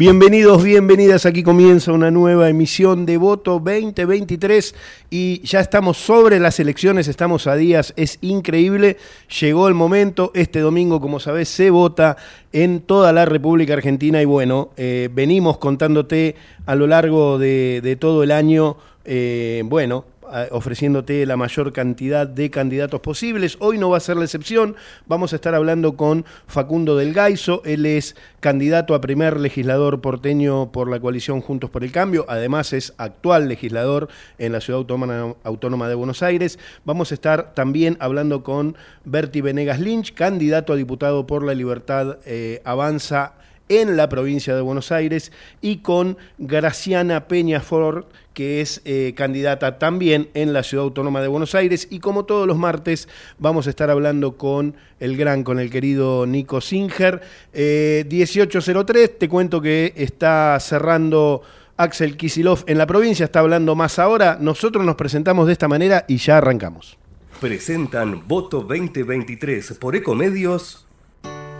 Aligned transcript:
Bienvenidos, 0.00 0.64
bienvenidas. 0.64 1.26
Aquí 1.26 1.42
comienza 1.42 1.92
una 1.92 2.10
nueva 2.10 2.48
emisión 2.48 3.04
de 3.04 3.18
Voto 3.18 3.60
2023 3.62 4.74
y 5.10 5.42
ya 5.42 5.60
estamos 5.60 5.98
sobre 5.98 6.40
las 6.40 6.58
elecciones, 6.58 7.06
estamos 7.06 7.46
a 7.46 7.54
días, 7.54 7.92
es 7.98 8.16
increíble. 8.22 8.96
Llegó 9.42 9.68
el 9.68 9.74
momento, 9.74 10.30
este 10.34 10.60
domingo, 10.60 11.02
como 11.02 11.20
sabés, 11.20 11.50
se 11.50 11.68
vota 11.68 12.16
en 12.50 12.80
toda 12.80 13.12
la 13.12 13.26
República 13.26 13.74
Argentina 13.74 14.22
y 14.22 14.24
bueno, 14.24 14.70
eh, 14.78 15.10
venimos 15.12 15.58
contándote 15.58 16.34
a 16.64 16.74
lo 16.76 16.86
largo 16.86 17.38
de, 17.38 17.98
todo 18.00 18.22
el 18.22 18.30
año, 18.30 18.78
eh, 19.04 19.60
bueno, 19.66 20.06
ofreciéndote 20.50 21.24
la 21.26 21.36
mayor 21.36 21.72
cantidad 21.72 22.26
de 22.26 22.50
candidatos 22.50 23.00
posibles. 23.00 23.56
Hoy 23.60 23.78
no 23.78 23.90
va 23.90 23.96
a 23.96 24.00
ser 24.00 24.16
la 24.16 24.24
excepción, 24.24 24.76
vamos 25.06 25.32
a 25.32 25.36
estar 25.36 25.54
hablando 25.54 25.96
con 25.96 26.24
Facundo 26.46 26.96
del 26.96 27.12
Gaiso, 27.12 27.62
él 27.64 27.86
es 27.86 28.16
candidato 28.40 28.94
a 28.94 29.00
primer 29.00 29.38
legislador 29.38 30.00
porteño 30.00 30.72
por 30.72 30.90
la 30.90 31.00
coalición 31.00 31.40
Juntos 31.40 31.70
por 31.70 31.84
el 31.84 31.92
Cambio, 31.92 32.24
además 32.28 32.72
es 32.72 32.94
actual 32.98 33.48
legislador 33.48 34.08
en 34.38 34.52
la 34.52 34.60
Ciudad 34.60 34.80
Autónoma, 34.80 35.88
de 35.88 35.94
Buenos 35.94 36.22
Aires. 36.22 36.58
Vamos 36.84 37.10
a 37.10 37.14
estar 37.14 37.54
también 37.54 37.96
hablando 38.00 38.42
con 38.42 38.76
Berti 39.04 39.40
Venegas 39.40 39.80
Lynch, 39.80 40.14
candidato 40.14 40.72
a 40.72 40.76
diputado 40.76 41.26
por 41.26 41.44
la 41.44 41.54
Libertad 41.54 42.18
eh, 42.24 42.60
Avanza 42.64 43.34
en 43.70 43.96
la 43.96 44.08
provincia 44.10 44.54
de 44.54 44.60
Buenos 44.60 44.92
Aires 44.92 45.32
y 45.62 45.78
con 45.78 46.18
Graciana 46.36 47.28
Peñafort, 47.28 48.12
que 48.34 48.60
es 48.60 48.82
eh, 48.84 49.14
candidata 49.16 49.78
también 49.78 50.28
en 50.34 50.52
la 50.52 50.62
Ciudad 50.62 50.84
Autónoma 50.84 51.22
de 51.22 51.28
Buenos 51.28 51.54
Aires. 51.54 51.88
Y 51.88 52.00
como 52.00 52.24
todos 52.26 52.46
los 52.46 52.58
martes, 52.58 53.08
vamos 53.38 53.66
a 53.66 53.70
estar 53.70 53.88
hablando 53.88 54.36
con 54.36 54.74
el 54.98 55.16
gran, 55.16 55.44
con 55.44 55.58
el 55.58 55.70
querido 55.70 56.26
Nico 56.26 56.60
Singer. 56.60 57.22
1803, 57.54 59.04
eh, 59.04 59.08
te 59.18 59.28
cuento 59.28 59.62
que 59.62 59.94
está 59.96 60.58
cerrando... 60.60 61.42
Axel 61.76 62.18
Kisilov 62.18 62.64
en 62.66 62.76
la 62.76 62.86
provincia 62.86 63.24
está 63.24 63.40
hablando 63.40 63.74
más 63.74 63.98
ahora. 63.98 64.36
Nosotros 64.38 64.84
nos 64.84 64.96
presentamos 64.96 65.46
de 65.46 65.54
esta 65.54 65.66
manera 65.66 66.04
y 66.08 66.18
ya 66.18 66.36
arrancamos. 66.36 66.98
Presentan 67.40 68.28
Voto 68.28 68.60
2023 68.60 69.78
por 69.80 69.96
Ecomedios 69.96 70.86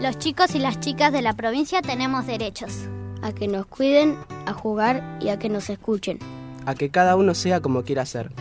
los 0.01 0.17
chicos 0.17 0.55
y 0.55 0.59
las 0.59 0.79
chicas 0.79 1.13
de 1.13 1.21
la 1.21 1.33
provincia 1.33 1.81
tenemos 1.83 2.25
derechos. 2.25 2.73
A 3.21 3.33
que 3.33 3.47
nos 3.47 3.67
cuiden, 3.67 4.17
a 4.47 4.53
jugar 4.53 5.19
y 5.21 5.29
a 5.29 5.37
que 5.37 5.47
nos 5.47 5.69
escuchen. 5.69 6.17
A 6.65 6.73
que 6.73 6.89
cada 6.89 7.15
uno 7.15 7.35
sea 7.35 7.61
como 7.61 7.83
quiera 7.83 8.03
ser. 8.07 8.31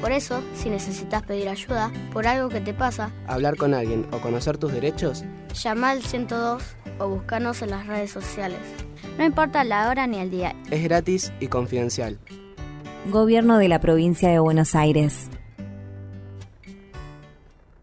Por 0.00 0.10
eso, 0.10 0.42
si 0.54 0.70
necesitas 0.70 1.22
pedir 1.22 1.50
ayuda 1.50 1.92
por 2.14 2.26
algo 2.26 2.48
que 2.48 2.62
te 2.62 2.72
pasa, 2.72 3.12
hablar 3.26 3.56
con 3.56 3.74
alguien 3.74 4.06
o 4.10 4.20
conocer 4.20 4.56
tus 4.56 4.72
derechos, 4.72 5.22
llama 5.54 5.90
al 5.90 6.02
102 6.02 6.62
o 6.98 7.08
búscanos 7.08 7.60
en 7.60 7.70
las 7.70 7.86
redes 7.86 8.10
sociales. 8.10 8.60
No 9.18 9.24
importa 9.24 9.64
la 9.64 9.90
hora 9.90 10.06
ni 10.06 10.18
el 10.18 10.30
día. 10.30 10.56
Es 10.70 10.82
gratis 10.82 11.30
y 11.40 11.48
confidencial. 11.48 12.18
Gobierno 13.10 13.58
de 13.58 13.68
la 13.68 13.80
provincia 13.80 14.30
de 14.30 14.38
Buenos 14.38 14.74
Aires. 14.74 15.28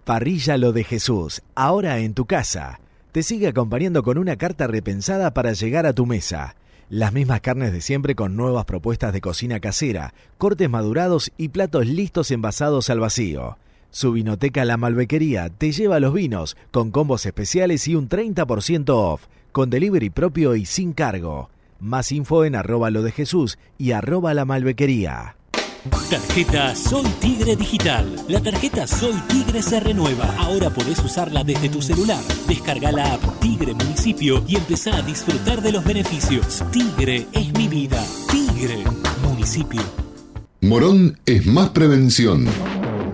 Parrilla 0.03 0.57
Lo 0.57 0.73
de 0.73 0.83
Jesús, 0.83 1.43
ahora 1.53 1.99
en 1.99 2.15
tu 2.15 2.25
casa 2.25 2.79
te 3.11 3.23
sigue 3.23 3.47
acompañando 3.47 4.03
con 4.03 4.17
una 4.17 4.35
carta 4.35 4.67
repensada 4.67 5.33
para 5.33 5.53
llegar 5.53 5.85
a 5.85 5.93
tu 5.93 6.05
mesa. 6.05 6.55
Las 6.89 7.13
mismas 7.13 7.41
carnes 7.41 7.71
de 7.71 7.81
siempre 7.81 8.15
con 8.15 8.35
nuevas 8.35 8.65
propuestas 8.65 9.13
de 9.13 9.21
cocina 9.21 9.59
casera, 9.59 10.13
cortes 10.37 10.69
madurados 10.69 11.31
y 11.37 11.49
platos 11.49 11.87
listos 11.87 12.31
envasados 12.31 12.89
al 12.89 12.99
vacío. 12.99 13.57
Su 13.91 14.11
vinoteca 14.11 14.65
La 14.65 14.77
Malbequería 14.77 15.49
te 15.49 15.71
lleva 15.71 15.99
los 15.99 16.13
vinos 16.13 16.57
con 16.71 16.91
combos 16.91 17.25
especiales 17.25 17.87
y 17.87 17.95
un 17.95 18.09
30% 18.09 18.89
off, 18.89 19.25
con 19.51 19.69
delivery 19.69 20.11
propio 20.11 20.55
y 20.55 20.65
sin 20.65 20.93
cargo. 20.93 21.49
Más 21.79 22.11
info 22.11 22.45
en 22.45 22.55
arroba 22.55 22.91
lo 22.91 23.01
de 23.01 23.11
Jesús 23.11 23.57
y 23.77 23.91
arroba 23.91 24.33
la 24.33 24.45
malbequería. 24.45 25.38
Tarjeta 26.09 26.75
Soy 26.75 27.05
Tigre 27.21 27.55
Digital. 27.55 28.15
La 28.27 28.41
tarjeta 28.41 28.85
Soy 28.85 29.13
Tigre 29.27 29.61
se 29.61 29.79
renueva. 29.79 30.25
Ahora 30.37 30.69
podés 30.69 30.99
usarla 30.99 31.43
desde 31.43 31.69
tu 31.69 31.81
celular. 31.81 32.21
Descarga 32.47 32.91
la 32.91 33.13
app 33.13 33.39
Tigre 33.39 33.73
Municipio 33.73 34.43
y 34.47 34.57
empezá 34.57 34.97
a 34.97 35.01
disfrutar 35.01 35.61
de 35.61 35.71
los 35.71 35.83
beneficios. 35.85 36.63
Tigre 36.71 37.27
es 37.31 37.53
mi 37.53 37.67
vida. 37.67 38.03
Tigre 38.29 38.83
Municipio. 39.23 39.81
Morón 40.61 41.17
es 41.25 41.45
más 41.45 41.69
prevención. 41.69 42.45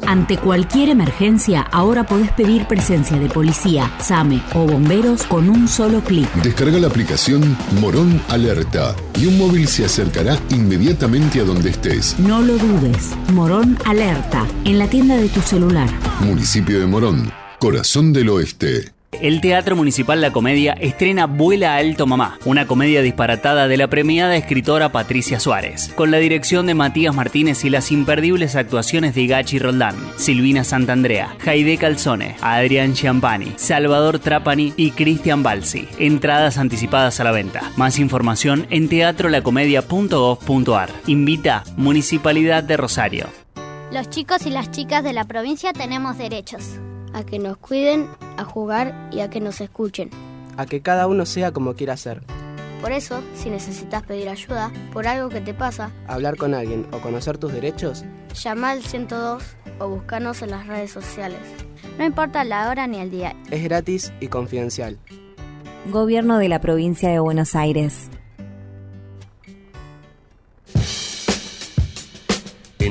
Ante 0.07 0.37
cualquier 0.37 0.89
emergencia, 0.89 1.61
ahora 1.71 2.05
podés 2.05 2.31
pedir 2.31 2.67
presencia 2.67 3.17
de 3.17 3.27
policía, 3.27 3.91
SAME 3.99 4.41
o 4.53 4.65
bomberos 4.65 5.23
con 5.23 5.49
un 5.49 5.67
solo 5.67 6.01
clic. 6.01 6.31
Descarga 6.43 6.79
la 6.79 6.87
aplicación 6.87 7.57
Morón 7.81 8.21
Alerta 8.29 8.95
y 9.19 9.25
un 9.25 9.37
móvil 9.37 9.67
se 9.67 9.85
acercará 9.85 10.37
inmediatamente 10.49 11.39
a 11.39 11.43
donde 11.43 11.71
estés. 11.71 12.17
No 12.19 12.41
lo 12.41 12.57
dudes. 12.57 13.11
Morón 13.33 13.77
Alerta, 13.85 14.45
en 14.63 14.79
la 14.79 14.87
tienda 14.87 15.17
de 15.17 15.29
tu 15.29 15.41
celular. 15.41 15.89
Municipio 16.19 16.79
de 16.79 16.85
Morón, 16.85 17.31
corazón 17.59 18.13
del 18.13 18.29
oeste. 18.29 18.94
El 19.21 19.41
Teatro 19.41 19.75
Municipal 19.75 20.21
La 20.21 20.31
Comedia 20.31 20.73
estrena 20.73 21.27
Vuela 21.27 21.75
Alto 21.75 22.07
Mamá, 22.07 22.39
una 22.45 22.67
comedia 22.67 23.01
disparatada 23.01 23.67
de 23.67 23.77
la 23.77 23.87
premiada 23.87 24.35
escritora 24.35 24.91
Patricia 24.91 25.39
Suárez, 25.39 25.91
con 25.95 26.11
la 26.11 26.17
dirección 26.17 26.65
de 26.65 26.73
Matías 26.73 27.15
Martínez 27.15 27.63
y 27.65 27.69
las 27.69 27.91
imperdibles 27.91 28.55
actuaciones 28.55 29.15
de 29.15 29.27
Gachi 29.27 29.59
Roldán, 29.59 29.95
Silvina 30.17 30.63
Santandrea, 30.63 31.35
Jaide 31.39 31.77
Calzone, 31.77 32.35
Adrián 32.41 32.93
Chiampani, 32.93 33.53
Salvador 33.57 34.19
Trapani 34.19 34.73
y 34.77 34.91
Cristian 34.91 35.43
Balsi. 35.43 35.87
Entradas 35.99 36.57
anticipadas 36.57 37.19
a 37.19 37.23
la 37.23 37.31
venta. 37.31 37.71
Más 37.77 37.99
información 37.99 38.67
en 38.69 38.89
teatrolacomedia.gov.ar. 38.89 40.89
Invita 41.07 41.63
Municipalidad 41.77 42.63
de 42.63 42.77
Rosario. 42.77 43.27
Los 43.91 44.09
chicos 44.09 44.45
y 44.45 44.49
las 44.49 44.71
chicas 44.71 45.03
de 45.03 45.13
la 45.13 45.25
provincia 45.25 45.73
tenemos 45.73 46.17
derechos 46.17 46.79
a 47.15 47.25
que 47.25 47.39
nos 47.39 47.57
cuiden, 47.57 48.09
a 48.37 48.43
jugar 48.43 49.09
y 49.11 49.21
a 49.21 49.29
que 49.29 49.39
nos 49.39 49.61
escuchen. 49.61 50.09
A 50.57 50.65
que 50.65 50.81
cada 50.81 51.07
uno 51.07 51.25
sea 51.25 51.53
como 51.53 51.73
quiera 51.73 51.95
ser. 51.95 52.21
Por 52.81 52.91
eso, 52.91 53.23
si 53.35 53.49
necesitas 53.49 54.03
pedir 54.03 54.27
ayuda 54.27 54.71
por 54.91 55.07
algo 55.07 55.29
que 55.29 55.39
te 55.39 55.53
pasa, 55.53 55.91
hablar 56.07 56.35
con 56.35 56.53
alguien 56.53 56.85
o 56.91 56.99
conocer 56.99 57.37
tus 57.37 57.53
derechos, 57.53 58.03
llama 58.33 58.71
al 58.71 58.83
102 58.83 59.43
o 59.79 59.87
búscanos 59.87 60.41
en 60.41 60.51
las 60.51 60.67
redes 60.67 60.91
sociales. 60.91 61.39
No 61.97 62.05
importa 62.05 62.43
la 62.43 62.69
hora 62.69 62.85
ni 62.85 62.99
el 62.99 63.09
día. 63.09 63.33
Es 63.49 63.63
gratis 63.63 64.11
y 64.19 64.27
confidencial. 64.27 64.99
Gobierno 65.91 66.37
de 66.37 66.49
la 66.49 66.59
provincia 66.59 67.09
de 67.09 67.19
Buenos 67.19 67.55
Aires. 67.55 68.09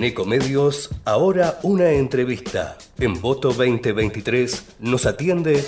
En 0.04 0.10
Ecomedios, 0.10 0.90
ahora 1.06 1.54
una 1.62 1.92
entrevista. 1.92 2.76
En 2.98 3.22
Voto 3.22 3.54
2023 3.54 4.76
nos 4.80 5.06
atiende... 5.06 5.64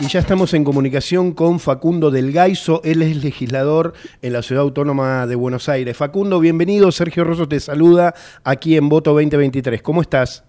Y 0.00 0.08
ya 0.08 0.18
estamos 0.18 0.52
en 0.52 0.64
comunicación 0.64 1.30
con 1.30 1.60
Facundo 1.60 2.10
del 2.10 2.32
Gaiso, 2.32 2.80
él 2.82 3.02
es 3.02 3.22
legislador 3.22 3.92
en 4.20 4.32
la 4.32 4.42
Ciudad 4.42 4.64
Autónoma 4.64 5.28
de 5.28 5.36
Buenos 5.36 5.68
Aires. 5.68 5.96
Facundo, 5.96 6.40
bienvenido, 6.40 6.90
Sergio 6.90 7.22
Rosso 7.22 7.46
te 7.46 7.60
saluda 7.60 8.14
aquí 8.42 8.76
en 8.76 8.88
Voto 8.88 9.12
2023. 9.12 9.80
¿Cómo 9.80 10.02
estás? 10.02 10.42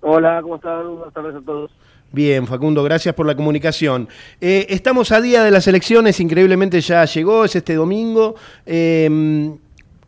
Hola, 0.00 0.40
¿cómo 0.42 0.56
están? 0.56 0.96
Buenas 0.96 1.14
tardes 1.14 1.36
a 1.36 1.40
todos. 1.42 1.70
Bien, 2.10 2.44
Facundo, 2.48 2.82
gracias 2.82 3.14
por 3.14 3.24
la 3.24 3.36
comunicación. 3.36 4.08
Eh, 4.40 4.66
estamos 4.68 5.12
a 5.12 5.20
día 5.20 5.44
de 5.44 5.52
las 5.52 5.68
elecciones, 5.68 6.18
increíblemente 6.18 6.80
ya 6.80 7.04
llegó, 7.04 7.44
es 7.44 7.54
este 7.54 7.76
domingo. 7.76 8.34
Eh, 8.66 9.58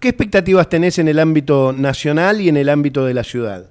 ¿Qué 0.04 0.10
expectativas 0.10 0.68
tenés 0.68 0.98
en 0.98 1.08
el 1.08 1.18
ámbito 1.18 1.72
nacional 1.72 2.38
y 2.38 2.50
en 2.50 2.58
el 2.58 2.68
ámbito 2.68 3.06
de 3.06 3.14
la 3.14 3.24
ciudad? 3.24 3.70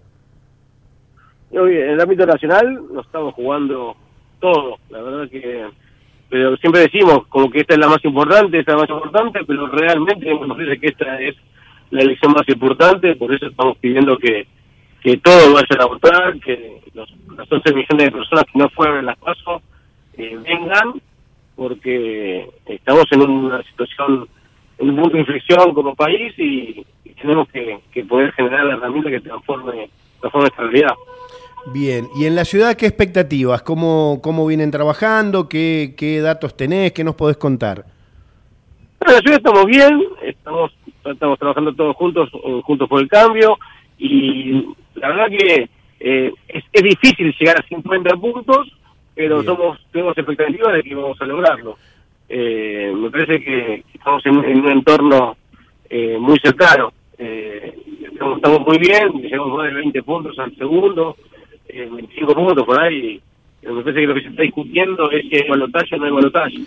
En 1.51 1.67
el 1.67 2.01
ámbito 2.01 2.25
nacional 2.25 2.81
nos 2.91 3.05
estamos 3.05 3.35
jugando 3.35 3.95
todo, 4.39 4.79
la 4.89 5.03
verdad 5.03 5.29
que 5.29 5.63
pero 6.31 6.57
siempre 6.57 6.81
decimos 6.81 7.27
como 7.27 7.51
que 7.51 7.59
esta 7.59 7.75
es 7.75 7.79
la 7.79 7.87
más 7.87 8.03
importante, 8.03 8.57
esta 8.57 8.71
es 8.71 8.75
la 8.75 8.81
más 8.81 8.89
importante, 8.89 9.41
pero 9.45 9.67
realmente 9.67 10.33
nos 10.33 10.57
dice 10.57 10.79
que 10.79 10.87
esta 10.87 11.21
es 11.21 11.35
la 11.91 12.01
elección 12.01 12.31
más 12.31 12.49
importante, 12.49 13.15
por 13.15 13.31
eso 13.31 13.45
estamos 13.45 13.77
pidiendo 13.77 14.17
que, 14.17 14.47
que 15.03 15.17
todos 15.17 15.53
vayan 15.53 15.81
a 15.81 15.85
votar, 15.85 16.39
que 16.39 16.81
los, 16.95 17.13
las 17.37 17.51
11 17.51 17.75
millones 17.75 18.05
de 18.05 18.11
personas 18.11 18.45
que 18.51 18.57
no 18.57 18.69
fueron 18.69 18.97
en 18.97 19.05
las 19.05 19.19
pasos 19.19 19.61
eh, 20.17 20.35
vengan, 20.43 20.99
porque 21.55 22.49
estamos 22.65 23.05
en 23.11 23.21
una 23.21 23.61
situación 23.61 24.27
un 24.79 24.95
punto 24.95 25.13
de 25.13 25.19
inflexión 25.19 25.73
como 25.73 25.95
país 25.95 26.33
y, 26.37 26.85
tenemos 27.21 27.47
que, 27.49 28.03
poder 28.03 28.33
generar 28.33 28.65
la 28.65 28.73
herramienta 28.73 29.09
que 29.09 29.21
transforme, 29.21 29.89
transforme 30.19 30.47
esta 30.47 30.63
realidad. 30.63 30.93
Bien, 31.73 32.09
y 32.17 32.25
en 32.25 32.35
la 32.35 32.43
ciudad, 32.43 32.75
¿qué 32.75 32.85
expectativas? 32.85 33.61
¿Cómo, 33.61 34.19
cómo 34.21 34.45
vienen 34.45 34.71
trabajando? 34.71 35.47
¿Qué, 35.47 35.93
¿Qué 35.95 36.19
datos 36.19 36.57
tenés? 36.57 36.91
¿Qué 36.91 37.05
nos 37.05 37.15
podés 37.15 37.37
contar? 37.37 37.85
en 39.07 39.13
la 39.13 39.19
ciudad 39.19 39.37
estamos 39.37 39.65
bien, 39.65 40.01
estamos, 40.21 40.71
estamos 41.05 41.39
trabajando 41.39 41.73
todos 41.73 41.95
juntos, 41.95 42.29
eh, 42.33 42.61
juntos 42.63 42.87
por 42.87 43.01
el 43.01 43.09
cambio, 43.09 43.57
y 43.97 44.65
la 44.95 45.09
verdad 45.09 45.27
que 45.27 45.69
eh, 45.99 46.33
es, 46.47 46.63
es, 46.71 46.83
difícil 46.83 47.33
llegar 47.39 47.57
a 47.59 47.67
50 47.67 48.15
puntos, 48.17 48.67
pero 49.15 49.43
somos 49.43 49.79
tenemos 49.91 50.17
expectativas 50.17 50.73
de 50.73 50.83
que 50.83 50.95
vamos 50.95 51.19
a 51.21 51.25
lograrlo. 51.25 51.77
Eh, 52.35 52.91
me 52.95 53.11
parece 53.11 53.39
que 53.43 53.83
estamos 53.93 54.25
en, 54.25 54.37
un 54.37 54.67
entorno 54.67 55.37
eh, 55.87 56.17
muy 56.19 56.39
cercano. 56.39 56.91
Eh, 57.15 57.75
estamos, 58.11 58.65
muy 58.65 58.79
bien, 58.79 59.11
llegamos 59.21 59.55
más 59.55 59.67
de 59.67 59.75
20 59.75 60.01
puntos 60.01 60.39
al 60.39 60.55
segundo, 60.55 61.15
25 61.67 62.33
puntos 62.33 62.65
por 62.65 62.81
ahí. 62.81 63.21
Me 63.61 63.83
parece 63.83 64.01
que 64.01 64.07
lo 64.07 64.15
que 64.15 64.21
se 64.21 64.29
está 64.29 64.41
discutiendo 64.41 65.11
es 65.11 65.29
si 65.29 65.35
hay 65.35 65.47
balotaje 65.47 65.95
o 65.95 65.99
no 65.99 66.05
hay 66.05 66.11
balotaje. 66.11 66.57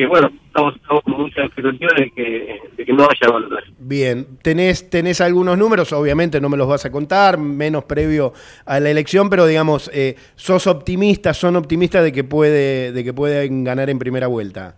Que 0.00 0.06
bueno, 0.06 0.30
estamos, 0.46 0.76
estamos 0.76 1.02
con 1.04 1.12
mucha 1.12 1.44
expectativa 1.44 1.90
de 1.94 2.10
que, 2.12 2.58
de 2.74 2.84
que 2.86 2.92
no 2.94 3.02
haya 3.04 3.30
balotaje. 3.30 3.70
Bien, 3.78 4.38
¿Tenés, 4.40 4.88
tenés 4.88 5.20
algunos 5.20 5.58
números, 5.58 5.92
obviamente 5.92 6.40
no 6.40 6.48
me 6.48 6.56
los 6.56 6.66
vas 6.66 6.86
a 6.86 6.90
contar, 6.90 7.36
menos 7.36 7.84
previo 7.84 8.32
a 8.64 8.80
la 8.80 8.88
elección, 8.88 9.28
pero 9.28 9.44
digamos, 9.44 9.90
eh, 9.92 10.16
sos 10.36 10.66
optimista, 10.66 11.34
son 11.34 11.56
optimistas 11.56 12.02
de 12.02 12.12
que 12.12 12.24
puede, 12.24 12.92
de 12.92 13.04
que 13.04 13.12
pueden 13.12 13.62
ganar 13.62 13.90
en 13.90 13.98
primera 13.98 14.26
vuelta. 14.26 14.74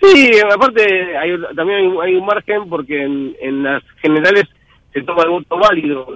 Sí, 0.00 0.38
aparte 0.38 1.18
hay, 1.18 1.32
también 1.56 1.92
hay, 2.00 2.14
un 2.14 2.26
margen 2.26 2.68
porque 2.68 3.02
en, 3.02 3.62
las 3.64 3.82
generales 4.00 4.44
se 4.92 5.02
toma 5.02 5.24
el 5.24 5.30
voto 5.30 5.58
válido, 5.58 6.06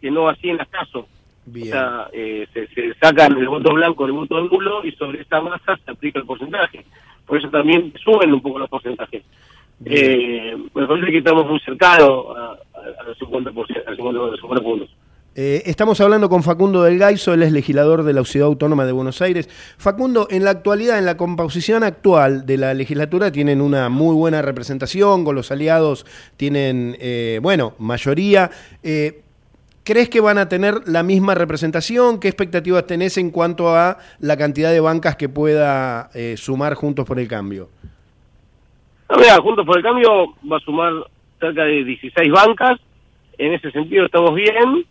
que 0.00 0.08
no 0.08 0.28
así 0.28 0.50
en 0.50 0.58
las 0.58 0.68
casos. 0.68 1.06
O 1.46 1.64
sea, 1.64 2.06
eh, 2.12 2.46
se, 2.54 2.68
se, 2.68 2.94
sacan 2.94 3.36
el 3.36 3.48
voto 3.48 3.74
blanco, 3.74 4.06
el 4.06 4.12
voto 4.12 4.40
nulo 4.40 4.84
y 4.84 4.92
sobre 4.92 5.20
esta 5.20 5.40
masa 5.40 5.76
se 5.84 5.90
aplica 5.90 6.20
el 6.20 6.26
porcentaje. 6.26 6.84
Por 7.26 7.38
eso 7.38 7.48
también 7.50 7.92
suben 8.02 8.32
un 8.32 8.40
poco 8.40 8.58
los 8.58 8.68
porcentajes. 8.68 9.22
Eh, 9.84 10.56
me 10.74 10.86
parece 10.86 11.10
que 11.10 11.18
estamos 11.18 11.46
muy 11.46 11.60
cercanos 11.60 12.26
a, 12.36 13.02
los 13.06 13.18
50%, 13.18 13.86
a 13.86 13.90
los 13.90 14.40
50 14.40 14.62
puntos. 14.62 14.90
Eh, 15.36 15.62
estamos 15.66 16.00
hablando 16.00 16.28
con 16.28 16.44
Facundo 16.44 16.84
del 16.84 16.96
Gaiso, 16.96 17.34
él 17.34 17.42
es 17.42 17.50
legislador 17.50 18.04
de 18.04 18.12
la 18.12 18.24
Ciudad 18.24 18.46
Autónoma 18.46 18.86
de 18.86 18.92
Buenos 18.92 19.20
Aires. 19.20 19.48
Facundo, 19.78 20.28
en 20.30 20.44
la 20.44 20.50
actualidad, 20.50 20.96
en 20.96 21.06
la 21.06 21.16
composición 21.16 21.82
actual 21.82 22.46
de 22.46 22.56
la 22.56 22.72
legislatura, 22.72 23.32
tienen 23.32 23.60
una 23.60 23.88
muy 23.88 24.14
buena 24.14 24.42
representación, 24.42 25.24
con 25.24 25.34
los 25.34 25.50
aliados 25.50 26.06
tienen, 26.36 26.96
eh, 27.00 27.40
bueno, 27.42 27.74
mayoría. 27.78 28.48
Eh, 28.84 29.23
¿Crees 29.84 30.08
que 30.08 30.20
van 30.20 30.38
a 30.38 30.48
tener 30.48 30.74
la 30.86 31.02
misma 31.02 31.34
representación? 31.34 32.18
¿Qué 32.18 32.28
expectativas 32.28 32.86
tenés 32.86 33.18
en 33.18 33.30
cuanto 33.30 33.76
a 33.76 33.98
la 34.18 34.36
cantidad 34.36 34.72
de 34.72 34.80
bancas 34.80 35.16
que 35.16 35.28
pueda 35.28 36.08
sumar 36.36 36.74
Juntos 36.74 37.04
por 37.06 37.18
el 37.18 37.28
Cambio? 37.28 37.68
Juntos 39.42 39.66
por 39.66 39.76
el 39.76 39.82
Cambio 39.82 40.34
va 40.50 40.56
a 40.56 40.60
sumar 40.60 40.92
cerca 41.38 41.64
de 41.64 41.84
16 41.84 42.32
bancas. 42.32 42.80
En 43.38 43.52
ese 43.52 43.70
sentido 43.70 44.06
estamos 44.06 44.34
bien. 44.34 44.86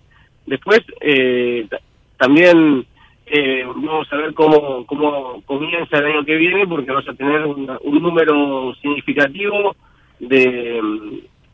Después 0.46 0.82
eh, 1.02 1.68
también 2.18 2.86
eh, 3.26 3.64
vamos 3.66 4.08
a 4.12 4.18
ver 4.18 4.34
cómo, 4.34 4.86
cómo 4.86 5.42
comienza 5.46 5.98
el 5.98 6.06
año 6.06 6.26
que 6.26 6.36
viene 6.36 6.68
porque 6.68 6.92
vamos 6.92 7.08
a 7.08 7.14
tener 7.14 7.46
un 7.46 8.02
número 8.02 8.76
significativo 8.76 9.76
de, 10.20 10.82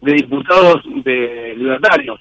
de 0.02 0.14
diputados 0.14 0.84
de 1.04 1.54
libertarios. 1.56 2.20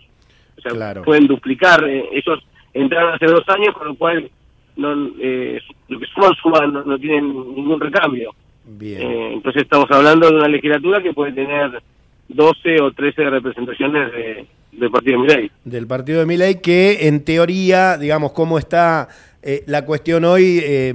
O 0.58 0.60
sea, 0.60 1.02
pueden 1.02 1.26
duplicar. 1.26 1.84
Eh, 1.88 2.04
ellos 2.12 2.44
entraron 2.74 3.14
hace 3.14 3.26
dos 3.26 3.48
años, 3.48 3.74
con 3.76 3.88
lo 3.88 3.94
cual 3.94 4.30
no, 4.76 5.10
eh, 5.20 5.60
lo 5.88 5.98
que 5.98 6.06
suman, 6.06 6.34
suman, 6.42 6.72
no, 6.72 6.84
no 6.84 6.98
tienen 6.98 7.26
ningún 7.54 7.80
recambio. 7.80 8.34
Eh, 8.80 9.30
entonces 9.32 9.62
estamos 9.62 9.90
hablando 9.90 10.28
de 10.28 10.36
una 10.36 10.48
legislatura 10.48 11.02
que 11.02 11.14
puede 11.14 11.32
tener 11.32 11.82
12 12.28 12.82
o 12.82 12.92
13 12.92 13.30
representaciones 13.30 14.12
de, 14.12 14.46
del 14.72 14.90
partido 14.90 15.22
de 15.22 15.26
Miley. 15.26 15.50
Del 15.64 15.86
partido 15.86 16.20
de 16.20 16.26
Miley 16.26 16.60
que 16.60 17.08
en 17.08 17.24
teoría, 17.24 17.96
digamos, 17.96 18.32
cómo 18.32 18.58
está 18.58 19.08
eh, 19.42 19.64
la 19.66 19.84
cuestión 19.84 20.24
hoy, 20.24 20.60
eh, 20.62 20.92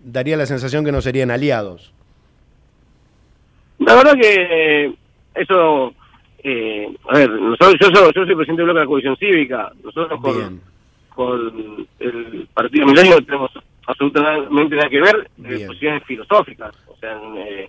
daría 0.00 0.36
la 0.36 0.46
sensación 0.46 0.84
que 0.84 0.92
no 0.92 1.00
serían 1.00 1.30
aliados. 1.30 1.92
La 3.78 3.94
verdad 3.94 4.14
que 4.20 4.94
eso, 5.34 5.94
a 6.44 7.18
ver, 7.18 7.30
nosotros, 7.30 7.76
yo, 7.80 7.86
soy, 7.94 8.12
yo 8.14 8.24
soy 8.26 8.34
presidente 8.34 8.62
del 8.62 8.64
bloque 8.64 8.78
de 8.78 8.84
la 8.84 8.86
Comisión 8.86 9.16
Cívica, 9.16 9.72
nosotros 9.82 10.20
con, 10.20 10.60
con 11.14 11.86
el 12.00 12.48
partido 12.52 12.86
no 12.86 12.94
tenemos 13.22 13.50
absolutamente 13.86 14.76
nada 14.76 14.88
que 14.88 15.00
ver 15.00 15.30
de 15.36 15.66
posiciones 15.66 16.04
filosóficas. 16.04 16.74
O 16.88 16.96
sea, 16.96 17.18
eh, 17.36 17.68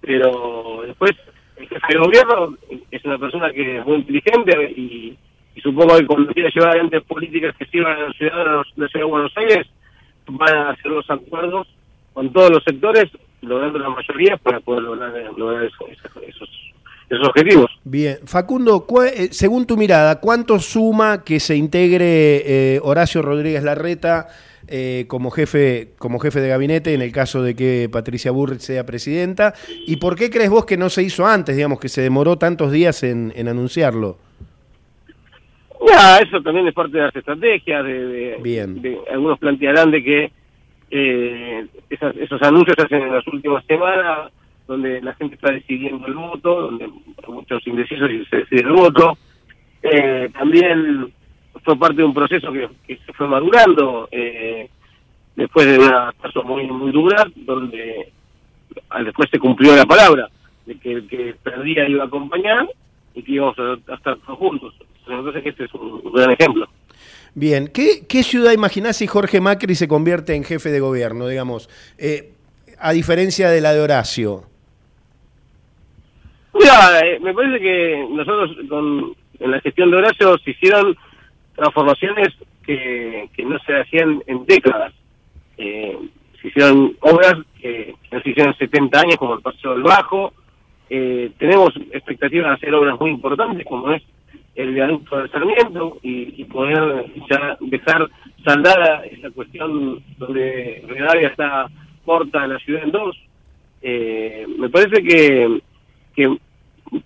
pero 0.00 0.82
después 0.86 1.12
el 1.56 1.68
jefe 1.68 1.92
de 1.92 1.98
gobierno 1.98 2.56
es 2.90 3.04
una 3.04 3.18
persona 3.18 3.50
que 3.52 3.78
es 3.78 3.86
muy 3.86 3.96
inteligente 3.96 4.72
y, 4.76 5.16
supongo 5.62 5.96
que 5.96 6.06
cuando 6.06 6.32
quiera 6.32 6.50
llevar 6.50 6.70
adelante 6.70 7.00
políticas 7.02 7.54
que 7.56 7.64
sirvan 7.66 7.96
a 7.96 8.06
los 8.06 8.16
ciudadanos 8.16 8.66
de 8.76 8.82
la 8.82 8.88
ciudad 8.88 9.06
de 9.06 9.10
Buenos 9.10 9.36
Aires, 9.36 9.66
van 10.26 10.56
a 10.56 10.70
hacer 10.70 10.90
los 10.90 11.08
acuerdos 11.08 11.68
con 12.12 12.32
todos 12.32 12.50
los 12.50 12.64
sectores, 12.64 13.06
logrando 13.40 13.78
la 13.78 13.88
mayoría 13.88 14.36
para 14.36 14.60
poder 14.60 14.82
lograr, 14.82 15.64
esos, 15.64 15.88
esos 16.26 16.73
objetivos. 17.10 17.70
Bien, 17.84 18.18
Facundo, 18.24 18.86
eh, 19.04 19.28
según 19.30 19.66
tu 19.66 19.76
mirada, 19.76 20.20
¿cuánto 20.20 20.58
suma 20.58 21.22
que 21.24 21.40
se 21.40 21.56
integre 21.56 22.42
eh, 22.76 22.80
Horacio 22.82 23.22
Rodríguez 23.22 23.62
Larreta 23.62 24.28
eh, 24.66 25.04
como, 25.08 25.30
jefe, 25.30 25.90
como 25.98 26.18
jefe 26.18 26.40
de 26.40 26.48
gabinete 26.48 26.94
en 26.94 27.02
el 27.02 27.12
caso 27.12 27.42
de 27.42 27.54
que 27.54 27.88
Patricia 27.92 28.30
Burrich 28.30 28.60
sea 28.60 28.84
presidenta? 28.86 29.54
¿Y 29.86 29.96
por 29.96 30.16
qué 30.16 30.30
crees 30.30 30.50
vos 30.50 30.64
que 30.64 30.76
no 30.76 30.88
se 30.88 31.02
hizo 31.02 31.26
antes, 31.26 31.56
digamos, 31.56 31.78
que 31.78 31.88
se 31.88 32.02
demoró 32.02 32.36
tantos 32.36 32.72
días 32.72 33.02
en, 33.02 33.32
anunciarlo? 33.48 34.18
Ya, 35.86 36.18
eso 36.18 36.40
también 36.42 36.66
es 36.66 36.74
parte 36.74 36.96
de 36.96 37.04
las 37.04 37.14
estrategias, 37.14 37.84
de, 37.84 38.38
Bien. 38.42 38.80
algunos 39.12 39.38
plantearán 39.38 39.90
de 39.90 40.02
que 40.02 40.32
eh, 40.90 41.66
esos 41.90 42.40
anuncios 42.42 42.74
se 42.76 42.82
hacen 42.84 43.02
en 43.02 43.12
las 43.12 43.26
últimas 43.26 43.64
semanas, 43.66 44.30
donde 44.66 45.00
la 45.02 45.14
gente 45.14 45.34
está 45.34 45.52
decidiendo 45.52 46.06
el 46.06 46.14
voto, 46.14 46.62
donde 46.62 46.88
muchos 47.28 47.66
indecisos 47.66 48.10
y 48.10 48.24
se 48.26 48.36
decide 48.38 48.60
el 48.60 48.72
voto. 48.72 49.16
Eh, 49.82 50.30
también 50.32 51.12
fue 51.62 51.78
parte 51.78 51.96
de 51.96 52.04
un 52.04 52.14
proceso 52.14 52.52
que, 52.52 52.68
se 52.86 53.12
fue 53.12 53.28
madurando 53.28 54.08
eh, 54.10 54.68
después 55.36 55.66
de 55.66 55.78
una 55.78 56.12
paso 56.12 56.42
muy 56.42 56.66
muy 56.66 56.92
dura 56.92 57.26
donde 57.34 58.12
después 59.04 59.28
se 59.30 59.38
cumplió 59.38 59.74
la 59.76 59.84
palabra 59.84 60.28
de 60.66 60.78
que 60.78 60.92
el 60.92 61.08
que 61.08 61.34
perdía 61.42 61.88
iba 61.88 62.04
a 62.04 62.06
acompañar 62.06 62.68
y 63.14 63.22
que 63.22 63.32
íbamos 63.32 63.56
a, 63.58 63.94
estar 63.94 64.18
juntos 64.20 64.74
entonces 65.06 65.42
este 65.44 65.64
es 65.64 65.74
un, 65.74 66.12
gran 66.12 66.30
ejemplo 66.30 66.68
Bien, 67.36 67.66
¿Qué, 67.66 68.06
¿qué 68.08 68.22
ciudad 68.22 68.52
imaginás 68.52 68.98
si 68.98 69.08
Jorge 69.08 69.40
Macri 69.40 69.74
se 69.74 69.88
convierte 69.88 70.36
en 70.36 70.44
jefe 70.44 70.70
de 70.70 70.78
gobierno, 70.78 71.26
digamos, 71.26 71.68
eh, 71.98 72.32
a 72.78 72.92
diferencia 72.92 73.50
de 73.50 73.60
la 73.60 73.74
de 73.74 73.80
Horacio? 73.80 74.44
Mira, 76.54 77.00
eh, 77.00 77.18
me 77.20 77.34
parece 77.34 77.60
que 77.60 78.06
nosotros 78.10 78.56
con, 78.68 79.14
en 79.40 79.50
la 79.50 79.60
gestión 79.60 79.90
de 79.90 79.96
Horacio 79.96 80.38
se 80.38 80.50
hicieron 80.52 80.96
transformaciones 81.54 82.28
que, 82.64 83.28
que 83.34 83.44
no 83.44 83.58
se 83.60 83.80
hacían 83.80 84.22
en 84.26 84.46
décadas. 84.46 84.92
Eh, 85.56 85.98
se 86.40 86.48
hicieron 86.48 86.96
obras 87.00 87.34
que, 87.60 87.94
no 88.12 88.20
se 88.20 88.30
hicieron 88.30 88.52
en 88.52 88.58
70 88.58 89.00
años, 89.00 89.16
como 89.16 89.34
el 89.34 89.42
Paseo 89.42 89.72
del 89.72 89.82
Bajo. 89.82 90.32
Eh, 90.90 91.30
tenemos 91.38 91.74
expectativas 91.92 92.48
de 92.48 92.54
hacer 92.54 92.74
obras 92.74 92.98
muy 93.00 93.10
importantes, 93.10 93.66
como 93.66 93.90
es 93.92 94.02
el 94.54 94.72
viaducto 94.74 95.18
del 95.18 95.30
Sarmiento, 95.30 95.98
y, 96.02 96.44
poder 96.44 97.06
ya 97.28 97.56
dejar 97.60 98.08
saldada 98.44 99.04
esa 99.06 99.30
cuestión 99.30 100.02
donde 100.18 100.84
Rivadavia 100.86 101.28
está 101.28 101.66
corta 102.04 102.46
la 102.46 102.58
ciudad 102.58 102.84
en 102.84 102.92
dos. 102.92 103.16
Eh, 103.82 104.46
me 104.58 104.68
parece 104.68 105.02
que, 105.02 105.60
que 106.14 106.36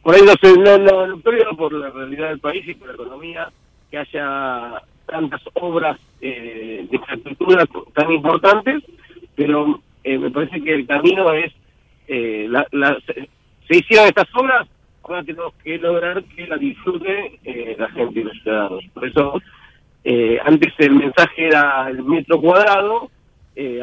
por 0.02 0.14
ahí 0.14 0.22
no 0.22 0.32
sé, 0.40 0.56
no, 0.58 0.78
no, 0.78 1.06
no, 1.06 1.56
por 1.56 1.72
la 1.72 1.90
realidad 1.90 2.28
del 2.28 2.40
país 2.40 2.66
y 2.66 2.74
por 2.74 2.88
la 2.88 2.94
economía, 2.94 3.50
que 3.90 3.98
haya 3.98 4.82
tantas 5.06 5.40
obras 5.54 5.98
eh, 6.20 6.86
de 6.90 6.96
infraestructura 6.96 7.64
tan 7.94 8.12
importantes, 8.12 8.82
pero 9.34 9.80
eh, 10.04 10.18
me 10.18 10.30
parece 10.30 10.60
que 10.62 10.74
el 10.74 10.86
camino 10.86 11.32
es, 11.32 11.52
eh, 12.06 12.48
se 13.66 13.76
hicieron 13.76 14.08
estas 14.08 14.28
obras, 14.34 14.68
ahora 15.02 15.22
tenemos 15.22 15.54
que 15.64 15.78
lograr 15.78 16.22
que 16.24 16.46
la 16.46 16.56
disfrute 16.56 17.38
la 17.78 17.88
gente 17.90 18.20
y 18.20 18.24
los 18.24 18.42
ciudadanos. 18.42 18.84
Por 18.92 19.06
eso, 19.06 19.40
antes 20.44 20.74
el 20.78 20.92
mensaje 20.92 21.46
era 21.46 21.88
el 21.88 22.02
metro 22.02 22.40
cuadrado, 22.40 23.10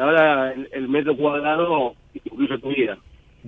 ahora 0.00 0.52
el, 0.52 0.68
el 0.72 0.88
metro 0.88 1.16
cuadrado 1.16 1.94
incluye 2.14 2.58
tu 2.58 2.68
vida. 2.68 2.96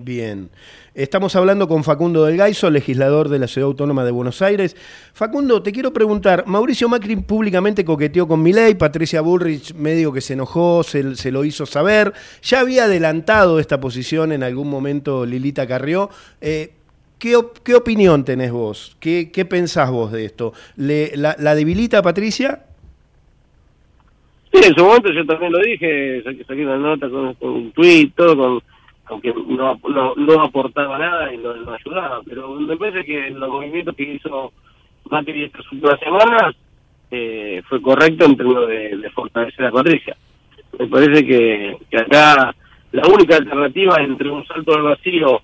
Bien. 0.04 0.50
Estamos 0.94 1.34
hablando 1.34 1.66
con 1.66 1.82
Facundo 1.82 2.24
del 2.24 2.36
Gaiso, 2.36 2.70
legislador 2.70 3.28
de 3.28 3.40
la 3.40 3.48
Ciudad 3.48 3.66
Autónoma 3.66 4.04
de 4.04 4.12
Buenos 4.12 4.42
Aires. 4.42 4.76
Facundo, 5.12 5.60
te 5.60 5.72
quiero 5.72 5.92
preguntar, 5.92 6.44
Mauricio 6.46 6.88
Macri 6.88 7.16
públicamente 7.16 7.84
coqueteó 7.84 8.28
con 8.28 8.40
Milei, 8.40 8.76
Patricia 8.76 9.20
Bullrich 9.22 9.74
medio 9.74 10.12
que 10.12 10.20
se 10.20 10.34
enojó, 10.34 10.84
se, 10.84 11.32
lo 11.32 11.44
hizo 11.44 11.66
saber. 11.66 12.12
Ya 12.42 12.60
había 12.60 12.84
adelantado 12.84 13.58
esta 13.58 13.80
posición 13.80 14.30
en 14.30 14.44
algún 14.44 14.70
momento 14.70 15.26
Lilita 15.26 15.66
Carrió. 15.66 16.10
Eh, 16.40 16.70
¿qué, 17.18 17.36
¿qué, 17.64 17.74
opinión 17.74 18.24
tenés 18.24 18.52
vos? 18.52 18.96
¿Qué, 19.00 19.32
qué 19.32 19.44
pensás 19.44 19.90
vos 19.90 20.12
de 20.12 20.26
esto? 20.26 20.52
¿Le, 20.76 21.16
la, 21.16 21.34
¿La 21.40 21.56
debilita 21.56 22.02
Patricia? 22.02 22.62
Sí, 24.52 24.60
en 24.64 24.74
su 24.74 24.84
momento 24.84 25.10
yo 25.12 25.26
también 25.26 25.52
lo 25.52 25.58
dije, 25.58 26.22
saqué, 26.22 26.64
una 26.64 26.78
nota 26.78 27.10
con, 27.10 27.36
un 27.40 27.72
tweet, 27.72 28.12
todo, 28.14 28.36
con, 28.36 28.62
aunque 29.08 29.32
no, 29.32 29.78
no, 30.16 30.42
aportaba 30.42 30.98
nada 30.98 31.32
y 31.32 31.38
no, 31.38 31.50
ayudaba, 31.72 32.20
pero 32.24 32.54
me 32.54 32.76
parece 32.76 33.04
que 33.04 33.30
los 33.30 33.48
movimientos 33.48 33.94
que 33.96 34.14
hizo 34.14 34.52
Macri 35.10 35.44
estas 35.44 35.70
últimas 35.72 35.98
semanas 36.00 36.54
eh, 37.10 37.62
fue 37.68 37.80
correcto 37.80 38.26
en 38.26 38.36
términos 38.36 38.68
de, 38.68 39.10
fortalecer 39.14 39.64
la 39.64 39.70
cuadrilla. 39.70 40.16
Me 40.78 40.86
parece 40.86 41.26
que, 41.26 41.76
acá 41.96 42.54
la 42.92 43.08
única 43.08 43.36
alternativa 43.36 43.96
entre 44.00 44.30
un 44.30 44.46
salto 44.46 44.74
al 44.74 44.82
vacío 44.82 45.40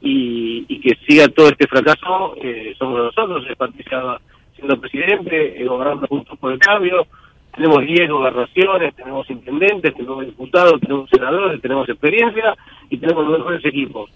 y, 0.00 0.80
que 0.80 0.96
siga 1.06 1.28
todo 1.28 1.48
este 1.48 1.66
fracaso 1.66 2.34
eh, 2.42 2.74
somos 2.78 2.98
nosotros, 2.98 3.46
es 3.48 3.56
Patricia 3.56 4.18
siendo 4.54 4.78
presidente, 4.78 5.60
eh, 5.60 5.66
gobernando 5.66 6.06
juntos 6.06 6.38
por 6.38 6.52
el 6.52 6.58
cambio, 6.58 7.06
tenemos 7.54 7.84
10 7.84 8.10
gobernaciones, 8.10 8.94
tenemos 8.94 9.28
intendentes, 9.30 9.94
tenemos 9.94 10.26
diputados, 10.26 10.80
tenemos 10.80 11.08
senadores, 11.10 11.60
tenemos 11.60 11.88
experiencia 11.88 12.54
y 12.90 12.98
tenemos 12.98 13.26
los 13.26 13.38
mejores 13.38 13.64
equipos. 13.64 14.10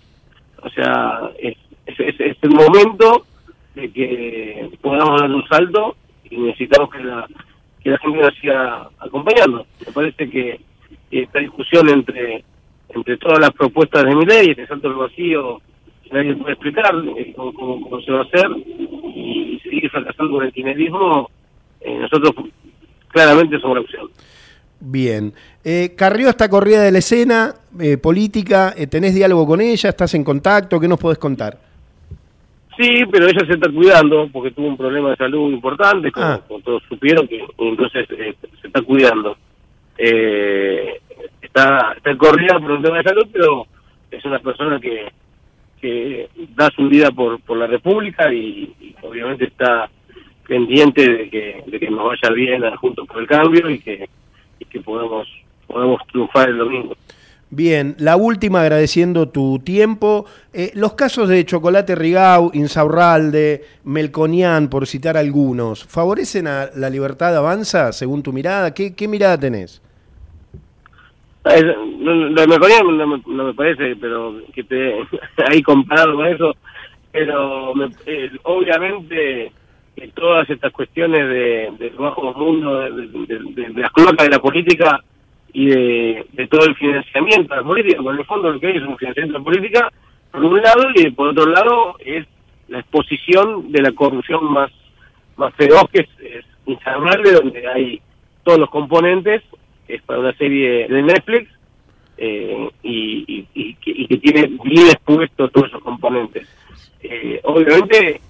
O 0.63 0.71
sea, 0.71 1.31
es, 1.39 1.57
es, 1.87 2.37
el 2.43 2.51
momento 2.51 3.25
de 3.75 3.93
que 3.93 4.71
podamos 4.81 5.21
dar 5.21 5.31
un 5.31 5.47
salto 5.47 5.97
y 6.29 6.37
necesitamos 6.37 6.91
que 6.91 7.05
la, 7.05 7.27
que 7.83 7.91
la 7.91 7.99
gente 7.99 8.19
nos 8.19 8.35
siga 8.35 8.89
acompañando. 8.99 9.67
Me 9.87 9.93
parece 9.93 10.29
que 10.29 10.61
esta 11.11 11.39
discusión 11.39 11.89
entre 11.89 12.45
entre 12.95 13.17
todas 13.19 13.39
las 13.39 13.53
propuestas 13.53 14.05
de 14.05 14.15
mi 14.15 14.25
ley, 14.25 14.51
este 14.51 14.67
salto 14.67 14.89
del 14.89 14.99
vacío, 14.99 15.61
nadie 16.11 16.35
puede 16.37 16.53
explicar 16.53 16.95
eh, 17.17 17.33
cómo, 17.37 18.01
se 18.01 18.13
va 18.13 18.21
a 18.21 18.23
hacer 18.23 18.51
y 19.15 19.61
seguir 19.63 19.91
fracasando 19.91 20.33
con 20.33 20.47
el 20.47 20.53
kirchnerismo, 20.53 21.31
eh, 21.81 21.99
nosotros 21.99 22.33
claramente 23.09 23.59
la 23.59 23.81
opción. 23.81 24.09
Bien. 24.81 25.33
Eh, 25.65 25.95
Carrió 25.97 26.29
está 26.29 26.49
corrida 26.49 26.83
de 26.83 26.93
la 26.93 26.99
escena 26.99 27.55
eh, 27.81 27.99
política, 27.99 28.75
eh, 28.77 28.87
¿tenés 28.87 29.15
diálogo 29.15 29.47
con 29.47 29.61
ella? 29.61 29.91
¿Estás 29.91 30.15
en 30.15 30.25
contacto? 30.25 30.79
¿Qué 30.79 30.89
nos 30.89 31.01
podés 31.01 31.19
contar? 31.19 31.59
Sí, 32.77 33.05
pero 33.11 33.27
ella 33.27 33.45
se 33.45 33.55
está 33.55 33.71
cuidando 33.71 34.29
porque 34.33 34.53
tuvo 34.53 34.69
un 34.69 34.77
problema 34.77 35.11
de 35.11 35.17
salud 35.17 35.53
importante, 35.53 36.13
como, 36.13 36.27
ah. 36.27 36.41
todos 36.65 36.83
supieron, 36.89 37.27
que 37.27 37.45
entonces 37.59 38.07
se 38.09 38.67
está 38.67 38.81
cuidando. 38.83 39.37
está, 39.97 41.95
está 41.97 42.17
corrida 42.17 42.61
por 42.61 42.71
un 42.71 42.83
tema 42.83 42.99
de 42.99 43.03
salud, 43.03 43.27
pero 43.33 43.67
es 44.13 44.25
una 44.25 44.39
persona 44.39 44.79
que, 44.79 45.11
que 45.81 46.29
da 46.55 46.71
su 46.71 46.89
vida 46.89 47.11
por, 47.11 47.41
por 47.41 47.57
la 47.57 47.67
República 47.67 48.33
y 48.33 48.95
obviamente 49.03 49.47
está 49.47 49.91
pendiente 50.49 51.07
de 51.07 51.31
que, 51.31 51.63
de 51.67 51.79
que 51.79 51.91
nos 51.91 52.05
vaya 52.05 52.35
bien 52.35 52.63
juntos 52.77 53.07
por 53.07 53.21
el 53.21 53.29
cambio 53.29 53.71
y 53.71 53.79
que, 53.79 54.09
y 54.59 54.65
que 54.65 54.81
podamos, 54.81 55.29
podamos 55.67 56.01
triunfar 56.11 56.49
el 56.49 56.59
domingo. 56.59 56.97
Bien, 57.51 57.95
la 57.99 58.17
última 58.17 58.61
agradeciendo 58.61 59.29
tu 59.29 59.59
tiempo. 59.61 60.27
Eh, 60.53 60.71
los 60.75 60.95
casos 60.95 61.29
de 61.29 61.45
Chocolate 61.45 61.95
Rigau, 61.95 62.51
Insaurralde, 62.53 63.63
Melconian, 63.85 64.69
por 64.69 64.87
citar 64.87 65.17
algunos, 65.17 65.85
¿favorecen 65.85 66.47
a 66.47 66.69
la 66.75 66.91
libertad 66.91 67.37
avanza 67.37 67.93
según 67.93 68.23
tu 68.23 68.33
mirada? 68.33 68.75
¿Qué, 68.75 68.95
qué 68.95 69.09
mirada 69.09 69.39
tenés? 69.39 69.83
Lo 71.45 72.41
de 72.41 72.47
Melconian 72.47 72.99
no 73.27 73.45
me, 73.45 73.55
parece, 73.55 73.97
pero 73.97 74.35
que 74.53 74.65
te 74.65 74.95
ahí 75.49 75.63
comparado 75.63 76.17
con 76.17 76.27
eso, 76.27 76.55
pero 77.13 77.73
eh, 78.05 78.31
obviamente 78.43 79.53
todas 80.15 80.49
estas 80.51 80.73
cuestiones 80.73 81.29
de, 81.29 81.73
del 81.79 81.97
bajo 81.97 82.33
mundo, 82.35 82.81
de, 82.81 83.69
las 83.75 83.93
cloacas 83.93 84.27
de 84.27 84.31
la 84.31 84.39
política 84.39 85.03
y 85.53 85.67
de, 85.67 86.49
todo 86.51 86.65
el 86.65 86.75
financiamiento 86.77 87.55
de 87.55 87.61
la 87.61 87.67
política, 87.67 88.03
por 88.03 88.19
el 88.19 88.27
fondo 88.27 88.53
lo 88.53 88.61
que 88.61 88.67
hay 88.69 88.77
es 88.77 88.83
un 88.83 88.97
financiamiento 88.97 89.39
de 89.39 89.39
la 89.39 89.45
política, 89.45 89.93
por 90.31 90.45
un 90.45 90.61
lado, 90.61 90.83
y 90.95 91.11
por 91.11 91.29
otro 91.29 91.47
lado 91.47 91.97
es 92.05 92.27
la 92.69 92.81
exposición 92.81 93.73
de 93.73 93.83
la 93.83 93.93
corrupción 93.93 94.53
más, 94.53 94.71
más 95.37 95.55
feroz, 95.55 95.85
que 95.93 96.01
es, 96.01 96.09
es 96.21 96.45
donde 96.67 97.67
hay 97.67 98.01
todos 98.45 98.59
los 98.59 98.71
componentes, 98.71 99.43
es 99.89 100.03
para 100.03 100.21
una 100.21 100.33
serie 100.35 100.87
de 100.89 101.03
Netflix, 101.03 101.51
eh, 102.19 102.69
y, 102.83 103.47
y, 103.55 103.75
que, 103.75 104.17
tiene 104.19 104.59
bien 104.65 104.89
expuestos 104.89 105.53
todos 105.53 105.69
esos 105.69 105.83
componentes. 105.83 106.49
Eh, 107.01 107.41
obviamente 107.45 108.21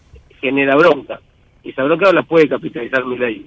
genera 0.41 0.77
bronca, 0.77 1.21
y 1.69 1.73
esa 1.73 1.83
bronca 1.83 2.11
la 2.15 2.23
puede 2.23 2.49
capitalizar 2.49 3.05
mi 3.05 3.19
ley. 3.19 3.45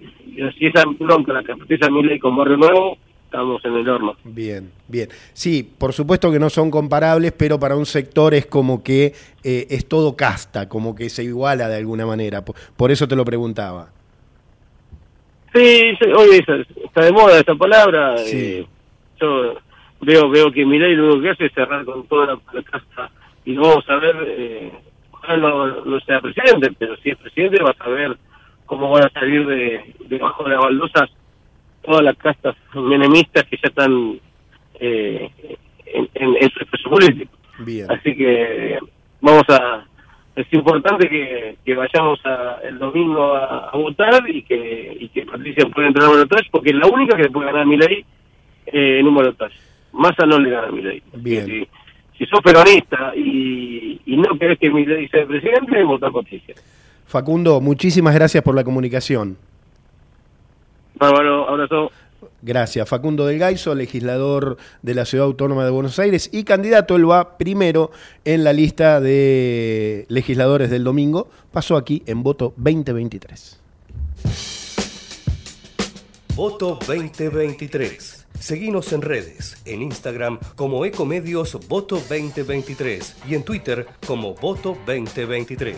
Si 0.60 0.68
esa 0.68 0.84
bronca 1.00 1.34
la 1.34 1.42
capitaliza 1.42 1.90
mi 1.90 2.04
ley 2.04 2.20
con 2.20 2.38
Barrio 2.38 2.56
Nuevo, 2.56 2.98
estamos 3.25 3.66
en 3.66 3.78
el 3.78 3.90
horno. 3.90 4.16
Bien, 4.24 4.72
bien. 4.88 5.10
Sí, 5.34 5.68
por 5.75 5.92
supuesto 5.92 6.32
que 6.32 6.38
no 6.38 6.51
son 6.51 6.70
comparables, 6.70 7.32
pero 7.32 7.60
para 7.60 7.75
un 7.75 7.88
sector 7.88 8.36
es 8.36 8.46
como 8.46 8.84
que 8.84 9.13
eh, 9.44 9.66
es 9.72 9.90
todo 9.90 10.16
casta, 10.16 10.70
como 10.70 10.94
que 10.94 11.10
se 11.10 11.24
iguala 11.24 11.68
de 11.68 11.78
alguna 11.78 12.06
manera. 12.06 12.46
Por, 12.46 12.92
eso 12.92 13.08
te 13.08 13.16
lo 13.16 13.25
preguntaba. 13.25 13.90
Sí, 15.51 15.98
hoy 16.16 16.44
está 16.86 17.04
de 17.04 17.12
moda 17.12 17.40
esa 17.40 17.56
palabra. 17.56 18.18
Eh, 18.20 18.68
yo 19.20 19.56
veo 20.00 20.30
veo 20.30 20.51
que 20.51 20.63
mi 20.63 20.78
ley 20.78 20.94
lo 20.94 21.06
único 21.06 21.24
que 21.24 21.30
hace 21.32 21.46
es 21.48 21.54
cerrar 21.54 21.84
con 21.86 22.06
toda 22.06 22.40
la, 22.54 22.62
casta 22.62 23.10
y 23.46 23.56
vamos 23.56 23.84
a 23.90 23.96
ver... 23.96 24.16
Eh, 24.28 24.72
no, 25.38 25.86
no 25.86 26.00
sea 26.01 26.20
presidente, 26.22 26.72
pero 26.78 26.96
si 26.98 27.10
es 27.10 27.18
presidente 27.18 27.63
va 27.63 27.72
a 27.72 27.84
saber 27.84 28.18
cómo 28.66 28.90
van 28.90 29.06
a 29.06 29.10
salir 29.10 29.46
de 29.46 29.96
debajo 30.08 30.44
de 30.44 30.51
las 30.51 30.60
baldosas 30.60 31.10
todas 31.84 32.04
las 32.04 32.16
castas 32.18 32.56
menemistas 32.74 33.44
que 33.46 33.58
ya 33.58 33.70
están 33.70 34.20
eh, 34.80 35.30
en, 35.86 36.10
en, 36.13 36.50
su 36.50 36.60
expreso 36.60 36.90
político. 36.90 37.32
Así 37.90 38.16
que 38.16 38.80
vamos 39.20 39.44
a... 39.50 39.86
Es 40.34 40.48
importante 40.54 41.10
que, 41.10 41.58
que 41.66 41.75
vayamos 41.75 42.25
a, 42.25 42.60
el 42.63 42.80
domingo 42.80 43.36
a, 43.36 43.72
votar 43.74 44.24
y 44.30 44.44
que, 44.44 44.98
y 45.01 45.10
que 45.10 45.25
Patricia 45.25 45.66
pueda 45.68 45.88
entrar 45.88 46.08
a 46.08 46.12
balotaje, 46.12 46.48
porque 46.51 46.70
es 46.70 46.75
la 46.78 46.88
única 46.88 47.18
que 47.18 47.30
puede 47.30 47.48
ganar 47.48 47.66
mi 47.66 47.75
ley 47.75 48.06
eh, 48.68 49.00
en 49.00 49.08
un 49.08 49.16
balotaje. 49.16 49.58
Massa 49.92 50.25
no 50.25 50.40
le 50.40 50.50
gana 50.50 50.68
a 50.68 50.72
mi 50.72 50.82
ley. 50.82 51.04
Bien 51.13 51.68
si 52.22 52.28
sos 52.28 52.42
peronista 52.42 53.16
y, 53.16 54.00
no 54.06 54.38
querés 54.38 54.60
que 54.60 54.70
mi 54.70 54.86
ley 54.86 55.08
sea 55.08 55.25
presidente, 55.25 55.84
vota 55.84 56.12
Patricia. 56.12 56.54
Facundo, 57.08 57.60
muchísimas 57.60 58.13
gracias 58.13 58.44
por 58.44 58.54
la 58.54 58.63
comunicación. 58.63 59.38
Bárbaro, 60.94 61.50
abrazo. 61.50 61.92
Gracias. 62.44 62.88
Facundo 62.88 63.25
del 63.25 63.40
Gaiso, 63.40 63.74
legislador 63.74 64.58
de 64.84 64.94
la 64.94 65.06
Ciudad 65.06 65.25
Autónoma 65.25 65.66
de 65.66 65.72
Buenos 65.72 65.98
Aires 65.98 66.30
y 66.32 66.44
candidato, 66.44 66.96
él 66.96 67.10
va 67.10 67.40
primero 67.40 67.90
en 68.24 68.44
la 68.44 68.54
lista 68.54 69.00
de 69.01 70.06
legisladores 70.08 70.70
del 70.70 70.84
domingo. 70.84 71.28
Pasó 71.51 71.75
aquí 71.75 72.04
en 72.06 72.22
voto 72.22 72.54
2023. 72.58 73.60
Voto 76.36 76.78
2023. 76.86 78.21
Seguimos 78.42 78.92
en 78.92 79.04
redes, 79.04 79.56
en 79.66 79.84
Instagram 79.84 80.40
como 80.56 80.84
Ecomedios 80.84 81.60
Voto 81.68 81.98
2023 81.98 83.18
y 83.30 83.36
en 83.36 83.44
Twitter 83.44 83.86
como 84.08 84.34
Voto 84.34 84.76
2023. 84.88 85.78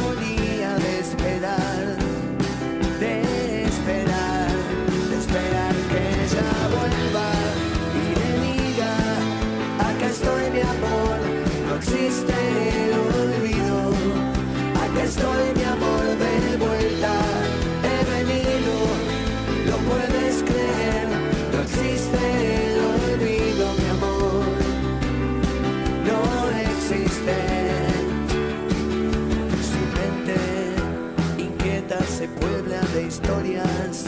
de 32.93 33.03
historias, 33.03 34.05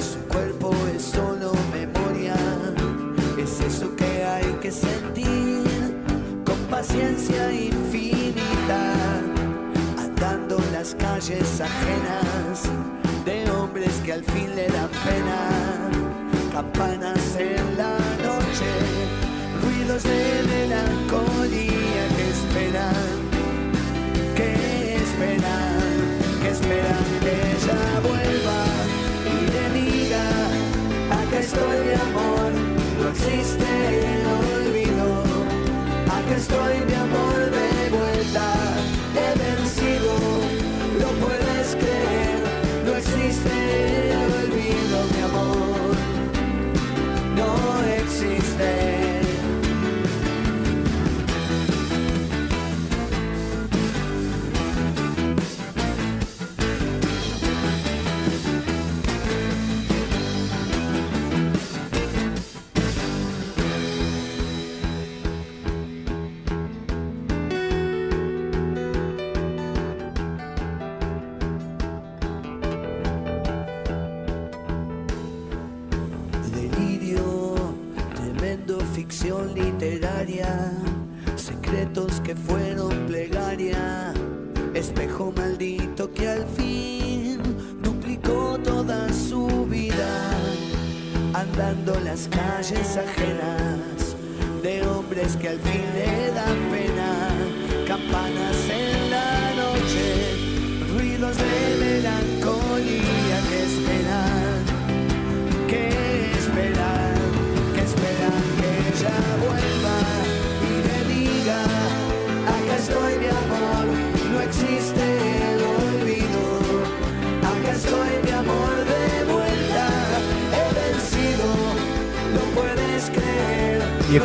su 0.00 0.18
cuerpo 0.26 0.74
es 0.94 1.02
solo 1.02 1.52
memoria, 1.72 2.34
es 3.38 3.60
eso 3.60 3.94
que 3.94 4.24
hay 4.24 4.44
que 4.60 4.72
sentir 4.72 5.62
con 6.44 6.58
paciencia 6.68 7.52
infinita, 7.52 8.94
atando 9.98 10.58
las 10.72 10.94
calles 10.96 11.60
ajenas 11.60 12.62
de 13.24 13.48
hombres 13.50 13.92
que 14.04 14.14
al 14.14 14.24
fin 14.24 14.54
le 14.56 14.66
dan 14.68 14.90
pena, 15.04 15.90
campanas 16.52 17.36
en 17.38 17.76
la 17.76 17.98
noche, 18.24 18.70
ruidos 19.62 20.02
de 20.02 20.42
melancolía 20.48 22.08
que 22.16 22.30
esperan, 22.30 23.14
que 24.34 24.96
esperan 24.96 25.93
esperan 26.64 27.04
que 27.20 27.32
ella 27.52 28.00
vuelva. 28.02 28.60
Y 29.32 29.38
le 29.52 29.64
diga, 29.80 30.24
acá 31.20 31.38
estoy 31.38 31.78
mi 31.86 31.94
amor, 32.08 32.52
no 33.00 33.08
existe 33.10 33.68
el 34.12 34.22
olvido, 34.26 35.22
acá 36.06 36.36
estoy 36.36 36.74
mi 36.86 36.94
amor 36.94 37.43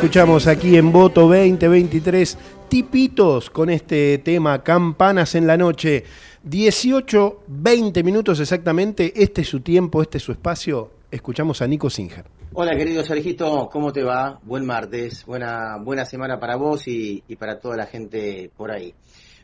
escuchamos 0.09 0.47
aquí 0.47 0.75
en 0.75 0.91
Voto 0.91 1.27
2023 1.27 2.35
tipitos 2.67 3.51
con 3.51 3.69
este 3.69 4.17
tema 4.17 4.63
Campanas 4.63 5.35
en 5.35 5.45
la 5.45 5.55
noche. 5.55 6.03
18, 6.41 7.43
20 7.45 8.01
minutos 8.01 8.39
exactamente. 8.39 9.13
Este 9.15 9.41
es 9.41 9.47
su 9.47 9.59
tiempo, 9.59 10.01
este 10.01 10.17
es 10.17 10.23
su 10.23 10.31
espacio. 10.31 10.89
Escuchamos 11.11 11.61
a 11.61 11.67
Nico 11.67 11.91
Singer. 11.91 12.25
Hola 12.53 12.75
querido 12.75 13.03
Sergito, 13.03 13.69
¿cómo 13.71 13.93
te 13.93 14.01
va? 14.01 14.39
Buen 14.41 14.65
martes, 14.65 15.23
buena, 15.27 15.77
buena 15.77 16.05
semana 16.05 16.39
para 16.39 16.55
vos 16.55 16.87
y, 16.87 17.21
para 17.37 17.59
toda 17.59 17.77
la 17.77 17.85
gente 17.85 18.49
por 18.57 18.71
ahí. 18.71 18.95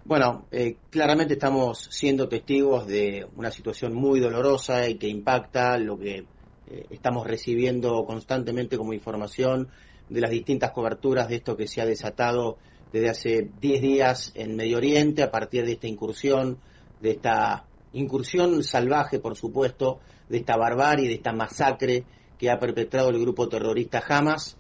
Bueno, 0.03 0.47
eh, 0.51 0.77
claramente 0.89 1.33
estamos 1.35 1.89
siendo 1.91 2.27
testigos 2.27 2.87
de 2.87 3.27
una 3.35 3.51
situación 3.51 3.93
muy 3.93 4.19
dolorosa 4.19 4.89
y 4.89 4.95
que 4.95 5.07
impacta 5.09 5.77
lo 5.77 5.99
que 5.99 6.25
eh, 6.67 6.87
estamos 6.89 7.27
recibiendo 7.27 8.03
constantemente 8.03 8.79
como 8.79 8.93
información 8.93 9.69
de 10.09 10.21
las 10.21 10.31
distintas 10.31 10.71
coberturas 10.71 11.29
de 11.29 11.35
esto 11.35 11.57
que 11.57 11.67
se 11.67 11.81
ha 11.81 11.85
desatado 11.85 12.57
desde 12.91 13.09
hace 13.09 13.49
10 13.59 13.81
días 13.81 14.31
en 14.35 14.55
Medio 14.55 14.77
Oriente 14.77 15.23
a 15.23 15.31
partir 15.31 15.65
de 15.65 15.73
esta 15.73 15.87
incursión, 15.87 16.59
de 17.01 17.11
esta 17.11 17.65
incursión 17.93 18.63
salvaje, 18.63 19.19
por 19.19 19.35
supuesto, 19.35 19.99
de 20.29 20.37
esta 20.37 20.57
barbarie, 20.57 21.07
de 21.07 21.15
esta 21.15 21.33
masacre 21.33 22.03
que 22.37 22.49
ha 22.49 22.59
perpetrado 22.59 23.09
el 23.09 23.19
grupo 23.19 23.47
terrorista 23.47 24.03
Hamas. 24.07 24.57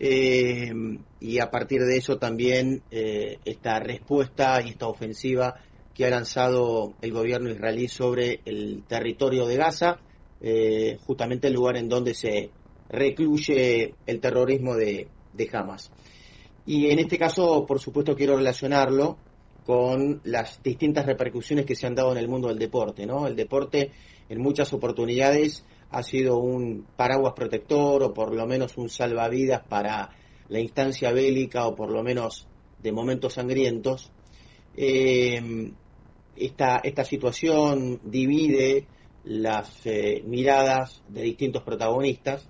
Eh, 0.00 0.72
y 1.20 1.38
a 1.38 1.50
partir 1.50 1.82
de 1.82 1.96
eso 1.96 2.18
también 2.18 2.82
eh, 2.90 3.38
esta 3.44 3.78
respuesta 3.78 4.60
y 4.60 4.70
esta 4.70 4.88
ofensiva 4.88 5.54
que 5.94 6.04
ha 6.04 6.10
lanzado 6.10 6.94
el 7.00 7.12
gobierno 7.12 7.50
israelí 7.50 7.86
sobre 7.86 8.40
el 8.44 8.82
territorio 8.88 9.46
de 9.46 9.56
Gaza, 9.56 9.98
eh, 10.40 10.98
justamente 11.06 11.46
el 11.46 11.54
lugar 11.54 11.76
en 11.76 11.88
donde 11.88 12.14
se 12.14 12.50
recluye 12.88 13.94
el 14.06 14.20
terrorismo 14.20 14.74
de, 14.74 15.08
de 15.32 15.50
Hamas. 15.52 15.90
Y 16.66 16.90
en 16.90 16.98
este 16.98 17.18
caso, 17.18 17.66
por 17.66 17.78
supuesto, 17.78 18.14
quiero 18.16 18.36
relacionarlo 18.36 19.18
con 19.64 20.20
las 20.24 20.62
distintas 20.62 21.06
repercusiones 21.06 21.64
que 21.64 21.74
se 21.74 21.86
han 21.86 21.94
dado 21.94 22.12
en 22.12 22.18
el 22.18 22.28
mundo 22.28 22.48
del 22.48 22.58
deporte. 22.58 23.06
¿no? 23.06 23.26
El 23.26 23.36
deporte 23.36 23.92
en 24.28 24.40
muchas 24.40 24.72
oportunidades 24.72 25.64
ha 25.90 26.02
sido 26.02 26.38
un 26.38 26.86
paraguas 26.96 27.34
protector 27.34 28.02
o 28.02 28.12
por 28.12 28.34
lo 28.34 28.46
menos 28.46 28.76
un 28.76 28.88
salvavidas 28.88 29.62
para 29.66 30.10
la 30.48 30.60
instancia 30.60 31.12
bélica 31.12 31.66
o 31.66 31.74
por 31.74 31.90
lo 31.90 32.02
menos 32.02 32.46
de 32.82 32.92
momentos 32.92 33.34
sangrientos. 33.34 34.10
Eh, 34.76 35.72
esta, 36.36 36.80
esta 36.82 37.04
situación 37.04 38.00
divide 38.04 38.86
las 39.24 39.86
eh, 39.86 40.22
miradas 40.26 41.02
de 41.08 41.22
distintos 41.22 41.62
protagonistas. 41.62 42.46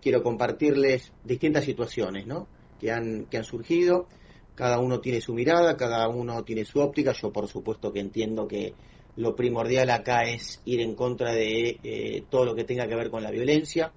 Quiero 0.00 0.22
compartirles 0.22 1.12
distintas 1.24 1.64
situaciones 1.64 2.26
¿no? 2.26 2.46
que, 2.80 2.90
han, 2.90 3.26
que 3.26 3.38
han 3.38 3.44
surgido. 3.44 4.06
Cada 4.54 4.80
uno 4.80 5.00
tiene 5.00 5.20
su 5.20 5.34
mirada, 5.34 5.76
cada 5.76 6.08
uno 6.08 6.42
tiene 6.44 6.64
su 6.64 6.80
óptica. 6.80 7.12
Yo 7.12 7.32
por 7.32 7.48
supuesto 7.48 7.92
que 7.92 8.00
entiendo 8.00 8.46
que 8.48 8.74
lo 9.16 9.34
primordial 9.34 9.90
acá 9.90 10.22
es 10.22 10.60
ir 10.64 10.80
en 10.80 10.94
contra 10.94 11.32
de 11.32 11.78
eh, 11.82 12.22
todo 12.30 12.44
lo 12.44 12.54
que 12.54 12.64
tenga 12.64 12.86
que 12.86 12.94
ver 12.94 13.10
con 13.10 13.22
la 13.22 13.30
violencia 13.30 13.92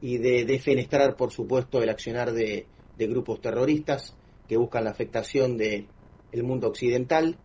y 0.00 0.18
de 0.18 0.44
defenestrar, 0.44 1.16
por 1.16 1.32
supuesto, 1.32 1.82
el 1.82 1.88
accionar 1.88 2.32
de, 2.32 2.66
de 2.96 3.06
grupos 3.06 3.40
terroristas 3.40 4.14
que 4.46 4.56
buscan 4.56 4.84
la 4.84 4.90
afectación 4.90 5.56
del 5.56 5.86
el 6.32 6.42
mundo 6.42 6.68
occidental. 6.68 7.36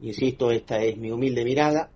Insisto, 0.00 0.50
esta 0.50 0.82
es 0.82 0.96
mi 0.98 1.10
humilde 1.10 1.44
mirada. 1.44 1.90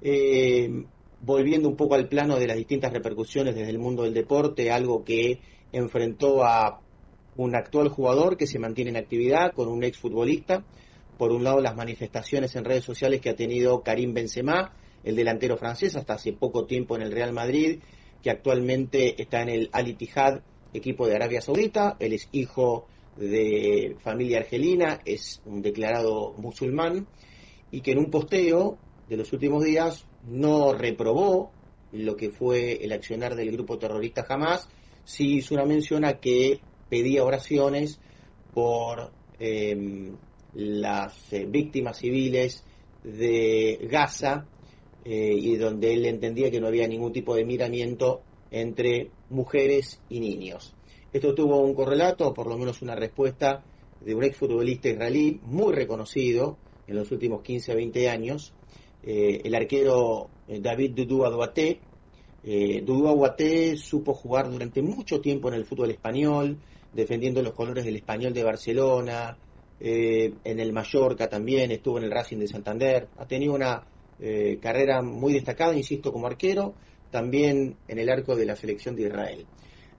Eh, 0.00 0.84
volviendo 1.22 1.68
un 1.68 1.76
poco 1.76 1.94
al 1.94 2.08
plano 2.08 2.36
de 2.36 2.46
las 2.46 2.56
distintas 2.56 2.92
repercusiones 2.92 3.54
desde 3.54 3.70
el 3.70 3.78
mundo 3.78 4.02
del 4.02 4.12
deporte, 4.12 4.70
algo 4.70 5.04
que 5.04 5.40
enfrentó 5.72 6.44
a 6.44 6.80
un 7.36 7.54
actual 7.54 7.88
jugador 7.88 8.36
que 8.36 8.46
se 8.46 8.58
mantiene 8.58 8.90
en 8.90 8.96
actividad 8.96 9.52
con 9.52 9.68
un 9.68 9.84
exfutbolista. 9.84 10.64
Por 11.16 11.32
un 11.32 11.44
lado, 11.44 11.60
las 11.60 11.76
manifestaciones 11.76 12.54
en 12.56 12.64
redes 12.64 12.84
sociales 12.84 13.20
que 13.20 13.30
ha 13.30 13.36
tenido 13.36 13.82
Karim 13.82 14.12
Benzema, 14.12 14.74
el 15.04 15.16
delantero 15.16 15.56
francés, 15.56 15.96
hasta 15.96 16.14
hace 16.14 16.32
poco 16.32 16.66
tiempo 16.66 16.96
en 16.96 17.02
el 17.02 17.12
Real 17.12 17.32
Madrid, 17.32 17.80
que 18.22 18.30
actualmente 18.30 19.20
está 19.20 19.42
en 19.42 19.48
el 19.48 19.70
Al 19.72 19.88
Ittihad, 19.88 20.42
equipo 20.74 21.06
de 21.06 21.16
Arabia 21.16 21.40
Saudita. 21.40 21.96
Él 22.00 22.12
es 22.14 22.28
hijo 22.32 22.86
de 23.16 23.96
familia 24.02 24.38
argelina, 24.38 25.00
es 25.04 25.40
un 25.44 25.62
declarado 25.62 26.34
musulmán, 26.38 27.06
y 27.70 27.80
que 27.80 27.92
en 27.92 27.98
un 27.98 28.10
posteo 28.10 28.78
de 29.08 29.16
los 29.16 29.32
últimos 29.32 29.64
días 29.64 30.06
no 30.28 30.72
reprobó 30.72 31.50
lo 31.92 32.16
que 32.16 32.30
fue 32.30 32.84
el 32.84 32.92
accionar 32.92 33.34
del 33.34 33.52
grupo 33.52 33.78
terrorista 33.78 34.24
Hamas, 34.28 34.68
sí 35.04 35.36
hizo 35.36 35.54
una 35.54 35.64
mención 35.64 36.04
a 36.04 36.18
que 36.20 36.60
pedía 36.88 37.24
oraciones 37.24 38.00
por 38.54 39.12
eh, 39.38 40.12
las 40.54 41.32
eh, 41.32 41.46
víctimas 41.46 41.98
civiles 41.98 42.64
de 43.02 43.88
Gaza 43.90 44.46
eh, 45.04 45.34
y 45.36 45.56
donde 45.56 45.94
él 45.94 46.06
entendía 46.06 46.50
que 46.50 46.60
no 46.60 46.68
había 46.68 46.86
ningún 46.86 47.12
tipo 47.12 47.34
de 47.34 47.44
miramiento 47.44 48.22
entre 48.50 49.10
mujeres 49.30 50.00
y 50.08 50.20
niños. 50.20 50.74
Esto 51.12 51.34
tuvo 51.34 51.60
un 51.60 51.74
correlato, 51.74 52.32
por 52.32 52.46
lo 52.46 52.56
menos 52.56 52.82
una 52.82 52.94
respuesta, 52.94 53.64
de 54.00 54.14
un 54.14 54.24
exfutbolista 54.24 54.88
israelí 54.88 55.40
muy 55.44 55.72
reconocido 55.74 56.56
en 56.86 56.96
los 56.96 57.10
últimos 57.12 57.42
15 57.42 57.72
a 57.72 57.74
20 57.74 58.08
años, 58.08 58.52
eh, 59.02 59.40
el 59.44 59.54
arquero 59.54 60.30
eh, 60.48 60.60
David 60.60 60.92
Dudu 60.94 61.24
Aduaté. 61.24 61.80
Eh, 62.44 62.82
Dudu 62.84 63.08
Aduaté 63.08 63.76
supo 63.76 64.14
jugar 64.14 64.50
durante 64.50 64.82
mucho 64.82 65.20
tiempo 65.20 65.48
en 65.48 65.54
el 65.54 65.64
fútbol 65.64 65.90
español, 65.90 66.58
defendiendo 66.92 67.42
los 67.42 67.54
colores 67.54 67.84
del 67.84 67.96
español 67.96 68.32
de 68.32 68.42
Barcelona, 68.44 69.36
eh, 69.80 70.34
en 70.44 70.60
el 70.60 70.72
Mallorca 70.72 71.28
también, 71.28 71.70
estuvo 71.70 71.98
en 71.98 72.04
el 72.04 72.10
Racing 72.10 72.38
de 72.38 72.48
Santander, 72.48 73.08
ha 73.16 73.26
tenido 73.26 73.54
una 73.54 73.86
carrera 74.60 75.02
muy 75.02 75.32
destacada, 75.32 75.74
insisto, 75.74 76.12
como 76.12 76.28
arquero, 76.28 76.74
también 77.10 77.76
en 77.88 77.98
el 77.98 78.08
arco 78.08 78.36
de 78.36 78.46
la 78.46 78.54
selección 78.54 78.94
de 78.94 79.08
Israel. 79.08 79.46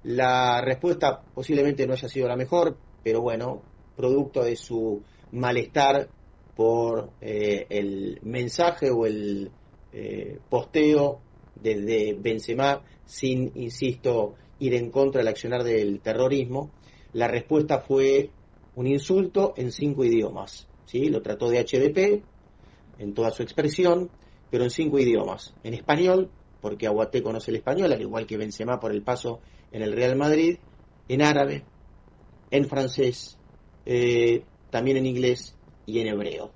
La 0.03 0.61
respuesta 0.61 1.21
posiblemente 1.33 1.85
no 1.85 1.91
haya 1.91 2.07
sido 2.07 2.29
la 2.29 2.37
mejor, 2.37 2.77
pero 3.03 3.19
bueno, 3.19 3.61
producto 3.97 4.41
de 4.41 4.55
su 4.55 5.01
malestar 5.33 6.07
por 6.55 7.11
eh, 7.21 7.65
el 7.69 8.19
mensaje 8.23 8.91
o 8.91 9.05
el 9.05 9.51
eh, 9.91 10.39
posteo 10.49 11.19
desde 11.55 12.13
Benzema 12.13 12.81
sin, 13.05 13.51
insisto, 13.55 14.35
ir 14.59 14.73
en 14.75 14.91
contra 14.91 15.19
del 15.19 15.27
accionar 15.27 15.63
del 15.63 15.99
terrorismo, 15.99 16.71
la 17.13 17.27
respuesta 17.27 17.79
fue 17.79 18.31
un 18.75 18.87
insulto 18.87 19.53
en 19.57 19.71
cinco 19.71 20.03
idiomas. 20.03 20.67
¿sí? 20.85 21.09
Lo 21.09 21.21
trató 21.21 21.49
de 21.49 21.59
HDP 21.59 22.23
en 22.99 23.13
toda 23.13 23.31
su 23.31 23.43
expresión, 23.43 24.09
pero 24.49 24.63
en 24.63 24.69
cinco 24.69 24.99
idiomas. 24.99 25.53
En 25.63 25.73
español, 25.73 26.29
porque 26.61 26.87
Aguaté 26.87 27.21
conoce 27.21 27.51
el 27.51 27.57
español, 27.57 27.91
al 27.91 28.01
igual 28.01 28.25
que 28.25 28.37
Benzema 28.37 28.79
por 28.79 28.91
el 28.91 29.03
paso 29.03 29.39
en 29.71 29.81
el 29.81 29.93
Real 29.93 30.15
Madrid, 30.15 30.57
en 31.07 31.21
árabe, 31.21 31.63
en 32.51 32.65
francés, 32.67 33.37
eh, 33.85 34.43
también 34.69 34.97
en 34.97 35.05
inglés 35.05 35.55
y 35.85 35.99
en 35.99 36.07
hebreo. 36.07 36.51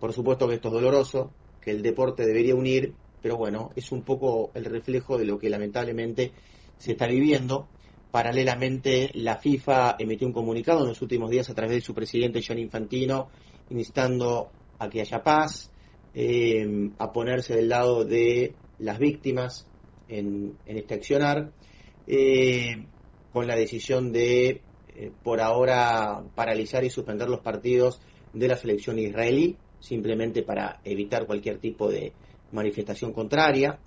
Por 0.00 0.12
supuesto 0.12 0.48
que 0.48 0.56
esto 0.56 0.68
es 0.68 0.74
doloroso, 0.74 1.30
que 1.60 1.70
el 1.70 1.82
deporte 1.82 2.26
debería 2.26 2.54
unir, 2.54 2.94
pero 3.22 3.36
bueno, 3.36 3.70
es 3.74 3.90
un 3.90 4.02
poco 4.02 4.50
el 4.54 4.64
reflejo 4.66 5.16
de 5.16 5.24
lo 5.24 5.38
que 5.38 5.48
lamentablemente 5.48 6.32
se 6.76 6.92
está 6.92 7.06
viviendo. 7.06 7.68
Paralelamente, 8.10 9.10
la 9.14 9.36
FIFA 9.38 9.96
emitió 9.98 10.26
un 10.26 10.32
comunicado 10.32 10.82
en 10.82 10.88
los 10.88 11.02
últimos 11.02 11.30
días 11.30 11.48
a 11.48 11.54
través 11.54 11.76
de 11.76 11.80
su 11.80 11.94
presidente 11.94 12.42
John 12.46 12.58
Infantino, 12.58 13.28
instando 13.70 14.50
a 14.78 14.88
que 14.88 15.00
haya 15.00 15.22
paz, 15.22 15.70
eh, 16.14 16.90
a 16.98 17.12
ponerse 17.12 17.56
del 17.56 17.70
lado 17.70 18.04
de 18.04 18.54
las 18.78 18.98
víctimas 18.98 19.66
en, 20.08 20.58
este 20.66 20.94
accionar, 20.94 21.50
eh, 22.06 22.86
con 23.32 23.46
la 23.46 23.56
decisión 23.56 24.12
de, 24.12 24.60
eh, 24.94 25.10
por 25.22 25.40
ahora, 25.40 26.22
paralizar 26.34 26.84
y 26.84 26.90
suspender 26.90 27.28
los 27.28 27.40
partidos 27.40 28.00
de 28.34 28.48
la 28.48 28.56
selección 28.56 28.98
israelí, 28.98 29.56
simplemente 29.80 30.42
para 30.42 30.80
evitar 30.84 31.26
cualquier 31.26 31.58
tipo 31.58 31.90
de 31.90 32.12
manifestación 32.52 33.12
contraria 33.12 33.78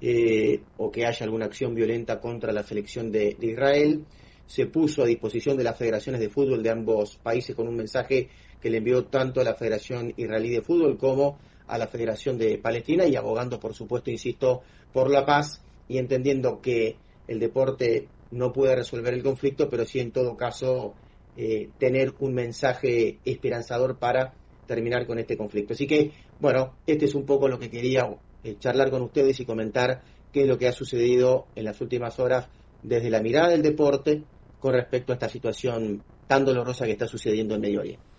eh, 0.00 0.60
o 0.78 0.90
que 0.90 1.06
haya 1.06 1.24
alguna 1.24 1.46
acción 1.46 1.74
violenta 1.74 2.20
contra 2.20 2.52
la 2.52 2.62
selección 2.62 3.10
de, 3.10 3.36
Israel. 3.40 4.04
Se 4.46 4.66
puso 4.66 5.02
a 5.02 5.06
disposición 5.06 5.56
de 5.56 5.64
las 5.64 5.78
federaciones 5.78 6.20
de 6.20 6.28
fútbol 6.28 6.62
de 6.62 6.70
ambos 6.70 7.16
países 7.18 7.54
con 7.54 7.68
un 7.68 7.76
mensaje 7.76 8.28
que 8.60 8.70
le 8.70 8.78
envió 8.78 9.04
tanto 9.04 9.40
a 9.40 9.44
la 9.44 9.54
Federación 9.54 10.12
Israelí 10.16 10.50
de 10.50 10.62
Fútbol 10.62 10.98
como 10.98 11.38
a 11.68 11.78
la 11.78 11.86
Federación 11.86 12.36
de 12.36 12.58
Palestina 12.58 13.06
y 13.06 13.14
abogando, 13.14 13.60
por 13.60 13.74
supuesto, 13.74 14.10
insisto, 14.10 14.62
por 14.92 15.08
la 15.08 15.24
paz 15.24 15.62
y 15.88 15.98
entendiendo 15.98 16.60
que 16.60 16.96
el 17.28 17.38
deporte 17.38 18.08
no 18.32 18.52
puede 18.52 18.74
resolver 18.74 19.14
el 19.14 19.22
conflicto, 19.22 19.68
pero 19.68 19.84
sí 19.84 20.00
en 20.00 20.10
todo 20.10 20.36
caso 20.36 20.94
eh, 21.36 21.70
tener 21.78 22.14
un 22.18 22.34
mensaje 22.34 23.18
esperanzador 23.24 23.98
para 23.98 24.34
terminar 24.66 25.06
con 25.06 25.18
este 25.18 25.36
conflicto. 25.36 25.74
Así 25.74 25.86
que, 25.86 26.12
bueno, 26.38 26.74
este 26.86 27.06
es 27.06 27.14
un 27.14 27.24
poco 27.24 27.48
lo 27.48 27.58
que 27.58 27.70
quería 27.70 28.08
eh, 28.44 28.56
charlar 28.58 28.90
con 28.90 29.02
ustedes 29.02 29.40
y 29.40 29.44
comentar 29.44 30.02
qué 30.32 30.42
es 30.42 30.48
lo 30.48 30.58
que 30.58 30.68
ha 30.68 30.72
sucedido 30.72 31.46
en 31.56 31.64
las 31.64 31.80
últimas 31.80 32.18
horas 32.20 32.48
desde 32.82 33.10
la 33.10 33.20
mirada 33.20 33.48
del 33.48 33.62
deporte 33.62 34.22
con 34.58 34.74
respecto 34.74 35.12
a 35.12 35.14
esta 35.14 35.28
situación 35.28 36.02
tan 36.26 36.44
dolorosa 36.44 36.84
que 36.84 36.92
está 36.92 37.06
sucediendo 37.06 37.54
en 37.54 37.60
Medio 37.60 37.80
Oriente. 37.80 38.09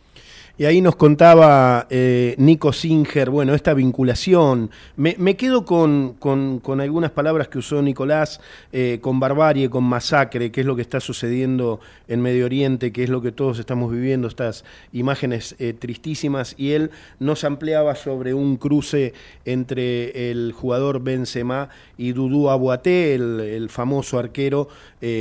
Y 0.62 0.65
ahí 0.65 0.80
nos 0.80 0.95
contaba 0.95 1.88
eh, 1.89 2.36
Nico 2.38 2.71
Singer, 2.71 3.32
bueno, 3.32 3.56
esta 3.56 3.74
vinculación. 3.74 4.69
Me, 4.95 5.36
quedo 5.36 5.65
con, 5.65 6.62
algunas 6.80 7.10
palabras 7.10 7.47
que 7.47 7.58
usó 7.58 7.82
Nicolás, 7.82 8.39
eh, 8.71 9.00
con 9.02 9.19
barbarie, 9.19 9.71
con 9.71 9.84
masacre, 9.86 10.52
que 10.52 10.62
es 10.62 10.67
lo 10.67 10.76
que 10.76 10.84
está 10.84 11.00
sucediendo 11.00 11.80
en 12.08 12.21
Medio 12.21 12.45
Oriente, 12.45 12.91
que 12.91 13.04
es 13.04 13.10
lo 13.10 13.24
que 13.24 13.32
todos 13.32 13.58
estamos 13.58 13.91
viviendo, 13.91 14.28
estas 14.28 14.63
imágenes 14.93 15.56
eh, 15.58 15.74
tristísimas. 15.74 16.54
Y 16.60 16.74
él 16.74 16.91
nos 17.17 17.43
ampliaba 17.43 17.95
sobre 17.95 18.36
un 18.36 18.58
cruce 18.58 19.13
entre 19.45 20.30
el 20.30 20.52
jugador 20.52 21.02
Benzema 21.02 21.69
y 21.97 22.12
Dudú 22.12 22.52
Abuaté, 22.52 23.15
el, 23.15 23.39
el 23.39 23.69
famoso 23.69 24.19
arquero. 24.19 24.67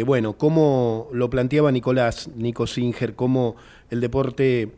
bueno, 0.05 0.35
cómo 0.35 1.09
lo 1.15 1.31
planteaba 1.31 1.73
Nicolás, 1.73 2.29
Nico 2.37 2.67
Singer, 2.67 3.15
cómo 3.15 3.57
el 3.91 4.01
deporte 4.01 4.71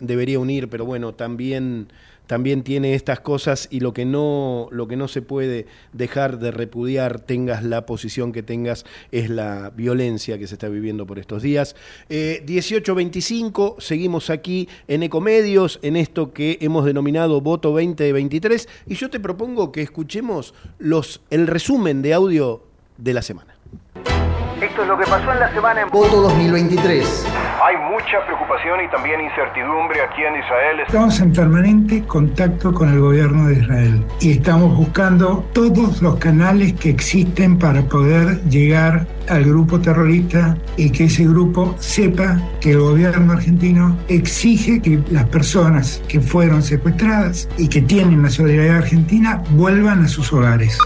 debería 0.00 0.38
unir, 0.38 0.68
pero 0.68 0.84
bueno, 0.84 1.14
también 1.14 1.88
también 2.30 2.62
tiene 2.62 2.94
estas 2.94 3.18
cosas 3.18 3.66
y 3.72 3.80
lo 3.80 3.92
que 3.92 4.04
no 4.04 4.68
lo 4.70 4.86
que 4.86 4.96
no 4.96 5.08
se 5.08 5.20
puede 5.20 5.66
dejar 5.92 6.38
de 6.38 6.52
repudiar 6.52 7.18
tengas 7.18 7.64
la 7.64 7.86
posición 7.86 8.30
que 8.30 8.44
tengas 8.44 8.86
es 9.10 9.28
la 9.30 9.70
violencia 9.70 10.38
que 10.38 10.46
se 10.46 10.54
está 10.54 10.68
viviendo 10.68 11.06
por 11.06 11.18
estos 11.18 11.42
días. 11.42 11.74
Eh, 12.08 12.44
1825 12.46 13.78
seguimos 13.80 14.30
aquí 14.30 14.68
en 14.86 15.02
Ecomedios 15.02 15.80
en 15.82 15.96
esto 15.96 16.32
que 16.32 16.58
hemos 16.60 16.84
denominado 16.84 17.40
voto 17.40 17.70
2023 17.70 18.68
y 18.86 18.94
yo 18.94 19.10
te 19.10 19.18
propongo 19.18 19.72
que 19.72 19.82
escuchemos 19.82 20.54
los 20.78 21.22
el 21.30 21.48
resumen 21.48 22.00
de 22.00 22.14
audio 22.14 22.62
de 22.96 23.12
la 23.12 23.22
semana 23.22 23.59
esto 24.62 24.82
es 24.82 24.88
lo 24.88 24.98
que 24.98 25.04
pasó 25.04 25.32
en 25.32 25.40
la 25.40 25.52
semana 25.52 25.80
en 25.82 25.88
Voto 25.88 26.20
2023. 26.22 27.26
Hay 27.62 27.76
mucha 27.90 28.24
preocupación 28.26 28.84
y 28.84 28.90
también 28.90 29.20
incertidumbre 29.20 30.02
aquí 30.02 30.22
en 30.22 30.36
Israel. 30.36 30.80
Estamos 30.86 31.20
en 31.20 31.32
permanente 31.32 32.02
contacto 32.04 32.72
con 32.72 32.90
el 32.90 33.00
gobierno 33.00 33.48
de 33.48 33.54
Israel 33.54 34.04
y 34.20 34.32
estamos 34.32 34.76
buscando 34.76 35.44
todos 35.52 36.02
los 36.02 36.16
canales 36.16 36.74
que 36.74 36.90
existen 36.90 37.58
para 37.58 37.82
poder 37.82 38.42
llegar 38.44 39.06
al 39.28 39.44
grupo 39.44 39.80
terrorista 39.80 40.56
y 40.76 40.90
que 40.90 41.04
ese 41.04 41.24
grupo 41.24 41.74
sepa 41.78 42.38
que 42.60 42.72
el 42.72 42.80
gobierno 42.80 43.32
argentino 43.32 43.96
exige 44.08 44.82
que 44.82 45.00
las 45.10 45.24
personas 45.26 46.02
que 46.08 46.20
fueron 46.20 46.62
secuestradas 46.62 47.48
y 47.56 47.68
que 47.68 47.80
tienen 47.80 48.22
nacionalidad 48.22 48.78
argentina 48.78 49.42
vuelvan 49.50 50.04
a 50.04 50.08
sus 50.08 50.32
hogares 50.32 50.78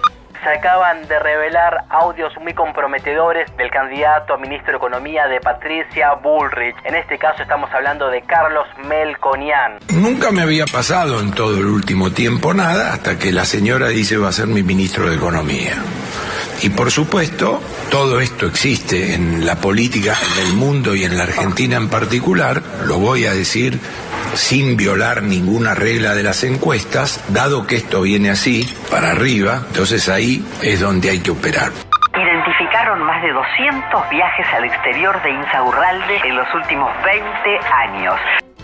se 0.44 0.50
acaban 0.50 1.09
de 1.09 1.18
revelar 1.18 1.87
audios 1.88 2.33
muy 2.42 2.52
comprometedores 2.52 3.50
del 3.57 3.70
candidato 3.70 4.35
a 4.35 4.37
ministro 4.37 4.72
de 4.72 4.76
Economía 4.76 5.26
de 5.26 5.40
Patricia 5.40 6.12
Bullrich. 6.22 6.76
En 6.85 6.94
este 6.94 7.18
caso 7.18 7.42
estamos 7.42 7.70
hablando 7.72 8.11
de 8.11 8.20
Carlos 8.22 8.66
Melconian. 8.87 9.78
Nunca 9.88 10.30
me 10.33 10.42
había 10.42 10.66
pasado 10.66 11.20
en 11.20 11.33
todo 11.33 11.57
el 11.57 11.64
último 11.64 12.11
tiempo 12.11 12.52
nada 12.52 12.92
hasta 12.92 13.18
que 13.18 13.33
la 13.33 13.46
señora 13.46 13.88
dice 13.88 14.18
va 14.18 14.28
a 14.28 14.33
ser 14.33 14.46
mi 14.46 14.62
ministro 14.62 15.09
de 15.09 15.16
Economía. 15.16 15.76
Y 16.62 16.68
por 16.70 16.90
supuesto, 16.90 17.61
todo 17.90 18.20
esto 18.20 18.46
existe 18.46 19.14
en 19.14 19.46
la 19.46 19.57
política 19.57 20.16
en 20.37 20.46
el 20.46 20.52
mundo 20.54 20.94
y 20.94 21.04
en 21.04 21.16
la 21.16 21.24
Argentina 21.24 21.76
en 21.76 21.88
particular, 21.88 22.62
lo 22.85 22.98
voy 22.98 23.24
a 23.24 23.33
decir 23.33 23.80
sin 24.35 24.77
violar 24.77 25.23
ninguna 25.23 25.75
regla 25.75 26.15
de 26.15 26.23
las 26.23 26.43
encuestas, 26.45 27.25
dado 27.29 27.67
que 27.67 27.77
esto 27.77 28.03
viene 28.03 28.31
así, 28.31 28.69
para 28.91 29.11
arriba, 29.11 29.63
entonces 29.69 30.09
ahí 30.09 30.45
es 30.63 30.81
donde 30.81 31.11
hay 31.11 31.21
que 31.21 31.31
operar. 31.31 31.71
Identificaron 32.15 33.03
más 33.03 33.23
de 33.23 33.33
200 33.33 34.11
viajes 34.11 34.47
al 34.55 34.65
exterior 34.65 35.23
de 35.23 35.31
Insaurralde 35.31 36.17
en 36.25 36.37
los 36.37 36.47
últimos 36.55 36.91
20 37.05 37.27
años. 37.67 38.15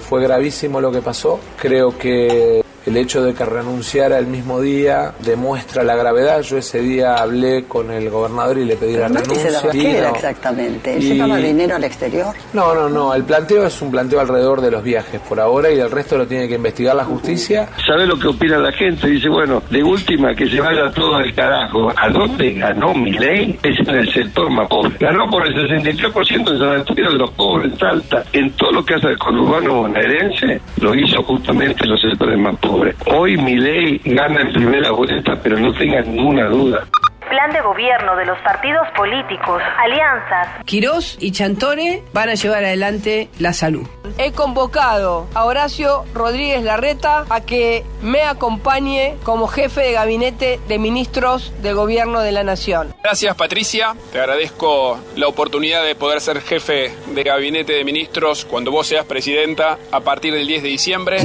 Fue 0.08 0.22
gravísimo 0.22 0.80
lo 0.80 0.90
que 0.90 1.02
pasó. 1.02 1.40
Creo 1.60 1.96
que 1.96 2.62
el 2.86 2.96
hecho 2.96 3.22
de 3.22 3.34
que 3.34 3.44
renunciara 3.44 4.18
el 4.18 4.26
mismo 4.26 4.60
día 4.60 5.12
demuestra 5.20 5.82
la 5.82 5.96
gravedad. 5.96 6.42
Yo 6.42 6.58
ese 6.58 6.80
día 6.80 7.16
hablé 7.16 7.64
con 7.64 7.90
el 7.90 8.08
gobernador 8.10 8.58
y 8.58 8.64
le 8.64 8.76
pedí 8.76 8.96
la 8.96 9.08
renuncia. 9.08 9.50
Se 9.50 9.68
¿Qué 9.70 9.98
era 9.98 10.10
exactamente? 10.10 11.00
¿Se 11.00 11.14
y... 11.14 11.42
dinero 11.42 11.76
al 11.76 11.84
exterior? 11.84 12.34
No, 12.52 12.74
no, 12.74 12.88
no. 12.88 13.14
El 13.14 13.24
planteo 13.24 13.66
es 13.66 13.82
un 13.82 13.90
planteo 13.90 14.20
alrededor 14.20 14.60
de 14.60 14.70
los 14.70 14.82
viajes 14.82 15.20
por 15.20 15.40
ahora 15.40 15.70
y 15.70 15.78
el 15.78 15.90
resto 15.90 16.16
lo 16.16 16.26
tiene 16.26 16.48
que 16.48 16.54
investigar 16.54 16.96
la 16.96 17.04
justicia. 17.04 17.68
¿Sabe 17.86 18.06
lo 18.06 18.18
que 18.18 18.28
opina 18.28 18.58
la 18.58 18.72
gente? 18.72 19.08
Dice, 19.08 19.28
bueno, 19.28 19.62
de 19.70 19.82
última 19.82 20.34
que 20.34 20.48
se 20.48 20.60
vaya 20.60 20.90
todo 20.90 21.16
al 21.16 21.34
carajo. 21.34 21.92
¿A 21.96 22.08
dónde 22.08 22.54
ganó 22.54 22.94
mi 22.94 23.12
ley? 23.12 23.58
Es 23.62 23.78
en 23.86 23.94
el 23.94 24.12
sector 24.12 24.50
más 24.50 24.68
pobre. 24.68 24.96
Ganó 24.98 25.28
por 25.30 25.46
el 25.46 25.54
63% 25.54 26.52
en 26.52 26.58
San 26.58 26.68
Antonio 26.68 27.10
de 27.10 27.18
los 27.18 27.30
pobres, 27.32 27.78
Salta. 27.78 28.24
En 28.32 28.50
todo 28.52 28.72
lo 28.72 28.84
que 28.84 28.94
hace 28.94 29.08
el 29.08 29.18
conurbano 29.18 29.74
bonaerense, 29.82 30.60
lo 30.80 30.94
hizo 30.94 31.22
justamente 31.22 31.86
los 31.86 32.00
sectores 32.00 32.38
más 32.38 32.56
pobres. 32.56 32.69
Hoy 33.06 33.36
mi 33.36 33.56
ley 33.56 34.00
gana 34.04 34.42
en 34.42 34.52
primera 34.52 34.90
vuelta, 34.92 35.38
pero 35.42 35.58
no 35.58 35.72
tenga 35.74 36.00
ninguna 36.02 36.46
duda. 36.48 36.86
plan 37.30 37.52
de 37.52 37.60
gobierno 37.60 38.16
de 38.16 38.26
los 38.26 38.36
partidos 38.40 38.88
políticos, 38.96 39.62
alianzas. 39.78 40.48
Quirós 40.64 41.16
y 41.20 41.30
Chantone 41.30 42.02
van 42.12 42.28
a 42.28 42.34
llevar 42.34 42.64
adelante 42.64 43.28
la 43.38 43.52
salud. 43.52 43.86
He 44.18 44.32
convocado 44.32 45.28
a 45.34 45.44
Horacio 45.44 46.04
Rodríguez 46.12 46.64
Larreta 46.64 47.24
a 47.30 47.40
que 47.42 47.84
me 48.02 48.22
acompañe 48.22 49.14
como 49.22 49.46
jefe 49.46 49.80
de 49.80 49.92
gabinete 49.92 50.58
de 50.66 50.78
ministros 50.80 51.52
del 51.62 51.76
gobierno 51.76 52.20
de 52.20 52.32
la 52.32 52.42
nación. 52.42 52.92
Gracias 53.02 53.36
Patricia, 53.36 53.94
te 54.12 54.18
agradezco 54.18 54.98
la 55.14 55.28
oportunidad 55.28 55.84
de 55.84 55.94
poder 55.94 56.20
ser 56.20 56.40
jefe 56.40 56.92
de 57.14 57.22
gabinete 57.22 57.74
de 57.74 57.84
ministros 57.84 58.44
cuando 58.44 58.72
vos 58.72 58.88
seas 58.88 59.06
presidenta 59.06 59.78
a 59.92 60.00
partir 60.00 60.34
del 60.34 60.48
10 60.48 60.64
de 60.64 60.68
diciembre. 60.68 61.18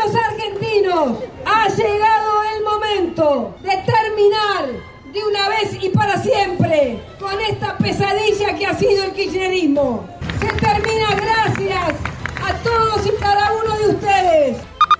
Ciudadanos 0.00 0.16
argentinos, 0.30 1.18
ha 1.44 1.68
llegado 1.68 2.30
el 2.56 2.64
momento 2.64 3.54
de 3.62 3.70
terminar 3.84 4.66
de 5.12 5.24
una 5.24 5.48
vez 5.48 5.76
y 5.82 5.88
para 5.90 6.16
siempre 6.22 7.00
con 7.18 7.38
esta 7.40 7.76
pesadilla 7.76 8.56
que 8.56 8.66
ha 8.66 8.78
sido 8.78 9.04
el 9.04 9.12
kirchnerismo. 9.12 10.06
Se 10.40 10.46
termina 10.46 11.14
gracias 11.16 11.94
a 12.42 12.54
todos 12.62 13.06
y 13.06 13.10
cada 13.20 13.52
uno 13.52 13.76
de 13.78 13.88
ustedes. 13.94 14.56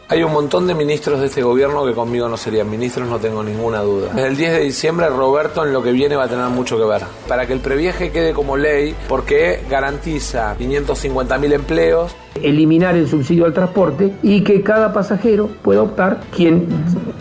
Hay 0.09 0.23
un 0.25 0.33
montón 0.33 0.67
de 0.67 0.75
ministros 0.75 1.21
de 1.21 1.27
este 1.27 1.43
gobierno 1.43 1.87
que 1.87 1.95
conmigo 1.95 2.29
no 2.29 2.37
serían 2.37 2.69
ministros, 2.69 3.09
no 3.09 3.19
tengo 3.19 3.43
ninguna 3.43 3.81
duda. 3.81 4.13
Desde 4.13 4.29
el 4.29 4.37
10 4.37 4.53
de 4.53 4.61
diciembre, 4.61 5.09
Roberto 5.09 5.65
en 5.65 5.73
lo 5.73 5.83
que 5.83 5.93
viene 5.93 6.17
va 6.17 6.25
a 6.25 6.29
tener 6.29 6.47
mucho 6.47 6.77
que 6.77 6.85
ver. 6.85 7.03
Para 7.29 7.47
que 7.47 7.53
el 7.53 7.61
previeje 7.61 8.11
quede 8.11 8.35
como 8.35 8.57
ley, 8.57 8.95
porque 9.09 9.65
garantiza 9.71 10.57
550.000 10.59 11.53
empleos, 11.53 12.17
eliminar 12.43 12.97
el 12.97 13.09
subsidio 13.09 13.45
al 13.45 13.53
transporte 13.53 14.13
y 14.23 14.43
que 14.43 14.63
cada 14.63 14.93
pasajero 14.93 15.49
pueda 15.63 15.83
optar. 15.83 16.21
Quien 16.35 16.67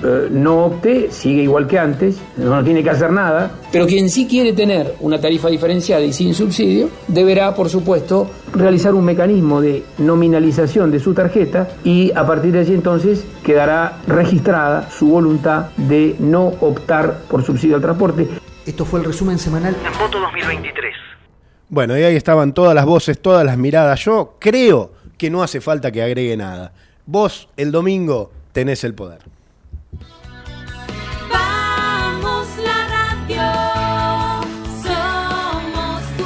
eh, 0.04 0.28
no 0.32 0.66
opte 0.66 1.12
sigue 1.12 1.44
igual 1.44 1.68
que 1.68 1.80
antes, 1.80 2.20
no 2.38 2.64
tiene 2.64 2.84
que 2.84 2.90
hacer 2.90 3.12
nada. 3.12 3.52
Pero 3.72 3.86
quien 3.86 4.10
sí 4.10 4.28
quiere 4.28 4.54
tener 4.54 4.96
una 5.00 5.20
tarifa 5.20 5.50
diferenciada 5.50 6.04
y 6.04 6.14
sin 6.14 6.34
subsidio, 6.34 6.90
deberá, 7.08 7.54
por 7.54 7.70
supuesto, 7.70 8.30
realizar 8.54 8.94
un 8.94 9.06
mecanismo 9.06 9.62
de 9.62 9.84
nominalización 9.98 10.92
de 10.92 11.00
su 11.00 11.14
tarjeta 11.14 11.68
y 11.84 12.12
a 12.16 12.26
partir 12.26 12.54
de 12.54 12.60
allí 12.60 12.74
entonces 12.74 13.26
quedará 13.44 14.00
registrada 14.08 14.90
su 14.90 15.08
voluntad 15.10 15.68
de 15.78 16.16
no 16.20 16.48
optar 16.62 17.20
por 17.30 17.44
subsidio 17.44 17.76
al 17.76 17.82
transporte. 17.82 18.28
Esto 18.66 18.86
fue 18.86 19.00
el 19.00 19.06
resumen 19.06 19.40
semanal 19.40 19.76
en 19.76 20.00
Voto 20.00 20.20
2023. 20.20 20.94
Bueno, 21.70 21.98
y 21.98 22.02
ahí 22.02 22.16
estaban 22.16 22.54
todas 22.54 22.74
las 22.74 22.86
voces, 22.86 23.22
todas 23.22 23.46
las 23.46 23.58
miradas. 23.58 24.04
Yo 24.04 24.38
creo 24.40 24.92
que 25.20 25.30
no 25.30 25.44
hace 25.44 25.62
falta 25.62 25.92
que 25.92 26.02
agregue 26.02 26.36
nada. 26.36 26.72
Vos 27.06 27.50
el 27.58 27.72
domingo 27.72 28.32
tenés 28.54 28.84
el 28.84 28.96
poder. 28.96 29.20
Vamos 31.30 32.48
la 32.64 32.88
radio, 32.88 33.44
somos 34.82 36.02
tu 36.18 36.26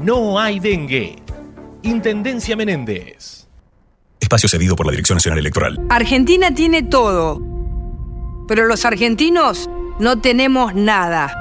no 0.00 0.38
hay 0.38 0.60
dengue. 0.60 1.16
Intendencia 1.82 2.56
Menéndez. 2.56 3.46
Espacio 4.18 4.48
cedido 4.48 4.76
por 4.76 4.86
la 4.86 4.92
Dirección 4.92 5.16
Nacional 5.16 5.38
Electoral. 5.38 5.80
Argentina 5.88 6.54
tiene 6.54 6.82
todo, 6.82 7.40
pero 8.48 8.66
los 8.66 8.84
argentinos 8.84 9.68
no 9.98 10.20
tenemos 10.20 10.74
nada. 10.74 11.38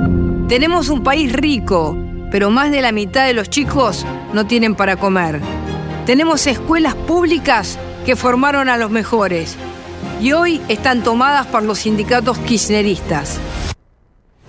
Tenemos 0.48 0.89
un 0.89 1.04
país 1.04 1.32
rico, 1.32 1.98
pero 2.32 2.50
más 2.50 2.72
de 2.72 2.82
la 2.82 2.91
mitad 2.91 3.26
de 3.26 3.34
los 3.34 3.50
chicos 3.50 4.06
no 4.34 4.45
tienen 4.45 4.76
para 4.76 4.98
comer. 4.98 5.39
Tenemos 6.06 6.48
escuelas 6.48 6.95
públicas 6.95 7.78
que 8.06 8.15
formaron 8.15 8.67
a 8.69 8.78
los 8.78 8.91
mejores 8.91 9.56
y 10.19 10.32
hoy 10.34 10.62
están 10.67 11.04
tomadas 11.04 11.48
por 11.48 11.63
los 11.63 11.80
sindicatos 11.80 12.38
kirchneristas. 12.39 13.39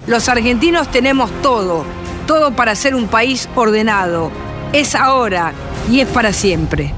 Los 0.06 0.28
argentinos 0.28 0.90
tenemos 0.90 1.30
todo, 1.42 1.84
todo 2.30 2.52
para 2.52 2.76
ser 2.76 2.94
un 2.94 3.08
país 3.08 3.48
ordenado. 3.56 4.30
Es 4.72 4.94
ahora 4.94 5.52
y 5.90 5.98
es 5.98 6.06
para 6.06 6.32
siempre. 6.32 6.94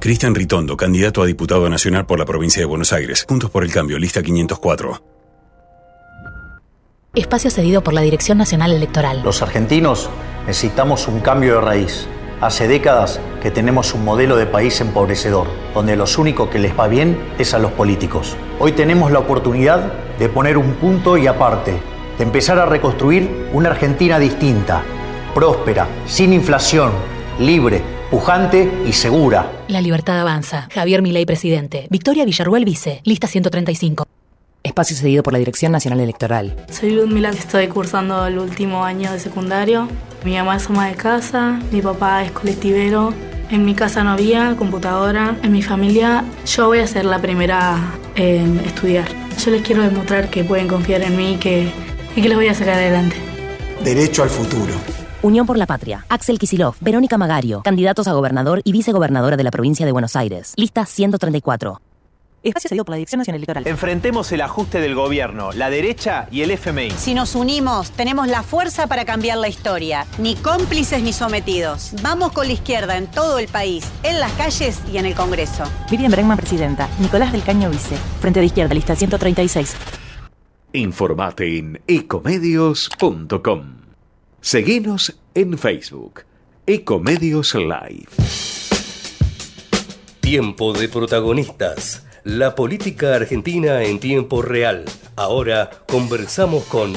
Cristian 0.00 0.34
Ritondo, 0.34 0.76
candidato 0.76 1.22
a 1.22 1.24
diputado 1.24 1.70
nacional 1.70 2.04
por 2.04 2.18
la 2.18 2.26
provincia 2.26 2.60
de 2.60 2.66
Buenos 2.66 2.92
Aires. 2.92 3.24
Juntos 3.26 3.48
por 3.48 3.64
el 3.64 3.72
Cambio, 3.72 3.98
lista 3.98 4.22
504. 4.22 5.02
Espacio 7.14 7.50
cedido 7.50 7.82
por 7.82 7.94
la 7.94 8.02
Dirección 8.02 8.36
Nacional 8.36 8.70
Electoral. 8.70 9.22
Los 9.24 9.40
argentinos 9.40 10.10
necesitamos 10.46 11.08
un 11.08 11.20
cambio 11.20 11.54
de 11.54 11.60
raíz. 11.62 12.06
Hace 12.42 12.68
décadas 12.68 13.18
que 13.42 13.50
tenemos 13.50 13.94
un 13.94 14.04
modelo 14.04 14.36
de 14.36 14.44
país 14.44 14.78
empobrecedor, 14.82 15.46
donde 15.72 15.96
los 15.96 16.18
únicos 16.18 16.50
que 16.50 16.58
les 16.58 16.78
va 16.78 16.86
bien 16.86 17.18
es 17.38 17.54
a 17.54 17.58
los 17.58 17.72
políticos. 17.72 18.36
Hoy 18.58 18.72
tenemos 18.72 19.10
la 19.10 19.20
oportunidad 19.20 19.90
de 20.18 20.28
poner 20.28 20.58
un 20.58 20.74
punto 20.74 21.16
y 21.16 21.26
aparte, 21.26 21.80
de 22.18 22.24
empezar 22.24 22.58
a 22.58 22.66
reconstruir 22.66 23.48
una 23.52 23.70
Argentina 23.70 24.18
distinta, 24.18 24.82
próspera, 25.34 25.86
sin 26.06 26.32
inflación, 26.32 26.92
libre, 27.38 27.82
pujante 28.10 28.70
y 28.86 28.92
segura. 28.92 29.50
La 29.68 29.80
libertad 29.80 30.20
avanza. 30.20 30.68
Javier 30.72 31.02
Milei, 31.02 31.26
presidente. 31.26 31.86
Victoria 31.90 32.24
Villarruel, 32.24 32.64
vice. 32.64 33.00
Lista 33.04 33.26
135. 33.26 34.06
Espacio 34.62 34.96
cedido 34.96 35.22
por 35.22 35.32
la 35.32 35.38
Dirección 35.38 35.70
Nacional 35.72 36.00
Electoral. 36.00 36.56
Soy 36.70 36.90
Ludmila, 36.90 37.30
estoy 37.30 37.68
cursando 37.68 38.26
el 38.26 38.38
último 38.38 38.84
año 38.84 39.12
de 39.12 39.20
secundario. 39.20 39.88
Mi 40.24 40.36
mamá 40.36 40.56
es 40.56 40.68
ama 40.68 40.88
de 40.88 40.94
casa, 40.94 41.60
mi 41.70 41.80
papá 41.80 42.24
es 42.24 42.32
colectivero. 42.32 43.14
En 43.48 43.64
mi 43.64 43.74
casa 43.74 44.02
no 44.02 44.10
había 44.10 44.56
computadora. 44.56 45.36
En 45.44 45.52
mi 45.52 45.62
familia 45.62 46.24
yo 46.46 46.66
voy 46.66 46.80
a 46.80 46.86
ser 46.88 47.04
la 47.04 47.20
primera 47.20 47.78
en 48.16 48.58
estudiar. 48.60 49.06
Yo 49.38 49.52
les 49.52 49.62
quiero 49.62 49.82
demostrar 49.82 50.30
que 50.30 50.42
pueden 50.42 50.66
confiar 50.66 51.02
en 51.02 51.16
mí 51.16 51.36
que, 51.38 51.70
y 52.16 52.22
que 52.22 52.28
les 52.28 52.36
voy 52.36 52.48
a 52.48 52.54
sacar 52.54 52.74
adelante. 52.74 53.16
Derecho 53.84 54.22
al 54.22 54.30
futuro. 54.30 54.74
Unión 55.22 55.46
por 55.46 55.58
la 55.58 55.66
Patria. 55.66 56.04
Axel 56.08 56.38
Kisilov, 56.38 56.74
Verónica 56.80 57.18
Magario, 57.18 57.62
candidatos 57.62 58.08
a 58.08 58.12
gobernador 58.12 58.62
y 58.64 58.72
vicegobernadora 58.72 59.36
de 59.36 59.44
la 59.44 59.50
provincia 59.50 59.84
de 59.84 59.92
Buenos 59.92 60.16
Aires. 60.16 60.54
Lista 60.56 60.86
134. 60.86 61.80
Espacio 62.42 62.68
cedido 62.68 62.84
por 62.84 62.92
la 62.92 62.98
Dirección 62.98 63.18
Nacional 63.18 63.38
Electoral. 63.38 63.66
Enfrentemos 63.66 64.30
el 64.30 64.40
ajuste 64.40 64.80
del 64.80 64.94
gobierno, 64.94 65.50
la 65.52 65.68
derecha 65.68 66.28
y 66.30 66.42
el 66.42 66.52
FMI. 66.52 66.92
Si 66.92 67.12
nos 67.12 67.34
unimos, 67.34 67.90
tenemos 67.90 68.28
la 68.28 68.44
fuerza 68.44 68.86
para 68.86 69.04
cambiar 69.04 69.38
la 69.38 69.48
historia. 69.48 70.06
Ni 70.18 70.36
cómplices 70.36 71.02
ni 71.02 71.12
sometidos. 71.12 71.92
Vamos 72.02 72.30
con 72.30 72.46
la 72.46 72.52
izquierda 72.52 72.96
en 72.96 73.08
todo 73.08 73.38
el 73.38 73.48
país, 73.48 73.90
en 74.04 74.20
las 74.20 74.30
calles 74.32 74.78
y 74.92 74.98
en 74.98 75.06
el 75.06 75.14
Congreso. 75.16 75.64
Miriam 75.90 76.12
Bregman, 76.12 76.36
presidenta. 76.36 76.88
Nicolás 77.00 77.32
del 77.32 77.42
Caño, 77.42 77.68
vice. 77.68 77.96
Frente 78.20 78.38
de 78.38 78.46
izquierda, 78.46 78.74
lista 78.74 78.94
136. 78.94 79.74
Informate 80.76 81.56
en 81.56 81.80
ecomedios.com. 81.86 83.76
Seguinos 84.42 85.18
en 85.34 85.56
Facebook. 85.56 86.24
Ecomedios 86.66 87.54
Live. 87.54 88.08
Tiempo 90.20 90.74
de 90.74 90.90
protagonistas. 90.90 92.06
La 92.24 92.54
política 92.54 93.14
argentina 93.14 93.84
en 93.84 94.00
tiempo 94.00 94.42
real. 94.42 94.84
Ahora 95.16 95.70
conversamos 95.88 96.64
con 96.64 96.92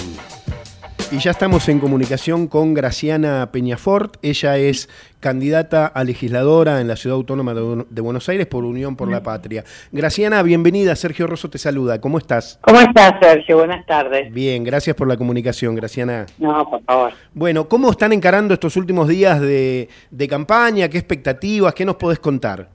Y 1.12 1.17
ya 1.17 1.32
estamos 1.32 1.67
en 1.69 1.80
comunicación 1.80 2.48
con 2.48 2.76
Graciana 2.76 3.50
Peñafort. 3.52 4.17
Ella 4.22 4.58
es 4.58 4.89
candidata 5.19 5.88
a 5.88 6.04
legisladora 6.04 6.82
en 6.82 6.88
la 6.88 6.95
Ciudad 6.95 7.15
Autónoma 7.15 7.56
de 7.56 8.02
Buenos 8.02 8.30
Aires 8.30 8.45
por 8.45 8.63
Unión 8.63 8.95
por 8.95 9.10
la 9.10 9.24
Patria. 9.24 9.63
Graciana, 9.91 10.43
bienvenida. 10.43 10.95
Sergio 10.95 11.26
Rosso 11.26 11.50
te 11.50 11.58
saluda. 11.58 12.00
¿Cómo 12.00 12.19
estás? 12.19 12.60
¿Cómo 12.62 12.80
estás, 12.80 13.15
Sergio? 13.19 13.58
Buenas 13.58 13.88
tardes. 13.88 14.32
Bien, 14.32 14.63
gracias 14.63 14.95
por 14.95 15.08
la 15.08 15.17
comunicación, 15.17 15.74
Graciana. 15.74 16.28
No, 16.38 16.69
por 16.69 16.84
favor. 16.84 17.13
Bueno, 17.34 17.67
¿cómo 17.67 17.89
están 17.89 18.13
encarando 18.13 18.54
estos 18.54 18.78
últimos 18.78 19.08
días 19.08 19.41
de, 19.41 19.89
de 20.12 20.28
campaña? 20.28 20.89
¿Qué 20.89 21.00
expectativas? 21.00 21.74
¿Qué 21.74 21.86
nos 21.86 21.95
podés 21.95 22.19
contar? 22.19 22.69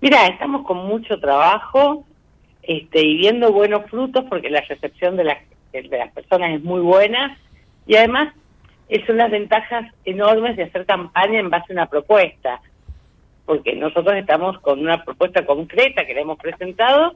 Mira, 0.00 0.28
estamos 0.28 0.64
con 0.64 0.86
mucho 0.86 1.18
trabajo 1.18 2.04
este, 2.62 3.02
y 3.02 3.16
viendo 3.16 3.52
buenos 3.52 3.90
frutos 3.90 4.24
porque 4.30 4.50
la 4.50 4.60
recepción 4.60 5.16
de 5.16 5.24
las 5.24 5.38
de 5.82 5.98
las 5.98 6.12
personas 6.12 6.52
es 6.52 6.62
muy 6.62 6.80
buena 6.80 7.38
y 7.86 7.96
además 7.96 8.32
son 9.06 9.16
las 9.16 9.30
ventajas 9.30 9.92
enormes 10.04 10.56
de 10.56 10.64
hacer 10.64 10.86
campaña 10.86 11.40
en 11.40 11.50
base 11.50 11.66
a 11.70 11.72
una 11.72 11.86
propuesta, 11.86 12.60
porque 13.44 13.74
nosotros 13.74 14.14
estamos 14.16 14.58
con 14.60 14.80
una 14.80 15.04
propuesta 15.04 15.44
concreta 15.44 16.06
que 16.06 16.14
le 16.14 16.20
hemos 16.20 16.38
presentado 16.38 17.14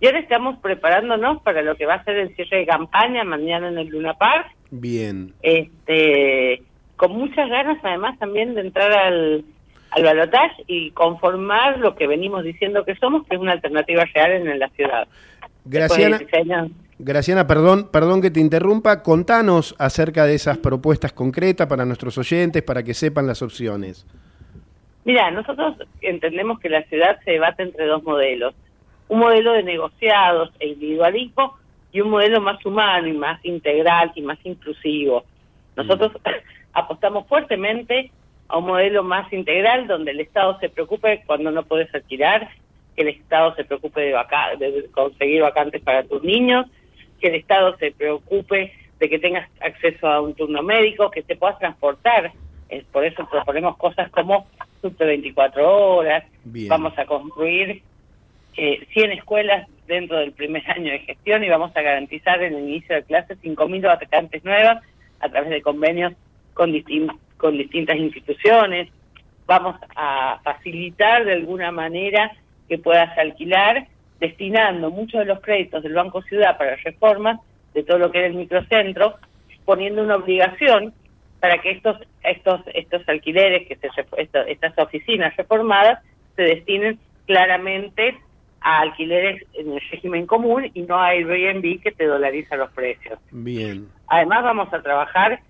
y 0.00 0.06
ahora 0.06 0.18
estamos 0.18 0.58
preparándonos 0.58 1.40
para 1.42 1.62
lo 1.62 1.76
que 1.76 1.86
va 1.86 1.94
a 1.94 2.04
ser 2.04 2.16
el 2.16 2.34
cierre 2.34 2.58
de 2.58 2.66
campaña 2.66 3.24
mañana 3.24 3.68
en 3.68 3.78
el 3.78 3.88
Luna 3.88 4.14
Park. 4.14 4.48
Bien. 4.70 5.32
Este, 5.42 6.62
con 6.96 7.12
muchas 7.12 7.48
ganas 7.48 7.78
además 7.82 8.18
también 8.18 8.54
de 8.54 8.62
entrar 8.62 8.92
al, 8.92 9.44
al 9.92 10.02
balotaje 10.02 10.64
y 10.66 10.90
conformar 10.90 11.78
lo 11.78 11.94
que 11.94 12.06
venimos 12.06 12.44
diciendo 12.44 12.84
que 12.84 12.96
somos, 12.96 13.26
que 13.26 13.36
es 13.36 13.40
una 13.40 13.52
alternativa 13.52 14.04
real 14.12 14.32
en 14.32 14.58
la 14.58 14.68
ciudad. 14.70 15.06
Graciana, 15.64 16.18
Graciana, 17.06 17.46
perdón, 17.46 17.90
perdón 17.92 18.22
que 18.22 18.30
te 18.30 18.40
interrumpa. 18.40 19.02
Contanos 19.02 19.74
acerca 19.78 20.24
de 20.24 20.34
esas 20.34 20.56
propuestas 20.56 21.12
concretas 21.12 21.66
para 21.66 21.84
nuestros 21.84 22.16
oyentes, 22.16 22.62
para 22.62 22.82
que 22.82 22.94
sepan 22.94 23.26
las 23.26 23.42
opciones. 23.42 24.06
Mira, 25.04 25.30
nosotros 25.30 25.76
entendemos 26.00 26.58
que 26.60 26.70
la 26.70 26.82
ciudad 26.84 27.18
se 27.22 27.32
debate 27.32 27.62
entre 27.62 27.84
dos 27.84 28.02
modelos. 28.04 28.54
Un 29.08 29.18
modelo 29.18 29.52
de 29.52 29.64
negociados 29.64 30.50
e 30.58 30.68
individualismo 30.68 31.58
y 31.92 32.00
un 32.00 32.08
modelo 32.08 32.40
más 32.40 32.64
humano 32.64 33.06
y 33.06 33.12
más 33.12 33.38
integral 33.44 34.10
y 34.14 34.22
más 34.22 34.38
inclusivo. 34.42 35.24
Nosotros 35.76 36.12
apostamos 36.72 37.26
fuertemente 37.28 38.12
a 38.48 38.56
un 38.56 38.64
modelo 38.64 39.04
más 39.04 39.30
integral 39.30 39.86
donde 39.86 40.12
el 40.12 40.20
Estado 40.20 40.58
se 40.58 40.70
preocupe 40.70 41.22
cuando 41.26 41.50
no 41.50 41.64
puedes 41.64 41.94
alquilar, 41.94 42.48
que 42.96 43.02
el 43.02 43.08
Estado 43.08 43.54
se 43.56 43.64
preocupe 43.64 44.00
de, 44.00 44.14
de 44.58 44.90
conseguir 44.90 45.42
vacantes 45.42 45.82
para 45.82 46.02
tus 46.04 46.22
niños, 46.22 46.64
que 47.24 47.28
el 47.28 47.36
Estado 47.36 47.74
se 47.78 47.90
preocupe 47.90 48.74
de 49.00 49.08
que 49.08 49.18
tengas 49.18 49.48
acceso 49.58 50.06
a 50.06 50.20
un 50.20 50.34
turno 50.34 50.62
médico, 50.62 51.10
que 51.10 51.22
te 51.22 51.36
puedas 51.36 51.58
transportar. 51.58 52.32
Eh, 52.68 52.84
por 52.92 53.02
eso 53.02 53.26
proponemos 53.30 53.78
cosas 53.78 54.10
como 54.10 54.46
subte 54.82 55.06
24 55.06 55.96
horas. 55.96 56.24
Vamos 56.44 56.92
a 56.98 57.06
construir 57.06 57.80
eh, 58.58 58.86
100 58.92 59.12
escuelas 59.12 59.66
dentro 59.86 60.18
del 60.18 60.32
primer 60.32 60.70
año 60.70 60.92
de 60.92 60.98
gestión 60.98 61.42
y 61.42 61.48
vamos 61.48 61.74
a 61.74 61.80
garantizar 61.80 62.42
en 62.42 62.56
el 62.56 62.68
inicio 62.68 62.94
de 62.94 63.04
clase 63.04 63.38
5.000 63.38 63.82
vacantes 63.82 64.44
nuevas 64.44 64.82
a 65.20 65.28
través 65.30 65.48
de 65.48 65.62
convenios 65.62 66.12
con, 66.52 66.74
con 67.38 67.56
distintas 67.56 67.96
instituciones. 67.96 68.90
Vamos 69.46 69.76
a 69.96 70.40
facilitar 70.44 71.24
de 71.24 71.32
alguna 71.32 71.72
manera 71.72 72.32
que 72.68 72.76
puedas 72.76 73.16
alquilar 73.16 73.86
destinando 74.20 74.90
muchos 74.90 75.20
de 75.20 75.26
los 75.26 75.40
créditos 75.40 75.82
del 75.82 75.94
Banco 75.94 76.22
Ciudad 76.22 76.56
para 76.56 76.76
reformas 76.76 77.40
de 77.74 77.82
todo 77.82 77.98
lo 77.98 78.10
que 78.10 78.18
era 78.18 78.26
el 78.28 78.34
microcentro, 78.34 79.16
poniendo 79.64 80.02
una 80.02 80.16
obligación 80.16 80.92
para 81.40 81.58
que 81.58 81.72
estos 81.72 81.98
estos 82.22 82.60
estos 82.72 83.06
alquileres, 83.08 83.66
que 83.68 83.76
se, 83.76 83.88
estas 84.48 84.78
oficinas 84.78 85.36
reformadas, 85.36 86.02
se 86.36 86.42
destinen 86.42 86.98
claramente 87.26 88.16
a 88.60 88.80
alquileres 88.80 89.44
en 89.52 89.72
el 89.72 89.80
régimen 89.90 90.26
común 90.26 90.70
y 90.72 90.82
no 90.82 90.96
a 90.96 91.08
Airbnb 91.08 91.82
que 91.82 91.92
te 91.92 92.06
dolariza 92.06 92.56
los 92.56 92.70
precios. 92.70 93.18
Bien. 93.30 93.88
Además 94.06 94.42
vamos 94.42 94.72
a 94.72 94.80
trabajar 94.80 95.40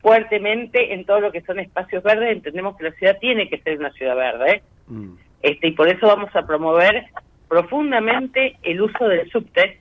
fuertemente 0.00 0.92
en 0.92 1.04
todo 1.04 1.20
lo 1.20 1.32
que 1.32 1.42
son 1.42 1.60
espacios 1.60 2.02
verdes. 2.02 2.32
Entendemos 2.32 2.76
que 2.76 2.84
la 2.84 2.92
ciudad 2.92 3.18
tiene 3.20 3.48
que 3.48 3.58
ser 3.58 3.78
una 3.78 3.92
ciudad 3.92 4.16
verde. 4.16 4.62
Mm. 4.88 5.14
Este, 5.42 5.68
y 5.68 5.72
por 5.72 5.88
eso 5.88 6.08
vamos 6.08 6.34
a 6.34 6.44
promover 6.44 7.04
profundamente 7.48 8.56
el 8.62 8.80
uso 8.80 9.08
del 9.08 9.30
subte, 9.30 9.78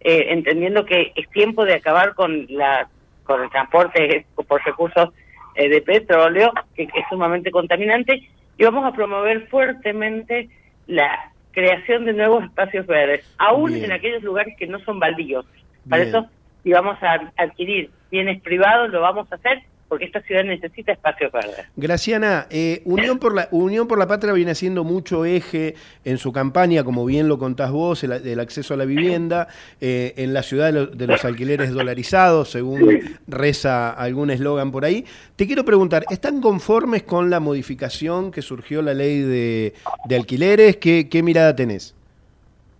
eh, 0.00 0.26
entendiendo 0.30 0.84
que 0.84 1.12
es 1.14 1.28
tiempo 1.30 1.64
de 1.64 1.74
acabar 1.74 2.14
con 2.14 2.46
la 2.48 2.88
con 3.24 3.42
el 3.42 3.50
transporte 3.50 4.26
por 4.34 4.62
recursos 4.64 5.10
eh, 5.54 5.68
de 5.68 5.80
petróleo, 5.80 6.52
que, 6.74 6.84
es 6.84 7.04
sumamente 7.08 7.50
contaminante, 7.50 8.28
y 8.58 8.64
vamos 8.64 8.84
a 8.84 8.92
promover 8.92 9.46
fuertemente 9.48 10.48
la 10.86 11.32
creación 11.52 12.04
de 12.04 12.14
nuevos 12.14 12.44
espacios 12.44 12.86
verdes, 12.86 13.24
aún 13.38 13.74
en 13.74 13.92
aquellos 13.92 14.22
lugares 14.22 14.56
que 14.58 14.66
no 14.66 14.78
son 14.80 14.98
baldíos. 14.98 15.46
Para 15.88 16.02
eso, 16.02 16.26
si 16.62 16.72
vamos 16.72 16.96
a 17.02 17.32
adquirir 17.36 17.90
bienes 18.10 18.40
privados, 18.42 18.90
lo 18.90 19.00
vamos 19.00 19.30
a 19.30 19.36
hacer 19.36 19.62
porque 19.92 20.06
esta 20.06 20.22
ciudad 20.22 20.42
necesita 20.42 20.92
espacios 20.92 21.30
verdes. 21.30 21.66
Graciana, 21.76 22.46
eh, 22.48 22.80
Unión, 22.86 23.18
por 23.18 23.34
la, 23.34 23.48
Unión 23.50 23.86
por 23.86 23.98
la 23.98 24.06
Patria 24.06 24.32
viene 24.32 24.52
haciendo 24.52 24.84
mucho 24.84 25.26
eje 25.26 25.74
en 26.02 26.16
su 26.16 26.32
campaña, 26.32 26.82
como 26.82 27.04
bien 27.04 27.28
lo 27.28 27.36
contás 27.38 27.70
vos, 27.70 28.02
el, 28.02 28.22
del 28.22 28.40
acceso 28.40 28.72
a 28.72 28.78
la 28.78 28.86
vivienda, 28.86 29.48
eh, 29.82 30.14
en 30.16 30.32
la 30.32 30.42
ciudad 30.42 30.72
de, 30.72 31.06
los 31.06 31.26
alquileres 31.26 31.72
dolarizados, 31.72 32.50
según 32.50 33.18
reza 33.26 33.90
algún 33.90 34.30
eslogan 34.30 34.72
por 34.72 34.86
ahí. 34.86 35.04
Te 35.36 35.46
quiero 35.46 35.62
preguntar, 35.62 36.06
¿están 36.08 36.40
conformes 36.40 37.02
con 37.02 37.28
la 37.28 37.38
modificación 37.38 38.30
que 38.30 38.40
surgió 38.40 38.80
la 38.80 38.94
ley 38.94 39.20
de, 39.20 39.74
alquileres? 40.16 40.78
¿Qué, 40.78 41.10
¿Qué 41.10 41.22
mirada 41.22 41.54
tenés? 41.54 41.94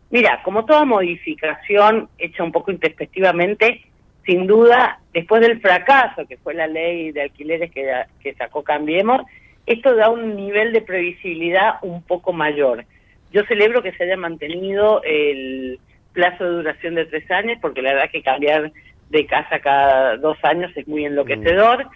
Mira, 0.08 0.40
como 0.42 0.64
toda 0.64 0.86
modificación 0.86 2.08
hecha 2.16 2.42
un 2.42 2.52
poco 2.52 2.70
introspectivamente, 2.70 3.82
sin 4.24 4.46
duda, 4.46 5.00
después 5.12 5.42
del 5.42 5.60
fracaso 5.60 6.26
que 6.26 6.36
fue 6.36 6.54
la 6.54 6.66
ley 6.66 7.12
de 7.12 7.22
alquileres 7.22 7.70
que, 7.70 7.90
que 8.22 8.34
sacó 8.34 8.62
Cambiemos, 8.62 9.22
esto 9.66 9.94
da 9.94 10.10
un 10.10 10.36
nivel 10.36 10.72
de 10.72 10.82
previsibilidad 10.82 11.76
un 11.82 12.02
poco 12.02 12.32
mayor. 12.32 12.84
Yo 13.32 13.44
celebro 13.46 13.82
que 13.82 13.92
se 13.92 14.04
haya 14.04 14.16
mantenido 14.16 15.02
el 15.04 15.78
plazo 16.12 16.44
de 16.44 16.50
duración 16.50 16.94
de 16.94 17.06
tres 17.06 17.30
años, 17.30 17.58
porque 17.60 17.82
la 17.82 17.94
verdad 17.94 18.10
que 18.10 18.22
cambiar 18.22 18.72
de 19.10 19.26
casa 19.26 19.60
cada 19.60 20.16
dos 20.16 20.36
años 20.42 20.70
es 20.76 20.86
muy 20.86 21.04
enloquecedor. 21.04 21.86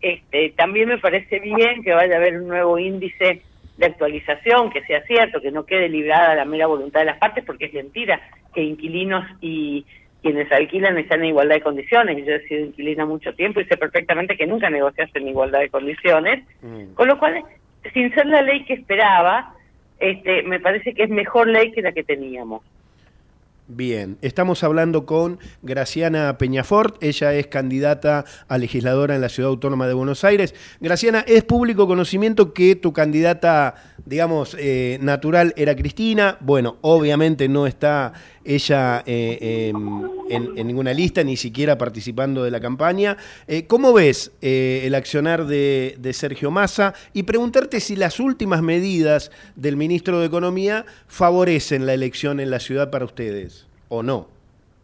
Este, 0.00 0.50
también 0.50 0.88
me 0.88 0.98
parece 0.98 1.38
bien 1.38 1.82
que 1.82 1.92
vaya 1.92 2.14
a 2.14 2.18
haber 2.18 2.40
un 2.40 2.48
nuevo 2.48 2.78
índice 2.78 3.42
de 3.76 3.86
actualización, 3.86 4.70
que 4.70 4.82
sea 4.82 5.02
cierto, 5.04 5.40
que 5.40 5.50
no 5.50 5.64
quede 5.64 5.88
librada 5.88 6.34
la 6.34 6.44
mera 6.44 6.66
voluntad 6.66 7.00
de 7.00 7.06
las 7.06 7.18
partes, 7.18 7.44
porque 7.44 7.66
es 7.66 7.74
mentira 7.74 8.20
que 8.52 8.62
inquilinos 8.62 9.24
y 9.40 9.86
quienes 10.22 10.50
alquilan 10.52 10.96
están 10.98 11.20
en 11.20 11.30
igualdad 11.30 11.56
de 11.56 11.62
condiciones. 11.62 12.24
Yo 12.24 12.34
he 12.34 12.46
sido 12.46 12.66
inquilina 12.66 13.04
mucho 13.04 13.34
tiempo 13.34 13.60
y 13.60 13.64
sé 13.64 13.76
perfectamente 13.76 14.36
que 14.36 14.46
nunca 14.46 14.70
negociaste 14.70 15.18
en 15.18 15.28
igualdad 15.28 15.60
de 15.60 15.68
condiciones. 15.68 16.44
Mm. 16.62 16.94
Con 16.94 17.08
lo 17.08 17.18
cual, 17.18 17.42
sin 17.92 18.14
ser 18.14 18.26
la 18.26 18.42
ley 18.42 18.64
que 18.64 18.74
esperaba, 18.74 19.54
este, 19.98 20.42
me 20.44 20.60
parece 20.60 20.94
que 20.94 21.02
es 21.04 21.10
mejor 21.10 21.48
ley 21.48 21.72
que 21.72 21.82
la 21.82 21.92
que 21.92 22.04
teníamos. 22.04 22.62
Bien, 23.74 24.18
estamos 24.20 24.64
hablando 24.64 25.06
con 25.06 25.38
Graciana 25.62 26.36
Peñafort, 26.36 27.02
ella 27.02 27.32
es 27.32 27.46
candidata 27.46 28.26
a 28.46 28.58
legisladora 28.58 29.14
en 29.14 29.22
la 29.22 29.30
Ciudad 29.30 29.48
Autónoma 29.48 29.86
de 29.86 29.94
Buenos 29.94 30.24
Aires. 30.24 30.54
Graciana, 30.78 31.24
es 31.26 31.42
público 31.44 31.86
conocimiento 31.86 32.52
que 32.52 32.76
tu 32.76 32.92
candidata, 32.92 33.76
digamos, 34.04 34.54
eh, 34.60 34.98
natural 35.00 35.54
era 35.56 35.74
Cristina. 35.74 36.36
Bueno, 36.40 36.76
obviamente 36.82 37.48
no 37.48 37.66
está 37.66 38.12
ella 38.44 39.02
eh, 39.06 39.72
en, 40.28 40.66
ninguna 40.66 40.92
lista, 40.92 41.24
ni 41.24 41.38
siquiera 41.38 41.78
participando 41.78 42.44
de 42.44 42.50
la 42.50 42.60
campaña. 42.60 43.16
Eh, 43.46 43.66
¿Cómo 43.66 43.94
ves 43.94 44.32
el 44.42 44.94
accionar 44.94 45.46
de, 45.46 45.96
de 45.98 46.12
Sergio 46.12 46.50
Massa? 46.50 46.92
Y 47.14 47.22
preguntarte 47.22 47.80
si 47.80 47.96
las 47.96 48.20
últimas 48.20 48.60
medidas 48.60 49.30
del 49.56 49.78
ministro 49.78 50.20
de 50.20 50.26
Economía 50.26 50.84
favorecen 51.06 51.86
la 51.86 51.94
elección 51.94 52.38
en 52.38 52.50
la 52.50 52.60
ciudad 52.60 52.90
para 52.90 53.06
ustedes 53.06 53.61
o 53.92 54.02
no? 54.02 54.26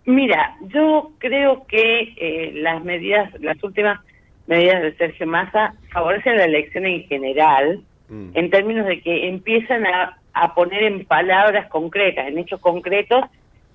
Mira, 0.05 0.57
yo 0.69 1.13
creo 1.19 1.67
que 1.67 2.15
eh, 2.17 2.53
las 2.57 2.85
medidas, 2.85 3.33
las 3.41 3.63
últimas 3.65 4.01
medidas 4.47 4.83
de 4.83 4.95
Sergio 4.97 5.27
Massa 5.27 5.75
favorecen 5.93 6.37
la 6.37 6.45
elección 6.45 6.85
en 6.85 7.05
general, 7.05 7.81
mm. 8.11 8.31
en 8.35 8.51
términos 8.51 8.87
de 8.87 9.01
que 9.01 9.29
empiezan 9.29 9.87
a, 9.87 10.19
a 10.35 10.55
poner 10.55 10.83
en 10.83 11.07
palabras 11.07 11.71
concretas, 11.71 12.29
en 12.29 12.37
hechos 12.37 12.61
concretos, 12.61 13.25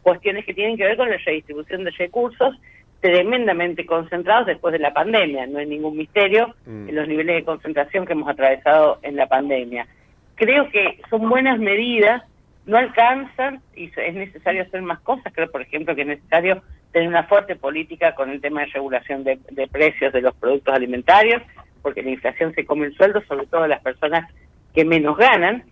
cuestiones 0.04 0.46
que 0.46 0.54
tienen 0.54 0.78
que 0.78 0.84
ver 0.84 0.98
con 0.98 1.10
la 1.10 1.18
redistribución 1.18 1.84
de 1.84 1.92
recursos 1.92 2.56
tremendamente 3.00 3.88
concentrados 3.88 4.46
después 4.46 4.72
de 4.72 4.80
la 4.80 4.94
pandemia. 4.94 5.48
No 5.48 5.60
es 5.60 5.68
ningún 5.68 5.98
misterio 5.98 6.54
mm. 6.68 6.90
en 6.90 6.96
los 6.96 7.08
niveles 7.08 7.38
de 7.38 7.44
concentración 7.44 8.06
que 8.06 8.14
hemos 8.14 8.30
atravesado 8.30 9.00
en 9.02 9.16
la 9.16 9.26
pandemia. 9.26 9.88
Creo 10.36 10.70
que 10.70 11.00
son 11.10 11.28
buenas 11.28 11.58
medidas 11.58 12.22
no 12.66 12.78
alcanzan 12.78 13.62
y 13.76 13.92
es 13.96 14.14
necesario 14.14 14.64
hacer 14.64 14.82
más 14.82 15.00
cosas. 15.02 15.34
Creo, 15.34 15.52
por 15.52 15.62
ejemplo, 15.62 15.96
que 15.96 16.02
es 16.02 16.08
necesario 16.08 16.62
tener 16.92 17.08
una 17.08 17.24
fuerte 17.24 17.56
política 17.56 18.16
con 18.16 18.30
el 18.30 18.40
tema 18.40 18.62
de 18.62 18.68
regulación 18.68 19.24
de, 19.24 19.40
de 19.52 19.68
precios 19.68 20.14
de 20.14 20.22
los 20.22 20.36
productos 20.36 20.74
alimentarios, 20.74 21.42
porque 21.82 22.04
la 22.04 22.12
inflación 22.12 22.54
se 22.54 22.66
come 22.66 22.88
el 22.88 22.96
sueldo, 22.96 23.22
sobre 23.28 23.48
todo 23.48 23.64
a 23.64 23.68
las 23.68 23.82
personas 23.82 24.32
que 24.74 24.86
menos 24.86 25.18
ganan. 25.18 25.64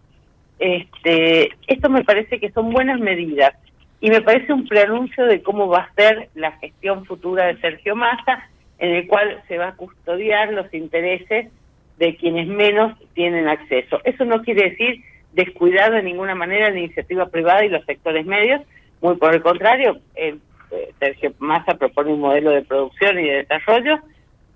Este, 0.60 1.52
esto 1.68 1.90
me 1.90 2.04
parece 2.04 2.40
que 2.40 2.52
son 2.52 2.72
buenas 2.72 3.00
medidas 3.00 3.54
y 4.00 4.10
me 4.10 4.22
parece 4.22 4.52
un 4.52 4.68
preanuncio 4.68 5.26
de 5.26 5.42
cómo 5.42 5.68
va 5.68 5.80
a 5.80 5.94
ser 5.94 6.30
la 6.36 6.52
gestión 6.54 7.06
futura 7.06 7.46
de 7.46 7.58
Sergio 7.62 7.96
Massa, 7.96 8.50
en 8.80 8.96
el 8.96 9.08
cual 9.08 9.42
se 9.48 9.58
va 9.58 9.70
a 9.70 9.76
custodiar 9.76 10.52
los 10.54 10.74
intereses 10.74 11.50
de 11.98 12.16
quienes 12.16 12.48
menos 12.48 12.98
tienen 13.14 13.48
acceso. 13.48 14.02
Eso 14.04 14.26
no 14.26 14.42
quiere 14.42 14.72
decir 14.72 15.04
descuidar 15.34 15.92
de 15.92 16.04
ninguna 16.04 16.36
manera 16.36 16.70
la 16.70 16.80
iniciativa 16.80 17.28
privada 17.28 17.66
y 17.66 17.70
los 17.70 17.86
sectores 17.86 18.26
medios, 18.26 18.62
muy 19.02 19.16
por 19.16 19.34
el 19.34 19.42
contrario, 19.42 20.00
eh, 20.16 20.38
Sergio 21.00 21.34
Massa 21.40 21.76
propone 21.76 22.14
un 22.14 22.22
modelo 22.22 22.52
de 22.52 22.62
producción 22.62 23.20
y 23.20 23.28
de 23.28 23.46
desarrollo. 23.46 24.00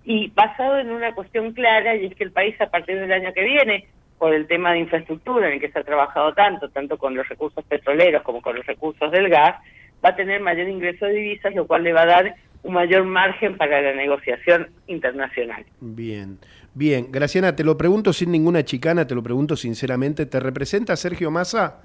Y 0.04 0.30
basado 0.30 0.78
en 0.78 0.92
una 0.92 1.14
cuestión 1.16 1.52
clara 1.54 1.96
y 1.96 2.06
es 2.06 2.16
que 2.16 2.24
el 2.24 2.32
país 2.32 2.60
a 2.62 2.70
partir 2.70 3.00
del 3.00 3.12
año 3.12 3.34
que 3.34 3.44
viene 3.44 3.88
por 4.20 4.34
el 4.34 4.48
tema 4.48 4.72
de 4.72 4.80
infraestructura 4.80 5.48
en 5.48 5.54
el 5.54 5.60
que 5.60 5.72
se 5.72 5.80
ha 5.80 5.84
trabajado 5.84 6.34
tanto, 6.34 6.70
tanto 6.70 6.98
con 6.98 7.16
los 7.16 7.28
recursos 7.28 7.66
petroleros 7.66 8.22
como 8.22 8.42
con 8.42 8.56
los 8.56 8.66
recursos 8.66 9.12
del 9.12 9.30
gas, 9.30 9.56
va 10.04 10.10
a 10.10 10.16
tener 10.16 10.42
mayor 10.42 10.70
ingreso 10.70 11.06
de 11.06 11.14
divisas, 11.14 11.56
lo 11.56 11.66
cual 11.66 11.84
le 11.84 11.94
va 11.94 12.04
a 12.04 12.06
dar 12.06 12.36
un 12.64 12.74
mayor 12.74 13.04
margen 13.04 13.58
para 13.58 13.82
la 13.82 13.94
negociación 13.94 14.70
internacional. 14.88 15.66
Bien, 15.82 16.38
bien. 16.76 17.08
Graciana, 17.12 17.56
te 17.56 17.64
lo 17.64 17.78
pregunto 17.78 18.14
sin 18.14 18.32
ninguna 18.32 18.64
chicana, 18.64 19.08
te 19.08 19.16
lo 19.16 19.24
pregunto 19.24 19.56
sinceramente, 19.56 20.28
¿te 20.28 20.40
representa 20.40 20.96
Sergio 20.96 21.32
Massa? 21.32 21.82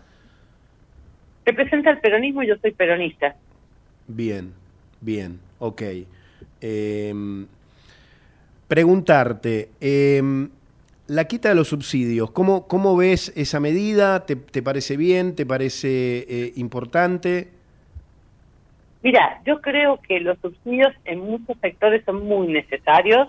Representa 1.46 1.90
el 1.90 1.98
peronismo 2.00 2.42
y 2.42 2.48
yo 2.48 2.56
soy 2.60 2.72
peronista. 2.72 3.34
Bien, 4.06 4.52
bien, 5.00 5.40
ok. 5.58 5.82
Eh, 6.60 7.14
preguntarte, 8.68 9.70
eh, 9.80 10.22
la 11.06 11.24
quita 11.24 11.48
de 11.48 11.54
los 11.54 11.68
subsidios, 11.68 12.30
¿cómo, 12.30 12.68
cómo 12.68 12.96
ves 12.96 13.32
esa 13.34 13.58
medida? 13.58 14.26
¿Te, 14.26 14.36
te 14.36 14.62
parece 14.62 14.96
bien? 14.96 15.34
¿Te 15.34 15.46
parece 15.46 16.26
eh, 16.28 16.52
importante? 16.56 17.48
Mira, 19.02 19.40
yo 19.46 19.60
creo 19.60 19.98
que 20.06 20.20
los 20.20 20.38
subsidios 20.38 20.92
en 21.04 21.20
muchos 21.20 21.56
sectores 21.60 22.04
son 22.04 22.24
muy 22.26 22.48
necesarios 22.48 23.28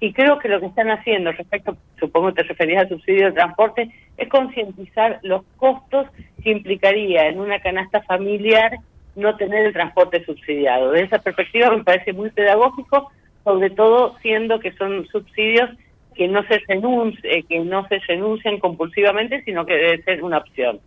y 0.00 0.12
creo 0.12 0.38
que 0.38 0.48
lo 0.48 0.60
que 0.60 0.66
están 0.66 0.90
haciendo 0.90 1.32
respecto, 1.32 1.76
supongo 1.98 2.28
que 2.28 2.42
te 2.42 2.48
referías 2.48 2.82
al 2.82 2.88
subsidio 2.88 3.26
de 3.26 3.32
transporte, 3.32 3.90
es 4.16 4.28
concientizar 4.28 5.20
los 5.22 5.42
costos 5.56 6.06
que 6.42 6.50
implicaría 6.50 7.28
en 7.28 7.40
una 7.40 7.60
canasta 7.60 8.02
familiar 8.02 8.78
no 9.16 9.36
tener 9.36 9.66
el 9.66 9.72
transporte 9.72 10.24
subsidiado. 10.24 10.90
De 10.90 11.02
esa 11.02 11.18
perspectiva 11.18 11.70
me 11.70 11.84
parece 11.84 12.12
muy 12.12 12.30
pedagógico, 12.30 13.10
sobre 13.44 13.70
todo 13.70 14.16
siendo 14.20 14.58
que 14.58 14.72
son 14.72 15.06
subsidios 15.06 15.70
que 16.14 16.28
no 16.28 16.46
se 16.46 16.60
renuncie, 16.68 17.44
que 17.48 17.60
no 17.60 17.86
se 17.88 17.98
renuncian 18.00 18.58
compulsivamente, 18.58 19.42
sino 19.44 19.66
que 19.66 19.74
debe 19.74 20.02
ser 20.02 20.22
una 20.22 20.38
opción. 20.38 20.80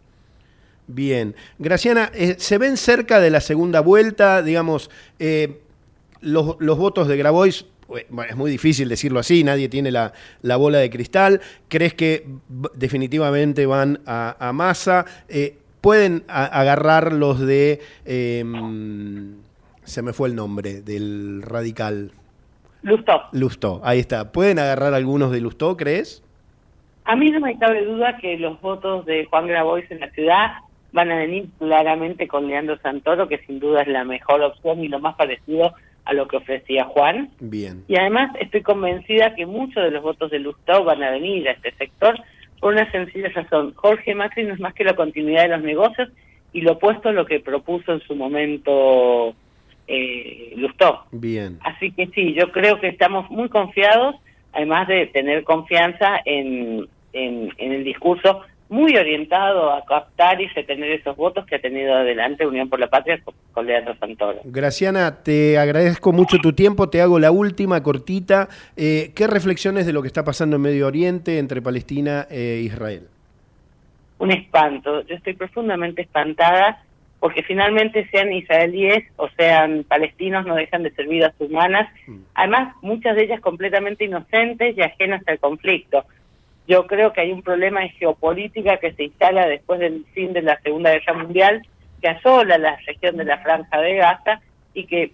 Bien. 0.87 1.35
Graciana, 1.59 2.11
eh, 2.13 2.35
¿se 2.37 2.57
ven 2.57 2.77
cerca 2.77 3.19
de 3.19 3.29
la 3.29 3.41
segunda 3.41 3.81
vuelta? 3.81 4.41
Digamos, 4.41 4.89
eh, 5.19 5.59
los, 6.21 6.55
los, 6.59 6.77
votos 6.77 7.09
de 7.09 7.17
Grabois, 7.17 7.65
bueno, 7.87 8.29
es 8.29 8.35
muy 8.35 8.51
difícil 8.51 8.89
decirlo 8.89 9.19
así, 9.19 9.43
nadie 9.43 9.69
tiene 9.69 9.91
la, 9.91 10.13
la 10.41 10.57
bola 10.57 10.79
de 10.79 10.89
cristal. 10.89 11.41
¿Crees 11.67 11.93
que 11.93 12.25
definitivamente 12.75 13.65
van 13.65 13.99
a, 14.05 14.35
a 14.39 14.53
masa? 14.53 15.05
Eh, 15.29 15.57
¿Pueden 15.81 16.23
a, 16.27 16.45
agarrar 16.45 17.13
los 17.13 17.39
de... 17.39 17.79
se 19.83 20.01
me 20.01 20.13
fue 20.13 20.29
el 20.29 20.35
nombre, 20.35 20.81
del 20.81 21.41
radical. 21.43 22.11
Lustó. 22.81 23.23
Lustó, 23.31 23.81
ahí 23.83 23.99
está. 23.99 24.31
¿Pueden 24.31 24.59
agarrar 24.59 24.93
algunos 24.93 25.31
de 25.31 25.41
Lustó, 25.41 25.77
crees? 25.77 26.23
A 27.05 27.15
mí 27.15 27.31
no 27.31 27.39
me 27.39 27.57
cabe 27.57 27.85
duda 27.85 28.17
que 28.17 28.37
los 28.37 28.59
votos 28.59 29.05
de 29.05 29.25
Juan 29.25 29.47
Grabois 29.47 29.89
en 29.91 30.01
la 30.01 30.09
ciudad 30.11 30.51
van 30.91 31.11
a 31.11 31.17
venir 31.17 31.47
claramente 31.57 32.27
con 32.27 32.47
Leandro 32.47 32.77
Santoro, 32.79 33.27
que 33.27 33.39
sin 33.45 33.59
duda 33.59 33.81
es 33.81 33.87
la 33.87 34.03
mejor 34.03 34.41
opción 34.41 34.83
y 34.83 34.87
lo 34.87 34.99
más 34.99 35.15
parecido 35.15 35.73
a 36.07 36.13
lo 36.13 36.27
que 36.27 36.37
ofrecía 36.37 36.85
Juan. 36.85 37.29
Bien. 37.39 37.83
Y 37.87 37.97
además 37.97 38.31
estoy 38.39 38.61
convencida 38.61 39.35
que 39.35 39.45
muchos 39.45 39.83
de 39.83 39.91
los 39.91 40.01
votos 40.01 40.31
de 40.31 40.39
Lustó 40.39 40.85
van 40.85 41.03
a 41.03 41.11
venir 41.11 41.47
a 41.49 41.51
este 41.51 41.73
sector 41.73 42.17
por 42.61 42.73
una 42.73 42.89
sencilla 42.91 43.29
razón. 43.29 43.73
Jorge 43.75 44.15
Macri 44.15 44.45
no 44.45 44.53
es 44.53 44.59
más 44.59 44.73
que 44.73 44.85
la 44.85 44.95
continuidad 44.95 45.43
de 45.43 45.49
los 45.49 45.63
negocios 45.63 46.09
y 46.53 46.61
lo 46.61 46.73
opuesto 46.73 47.09
a 47.09 47.11
lo 47.11 47.25
que 47.25 47.41
propuso 47.41 47.91
en 47.91 47.99
su 48.01 48.15
momento 48.15 49.35
eh, 49.87 50.53
Lustó. 50.55 51.03
Bien. 51.11 51.59
Así 51.61 51.91
que 51.91 52.07
sí, 52.07 52.33
yo 52.33 52.53
creo 52.53 52.79
que 52.79 52.87
estamos 52.87 53.29
muy 53.29 53.49
confiados, 53.49 54.15
además 54.53 54.87
de 54.87 55.07
tener 55.07 55.43
confianza 55.43 56.21
en, 56.23 56.87
en, 57.11 57.53
en 57.57 57.71
el 57.73 57.83
discurso 57.83 58.43
muy 58.69 58.95
orientado 58.97 59.71
a 59.71 59.85
captar 59.85 60.41
y 60.41 60.47
retener 60.47 60.91
esos 60.91 61.15
votos 61.15 61.45
que 61.45 61.55
ha 61.55 61.59
tenido 61.59 61.93
adelante 61.93 62.45
Unión 62.45 62.69
por 62.69 62.79
la 62.79 62.87
Patria 62.87 63.19
con, 63.23 63.33
con 63.51 63.65
Leandro 63.65 63.95
Santoro. 63.97 64.39
Graciana, 64.43 65.23
te 65.23 65.57
agradezco 65.57 66.11
mucho 66.11 66.37
tu 66.39 66.53
tiempo, 66.53 66.89
te 66.89 67.01
hago 67.01 67.19
la 67.19 67.31
última 67.31 67.81
cortita. 67.81 68.49
Eh, 68.75 69.11
¿Qué 69.15 69.27
reflexiones 69.27 69.85
de 69.85 69.93
lo 69.93 70.01
que 70.01 70.07
está 70.07 70.23
pasando 70.23 70.57
en 70.57 70.63
Medio 70.63 70.87
Oriente 70.87 71.39
entre 71.39 71.61
Palestina 71.61 72.27
e 72.29 72.61
Israel? 72.63 73.07
Un 74.19 74.31
espanto, 74.31 75.01
yo 75.05 75.15
estoy 75.15 75.33
profundamente 75.33 76.01
espantada 76.01 76.83
porque 77.19 77.43
finalmente 77.43 78.07
sean 78.11 78.31
israelíes 78.31 79.05
o 79.15 79.27
sean 79.29 79.83
palestinos 79.87 80.45
no 80.45 80.55
dejan 80.55 80.83
de 80.83 80.91
ser 80.91 81.07
vidas 81.07 81.33
humanas, 81.39 81.89
además 82.35 82.75
muchas 82.81 83.15
de 83.15 83.23
ellas 83.23 83.39
completamente 83.41 84.05
inocentes 84.05 84.77
y 84.77 84.81
ajenas 84.81 85.23
al 85.27 85.39
conflicto. 85.39 86.05
Yo 86.67 86.85
creo 86.85 87.13
que 87.13 87.21
hay 87.21 87.31
un 87.31 87.41
problema 87.41 87.81
de 87.81 87.89
geopolítica 87.89 88.77
que 88.77 88.93
se 88.93 89.05
instala 89.05 89.47
después 89.47 89.79
del 89.79 90.05
fin 90.13 90.33
de 90.33 90.41
la 90.41 90.59
Segunda 90.61 90.91
Guerra 90.91 91.13
Mundial, 91.13 91.61
que 92.01 92.09
asola 92.09 92.57
la 92.57 92.75
región 92.85 93.17
de 93.17 93.25
la 93.25 93.37
Franja 93.39 93.79
de 93.79 93.95
Gaza 93.95 94.41
y 94.73 94.85
que 94.85 95.11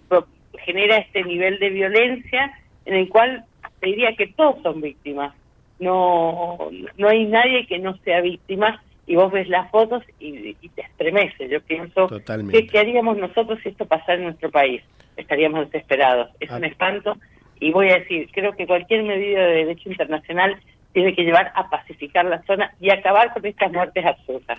genera 0.58 0.98
este 0.98 1.22
nivel 1.24 1.58
de 1.58 1.70
violencia 1.70 2.52
en 2.84 2.94
el 2.94 3.08
cual 3.08 3.44
te 3.80 3.86
diría 3.86 4.14
que 4.16 4.26
todos 4.28 4.62
son 4.62 4.80
víctimas. 4.80 5.32
No, 5.78 6.70
no 6.96 7.08
hay 7.08 7.24
nadie 7.26 7.66
que 7.66 7.78
no 7.78 7.96
sea 7.98 8.20
víctima 8.20 8.82
y 9.06 9.16
vos 9.16 9.30
ves 9.30 9.48
las 9.48 9.70
fotos 9.70 10.02
y, 10.18 10.56
y 10.60 10.68
te 10.70 10.82
estremece. 10.82 11.48
Yo 11.48 11.60
pienso, 11.60 12.08
¿qué, 12.50 12.66
¿qué, 12.66 12.78
haríamos 12.78 13.16
nosotros 13.16 13.60
si 13.62 13.68
esto 13.68 13.86
pasara 13.86 14.14
en 14.14 14.24
nuestro 14.24 14.50
país? 14.50 14.82
Estaríamos 15.16 15.70
desesperados. 15.70 16.30
Es 16.40 16.50
ah. 16.50 16.56
un 16.56 16.64
espanto 16.64 17.16
y 17.60 17.70
voy 17.70 17.90
a 17.90 17.98
decir, 17.98 18.28
creo 18.32 18.52
que 18.52 18.66
cualquier 18.66 19.04
medida 19.04 19.46
de 19.46 19.64
derecho 19.64 19.88
internacional 19.88 20.56
tiene 20.94 21.14
que 21.14 21.22
llevar 21.22 21.52
a 21.54 21.68
pacificar 21.68 22.24
la 22.24 22.42
zona 22.44 22.72
y 22.80 22.90
acabar 22.90 23.34
con 23.34 23.44
estas 23.44 23.70
muertes 23.70 24.06
absurdas. 24.06 24.58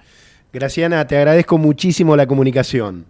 Graciana, 0.53 1.07
te 1.07 1.17
agradezco 1.17 1.57
muchísimo 1.57 2.15
la 2.15 2.27
comunicación. 2.27 3.05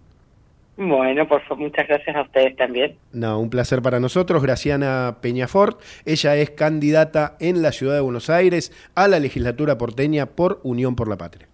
Bueno, 0.78 1.28
por 1.28 1.42
favor, 1.44 1.64
muchas 1.64 1.88
gracias 1.88 2.16
a 2.16 2.22
ustedes 2.22 2.56
también. 2.58 2.96
No, 3.14 3.40
un 3.40 3.50
placer 3.50 3.82
para 3.82 4.00
nosotros. 4.00 4.44
Graciana 4.44 5.18
Peñafort, 5.22 5.82
ella 6.06 6.36
es 6.36 6.52
candidata 6.52 7.36
en 7.40 7.62
la 7.62 7.72
ciudad 7.72 7.96
de 7.96 8.02
Buenos 8.02 8.30
Aires 8.30 8.72
a 8.94 9.08
la 9.08 9.20
legislatura 9.20 9.78
porteña 9.78 10.26
por 10.26 10.60
Unión 10.64 10.96
por 10.96 11.08
la 11.08 11.18
Patria. 11.18 11.48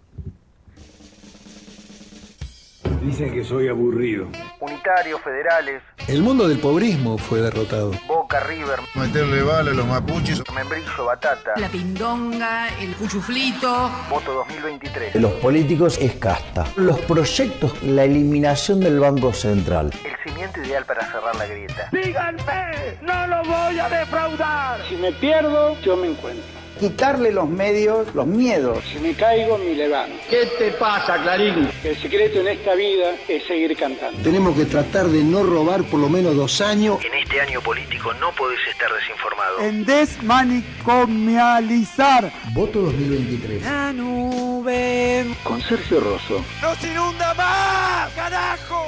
Dicen 3.02 3.34
que 3.34 3.44
soy 3.44 3.68
aburrido. 3.68 4.28
Unitarios, 4.60 5.22
federales. 5.22 5.82
El 6.08 6.22
mundo 6.22 6.48
del 6.48 6.60
pobrismo 6.60 7.18
fue 7.18 7.42
derrotado. 7.42 7.92
Boca, 8.08 8.40
River. 8.42 8.80
Meterle 8.96 9.42
bala 9.44 9.72
a 9.72 9.74
los 9.74 9.88
mapuches. 9.88 10.44
Membrillo, 10.54 11.06
batata. 11.06 11.54
La 11.58 11.68
pindonga, 11.68 12.70
el 12.80 12.96
cuchuflito. 12.96 13.90
Voto 14.10 14.34
2023. 14.34 15.16
Los 15.16 15.32
políticos 15.34 15.98
es 16.00 16.14
casta. 16.14 16.66
Los 16.76 17.00
proyectos, 17.02 17.82
la 17.84 18.04
eliminación 18.04 18.80
del 18.80 19.00
Banco 19.00 19.34
Central. 19.34 19.92
El 20.04 20.32
cimiento 20.32 20.62
ideal 20.62 20.86
para 20.86 21.06
cerrar 21.12 21.36
la 21.36 21.48
grieta. 21.48 21.90
¡Díganme! 21.92 22.98
¡No 23.02 23.28
lo 23.28 23.44
voy 23.44 23.80
a 23.80 23.90
defraudar! 23.90 24.80
Si 24.88 24.96
me 24.96 25.12
pierdo, 25.14 25.80
yo 25.82 25.98
me 25.98 26.08
encuentro 26.08 26.61
quitarle 26.82 27.32
los 27.32 27.48
medios, 27.48 28.14
los 28.16 28.26
miedos. 28.26 28.84
Si 28.92 28.98
me 29.00 29.14
caigo, 29.14 29.60
me 29.60 29.76
levanto. 29.76 30.16
¿Qué 30.28 30.48
te 30.58 30.72
pasa, 30.72 31.22
Clarín? 31.22 31.70
El 31.84 31.96
secreto 32.02 32.40
en 32.40 32.48
esta 32.48 32.74
vida 32.74 33.14
es 33.28 33.46
seguir 33.46 33.78
cantando. 33.78 34.20
Tenemos 34.24 34.58
que 34.58 34.66
tratar 34.66 35.06
de 35.06 35.24
no 35.24 35.44
robar 35.44 35.84
por 35.84 36.00
lo 36.00 36.10
menos 36.10 36.36
dos 36.36 36.60
años. 36.60 36.98
En 37.06 37.14
este 37.14 37.40
año 37.40 37.62
político 37.62 38.12
no 38.16 38.32
podés 38.32 38.58
estar 38.68 38.92
desinformado. 38.92 39.60
En 39.60 39.86
desmanicomializar. 39.86 42.34
Voto 42.56 42.82
2023. 42.82 43.62
La 43.62 43.94
nube. 43.94 45.28
Con 45.44 45.62
Sergio 45.62 46.00
Rosso. 46.00 46.44
¡Nos 46.64 46.84
inunda 46.84 47.36
más, 47.36 48.12
carajo! 48.14 48.88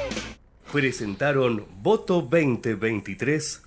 Presentaron 0.71 1.67
Voto 1.83 2.23
2023 2.23 3.61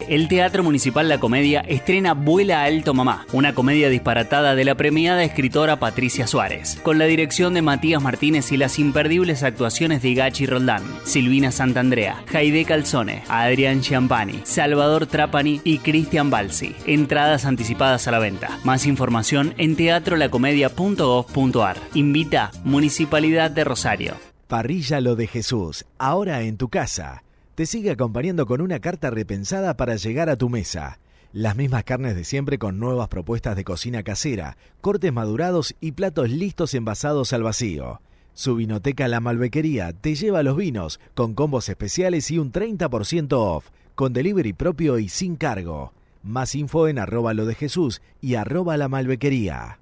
El 0.00 0.28
Teatro 0.28 0.62
Municipal 0.62 1.08
La 1.08 1.18
Comedia 1.18 1.60
estrena 1.60 2.12
Vuela 2.14 2.62
Alto 2.62 2.94
Mamá, 2.94 3.26
una 3.32 3.54
comedia 3.54 3.88
disparatada 3.88 4.54
de 4.54 4.64
la 4.64 4.76
premiada 4.76 5.24
escritora 5.24 5.80
Patricia 5.80 6.28
Suárez, 6.28 6.78
con 6.82 6.98
la 6.98 7.06
dirección 7.06 7.54
de 7.54 7.62
Matías 7.62 8.00
Martínez 8.00 8.52
y 8.52 8.56
las 8.56 8.78
imperdibles 8.78 9.42
actuaciones 9.42 10.02
de 10.02 10.14
Gachi 10.14 10.46
Roldán, 10.46 10.84
Silvina 11.04 11.50
Santandrea, 11.50 12.22
Jaide 12.30 12.64
Calzone, 12.64 13.24
Adrián 13.28 13.80
Chiampani, 13.80 14.42
Salvador 14.44 15.06
Trapani 15.06 15.60
y 15.64 15.78
Cristian 15.78 16.30
Balsi. 16.30 16.76
Entradas 16.86 17.44
anticipadas 17.44 18.06
a 18.06 18.12
la 18.12 18.20
venta. 18.20 18.60
Más 18.62 18.86
información 18.86 19.54
en 19.56 19.74
teatrolacomedia.gov.ar. 19.76 21.78
Invita 21.94 22.52
Municipalidad 22.64 23.50
de 23.50 23.64
Rosario. 23.64 24.14
Parrilla 24.46 25.00
Lo 25.00 25.16
de 25.16 25.26
Jesús, 25.26 25.86
ahora 25.98 26.42
en 26.42 26.58
tu 26.58 26.68
casa 26.68 27.24
te 27.56 27.64
sigue 27.64 27.90
acompañando 27.90 28.44
con 28.44 28.60
una 28.60 28.80
carta 28.80 29.08
repensada 29.08 29.78
para 29.78 29.96
llegar 29.96 30.28
a 30.28 30.36
tu 30.36 30.50
mesa. 30.50 31.00
Las 31.32 31.56
mismas 31.56 31.84
carnes 31.84 32.14
de 32.14 32.22
siempre 32.22 32.58
con 32.58 32.78
nuevas 32.78 33.08
propuestas 33.08 33.56
de 33.56 33.64
cocina 33.64 34.02
casera, 34.02 34.58
cortes 34.82 35.10
madurados 35.10 35.74
y 35.80 35.92
platos 35.92 36.28
listos 36.28 36.74
envasados 36.74 37.32
al 37.32 37.42
vacío. 37.42 38.02
Su 38.34 38.56
vinoteca 38.56 39.08
La 39.08 39.20
Malbequería 39.20 39.94
te 39.94 40.14
lleva 40.14 40.42
los 40.42 40.58
vinos 40.58 41.00
con 41.14 41.32
combos 41.32 41.70
especiales 41.70 42.30
y 42.30 42.38
un 42.38 42.52
30% 42.52 43.32
off, 43.32 43.70
con 43.94 44.12
delivery 44.12 44.52
propio 44.52 44.98
y 44.98 45.08
sin 45.08 45.36
cargo. 45.36 45.94
Más 46.22 46.54
info 46.54 46.88
en 46.88 46.98
arroba 46.98 47.32
lo 47.32 47.46
de 47.46 47.54
Jesús 47.54 48.02
y 48.20 48.34
arroba 48.34 48.76
la 48.76 48.88
malbequería. 48.88 49.78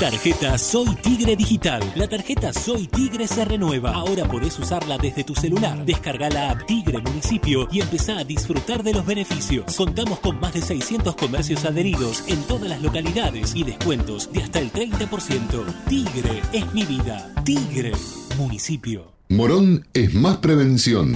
Tarjeta 0.00 0.56
Soy 0.56 0.94
Tigre 1.02 1.36
Digital. 1.36 1.82
La 1.94 2.08
tarjeta 2.08 2.54
Soy 2.54 2.86
Tigre 2.86 3.28
se 3.28 3.44
renueva. 3.44 3.92
Ahora 3.92 4.24
podés 4.24 4.58
usarla 4.58 4.96
desde 4.96 5.24
tu 5.24 5.34
celular. 5.34 5.84
Descarga 5.84 6.30
la 6.30 6.52
app 6.52 6.64
Tigre 6.64 7.02
Municipio 7.02 7.68
y 7.70 7.82
empezá 7.82 8.16
a 8.16 8.24
disfrutar 8.24 8.82
de 8.82 8.94
los 8.94 9.04
beneficios. 9.04 9.76
Contamos 9.76 10.20
con 10.20 10.40
más 10.40 10.54
de 10.54 10.62
600 10.62 11.14
comercios 11.16 11.66
adheridos 11.66 12.24
en 12.28 12.42
todas 12.44 12.70
las 12.70 12.80
localidades 12.80 13.54
y 13.54 13.62
descuentos 13.62 14.32
de 14.32 14.42
hasta 14.42 14.60
el 14.60 14.72
30%. 14.72 15.66
Tigre 15.86 16.40
es 16.54 16.72
mi 16.72 16.86
vida. 16.86 17.34
Tigre 17.44 17.92
Municipio. 18.38 19.12
Morón 19.28 19.86
es 19.92 20.14
más 20.14 20.38
prevención. 20.38 21.14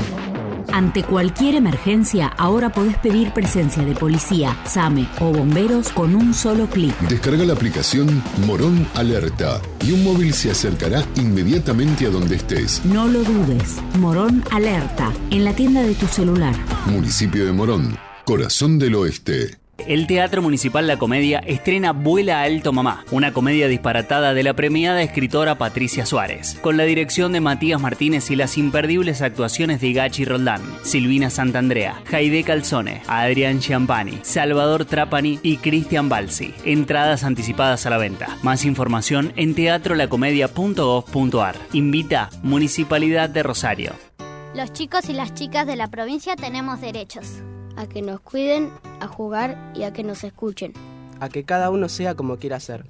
Ante 0.74 1.04
cualquier 1.04 1.54
emergencia, 1.54 2.26
ahora 2.36 2.72
podés 2.72 2.96
pedir 2.98 3.32
presencia 3.32 3.84
de 3.84 3.94
policía, 3.94 4.58
SAME 4.66 5.06
o 5.20 5.30
bomberos 5.30 5.90
con 5.90 6.16
un 6.16 6.34
solo 6.34 6.66
clic. 6.66 6.98
Descarga 7.08 7.44
la 7.44 7.52
aplicación 7.52 8.20
Morón 8.44 8.84
Alerta 8.94 9.62
y 9.86 9.92
un 9.92 10.02
móvil 10.02 10.34
se 10.34 10.50
acercará 10.50 11.04
inmediatamente 11.14 12.06
a 12.06 12.10
donde 12.10 12.34
estés. 12.34 12.84
No 12.84 13.06
lo 13.06 13.22
dudes. 13.22 13.76
Morón 14.00 14.42
Alerta, 14.50 15.12
en 15.30 15.44
la 15.44 15.54
tienda 15.54 15.80
de 15.80 15.94
tu 15.94 16.08
celular. 16.08 16.56
Municipio 16.86 17.46
de 17.46 17.52
Morón, 17.52 17.96
corazón 18.24 18.80
del 18.80 18.96
oeste. 18.96 19.63
El 19.78 20.06
Teatro 20.06 20.40
Municipal 20.40 20.86
La 20.86 20.98
Comedia 20.98 21.40
estrena 21.40 21.92
Vuela 21.92 22.42
Alto 22.42 22.72
Mamá, 22.72 23.04
una 23.10 23.32
comedia 23.32 23.68
disparatada 23.68 24.32
de 24.32 24.42
la 24.42 24.54
premiada 24.54 25.02
escritora 25.02 25.58
Patricia 25.58 26.06
Suárez, 26.06 26.56
con 26.62 26.76
la 26.76 26.84
dirección 26.84 27.32
de 27.32 27.40
Matías 27.40 27.80
Martínez 27.80 28.30
y 28.30 28.36
las 28.36 28.56
imperdibles 28.56 29.20
actuaciones 29.20 29.80
de 29.80 29.92
Gachi 29.92 30.24
Roldán, 30.24 30.62
Silvina 30.84 31.28
Santandrea, 31.28 32.00
Jaide 32.06 32.44
Calzone, 32.44 33.02
Adrián 33.08 33.60
Chiampani, 33.60 34.20
Salvador 34.22 34.86
Trapani 34.86 35.40
y 35.42 35.58
Cristian 35.58 36.08
Balsi. 36.08 36.54
Entradas 36.64 37.24
anticipadas 37.24 37.84
a 37.84 37.90
la 37.90 37.98
venta. 37.98 38.38
Más 38.42 38.64
información 38.64 39.32
en 39.36 39.54
teatrolacomedia.gov.ar. 39.54 41.56
Invita 41.72 42.30
Municipalidad 42.42 43.28
de 43.28 43.42
Rosario. 43.42 43.92
Los 44.54 44.72
chicos 44.72 45.08
y 45.08 45.12
las 45.12 45.34
chicas 45.34 45.66
de 45.66 45.76
la 45.76 45.88
provincia 45.88 46.36
tenemos 46.36 46.80
derechos 46.80 47.42
a 47.76 47.86
que 47.86 48.02
nos 48.02 48.20
cuiden, 48.20 48.70
a 49.00 49.06
jugar 49.06 49.72
y 49.74 49.82
a 49.84 49.92
que 49.92 50.02
nos 50.02 50.24
escuchen. 50.24 50.72
A 51.20 51.28
que 51.28 51.44
cada 51.44 51.70
uno 51.70 51.88
sea 51.88 52.14
como 52.14 52.38
quiera 52.38 52.60
ser. 52.60 52.84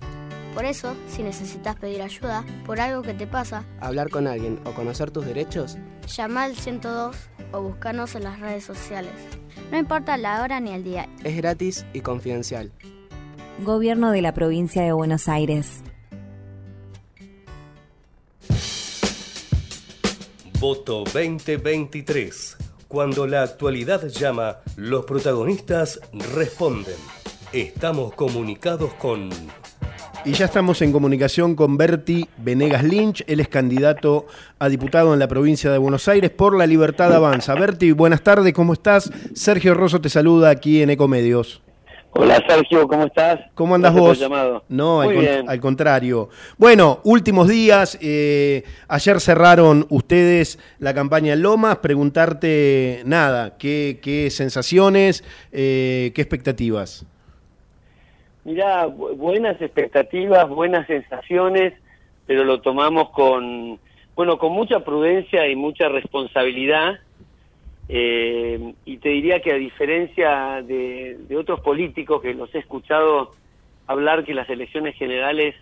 Por 0.55 0.65
eso, 0.65 0.95
si 1.09 1.23
necesitas 1.25 1.75
pedir 1.77 2.01
ayuda 2.01 2.45
por 2.65 2.81
algo 2.81 3.03
que 3.03 3.13
te 3.13 3.27
pasa, 3.27 3.65
hablar 3.81 4.09
con 4.09 4.29
alguien 4.29 4.61
o 4.65 4.71
conocer 4.73 5.11
tus 5.11 5.27
derechos, 5.27 5.77
llama 6.07 6.45
al 6.45 6.55
102 6.55 7.17
o 7.53 7.61
búscanos 7.61 8.15
en 8.15 8.23
las 8.23 8.39
redes 8.39 8.65
sociales. 8.65 9.13
No 9.73 9.79
importa 9.79 10.17
la 10.17 10.43
hora 10.43 10.61
ni 10.61 10.71
el 10.71 10.85
día. 10.85 11.09
Es 11.25 11.37
gratis 11.37 11.85
y 11.93 12.01
confidencial. 12.01 12.71
Gobierno 13.65 14.13
de 14.13 14.23
la 14.23 14.33
provincia 14.33 14.83
de 14.83 14.93
Buenos 14.93 15.29
Aires. 15.29 15.83
Voto 20.61 21.05
2023. 21.05 22.64
Cuando 22.95 23.27
la 23.27 23.43
actualidad 23.43 24.07
llama, 24.07 24.59
los 24.77 25.05
protagonistas 25.05 25.99
responden. 26.33 26.95
Estamos 27.53 28.15
comunicados 28.15 28.95
con... 28.95 29.31
Y 30.25 30.31
ya 30.31 30.45
estamos 30.45 30.81
en 30.81 30.93
comunicación 30.93 31.57
con 31.57 31.77
Berti 31.77 32.29
Venegas 32.37 32.85
Lynch, 32.85 33.25
él 33.27 33.41
es 33.41 33.49
candidato 33.49 34.27
a 34.61 34.69
diputado 34.69 35.13
en 35.13 35.19
la 35.19 35.27
provincia 35.27 35.73
de 35.73 35.79
Buenos 35.79 36.07
Aires 36.07 36.31
por 36.31 36.57
la 36.57 36.69
Libertad 36.69 37.13
Avanza. 37.13 37.57
Berti, 37.57 37.91
buenas 37.91 38.23
tardes, 38.23 38.55
¿cómo 38.55 38.75
estás? 38.75 39.11
Sergio 39.35 39.75
Rosso 39.75 40.01
te 40.01 40.09
saluda 40.09 40.51
aquí 40.51 40.81
en 40.81 40.91
Ecomedios. 40.91 41.64
Hola 42.17 42.41
Sergio, 42.47 42.87
¿cómo 42.87 43.07
estás? 43.07 43.41
¿Cómo 43.55 43.75
andas 43.75 43.93
vos? 43.93 44.25
No, 44.69 45.01
al, 45.01 45.15
con, 45.15 45.49
al, 45.49 45.61
contrario. 45.61 46.29
Bueno, 46.57 47.01
últimos 47.03 47.49
días, 47.49 47.99
eh, 48.01 48.63
ayer 48.87 49.19
cerraron 49.19 49.85
ustedes 49.91 50.61
la 50.79 50.95
campaña 50.95 51.33
en 51.33 51.43
Lomas, 51.43 51.79
preguntarte 51.79 53.03
nada, 53.05 53.59
qué, 53.59 53.99
qué 54.01 54.31
sensaciones, 54.31 55.25
eh, 55.51 56.13
qué 56.15 56.23
expectativas. 56.23 57.05
Mirá, 58.45 58.87
buenas 58.87 59.61
expectativas, 59.61 60.49
buenas 60.49 60.87
sensaciones, 60.87 61.75
pero 62.27 62.45
lo 62.45 62.61
tomamos 62.61 63.11
con, 63.11 63.81
bueno, 64.15 64.39
con 64.39 64.53
mucha 64.53 64.85
prudencia 64.85 65.49
y 65.49 65.57
mucha 65.57 65.89
responsabilidad 65.89 67.01
eh, 67.89 68.75
y 68.85 68.97
te 68.97 69.11
diría 69.11 69.41
que 69.41 69.53
a 69.53 69.57
diferencia 69.57 70.63
de, 70.63 71.19
otros 71.37 71.61
políticos 71.61 72.23
que 72.23 72.35
los 72.35 72.55
he 72.55 72.59
escuchado 72.59 73.33
hablar 73.87 74.25
que 74.25 74.33
las 74.33 74.49
elecciones 74.49 74.97
generales 74.97 75.55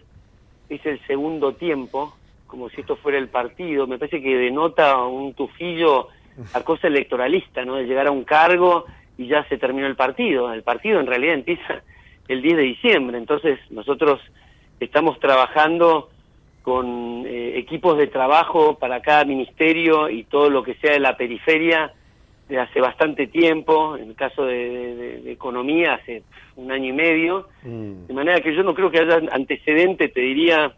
es 0.69 0.85
el 0.87 1.05
segundo 1.07 1.55
tiempo, 1.55 2.17
como 2.47 2.71
si 2.71 2.83
esto 2.83 2.97
fuera 2.97 3.19
el 3.19 3.29
partido, 3.29 3.87
me 3.87 3.99
parece 3.99 4.23
que 4.23 4.37
denota 4.37 5.05
un 5.05 5.35
tufillo 5.35 6.09
a 6.55 6.63
cosa 6.63 6.87
electoralista, 6.87 7.65
¿no? 7.65 7.77
De 7.77 7.85
llegar 7.85 8.07
a 8.07 8.13
un 8.13 8.25
cargo 8.25 8.85
y 9.19 9.27
ya 9.27 9.47
se 9.49 9.59
terminó 9.59 9.87
el 9.87 9.97
partido. 9.97 10.53
El 10.53 10.63
partido 10.63 11.01
en 11.01 11.07
realidad 11.07 11.35
empieza 11.35 11.83
el 12.29 12.41
10 12.41 12.57
de 12.57 12.63
diciembre, 12.63 13.19
entonces 13.19 13.59
nosotros 13.71 14.21
estamos 14.79 15.19
trabajando 15.19 16.11
con 16.63 17.25
eh, 17.27 17.59
equipos 17.59 17.99
de 17.99 18.07
trabajo 18.07 18.79
para 18.79 19.03
cada 19.03 19.25
ministerio 19.25 20.09
y 20.09 20.25
todo 20.25 20.49
lo 20.49 20.63
que 20.63 20.75
sea 20.77 20.93
de 20.93 21.01
la 21.01 21.17
periferia 21.17 21.93
de 22.53 22.61
hace 22.61 22.83
bastante 22.83 23.29
tiempo, 23.29 23.97
en 23.97 24.11
el 24.11 24.15
caso 24.15 24.45
de, 24.45 24.95
de, 24.95 25.23
de 25.23 25.33
economía 25.33 25.95
hace 25.95 26.23
un 26.57 26.71
año 26.71 26.91
y 26.91 26.93
medio, 26.93 27.49
mm. 27.63 28.09
de 28.09 28.13
manera 28.15 28.41
que 28.43 28.55
yo 28.55 28.63
no 28.63 28.75
creo 28.75 28.91
que 28.91 28.99
haya 28.99 29.23
antecedente, 29.33 30.09
te 30.09 30.21
diría, 30.21 30.71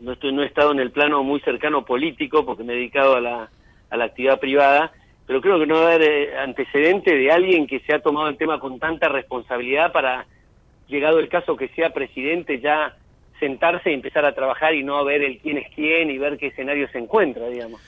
no, 0.00 0.12
estoy, 0.12 0.32
no 0.32 0.42
he 0.42 0.46
estado 0.46 0.72
en 0.72 0.80
el 0.80 0.90
plano 0.90 1.22
muy 1.22 1.38
cercano 1.40 1.84
político 1.84 2.44
porque 2.44 2.64
me 2.64 2.72
he 2.72 2.76
dedicado 2.76 3.14
a 3.14 3.20
la, 3.20 3.48
a 3.90 3.96
la 3.96 4.04
actividad 4.06 4.40
privada, 4.40 4.90
pero 5.24 5.40
creo 5.40 5.60
que 5.60 5.66
no 5.66 5.76
va 5.76 5.82
a 5.82 5.94
haber 5.94 6.02
eh, 6.02 6.36
antecedente 6.36 7.14
de 7.14 7.30
alguien 7.30 7.68
que 7.68 7.78
se 7.80 7.94
ha 7.94 8.00
tomado 8.00 8.28
el 8.28 8.36
tema 8.36 8.58
con 8.58 8.80
tanta 8.80 9.08
responsabilidad 9.08 9.92
para, 9.92 10.26
llegado 10.88 11.20
el 11.20 11.28
caso 11.28 11.56
que 11.56 11.68
sea 11.68 11.90
presidente, 11.90 12.58
ya 12.58 12.96
sentarse 13.38 13.92
y 13.92 13.94
empezar 13.94 14.24
a 14.24 14.34
trabajar 14.34 14.74
y 14.74 14.82
no 14.82 14.96
a 14.96 15.04
ver 15.04 15.22
el 15.22 15.38
quién 15.38 15.58
es 15.58 15.68
quién 15.76 16.10
y 16.10 16.18
ver 16.18 16.38
qué 16.38 16.48
escenario 16.48 16.88
se 16.88 16.98
encuentra, 16.98 17.46
digamos. 17.46 17.80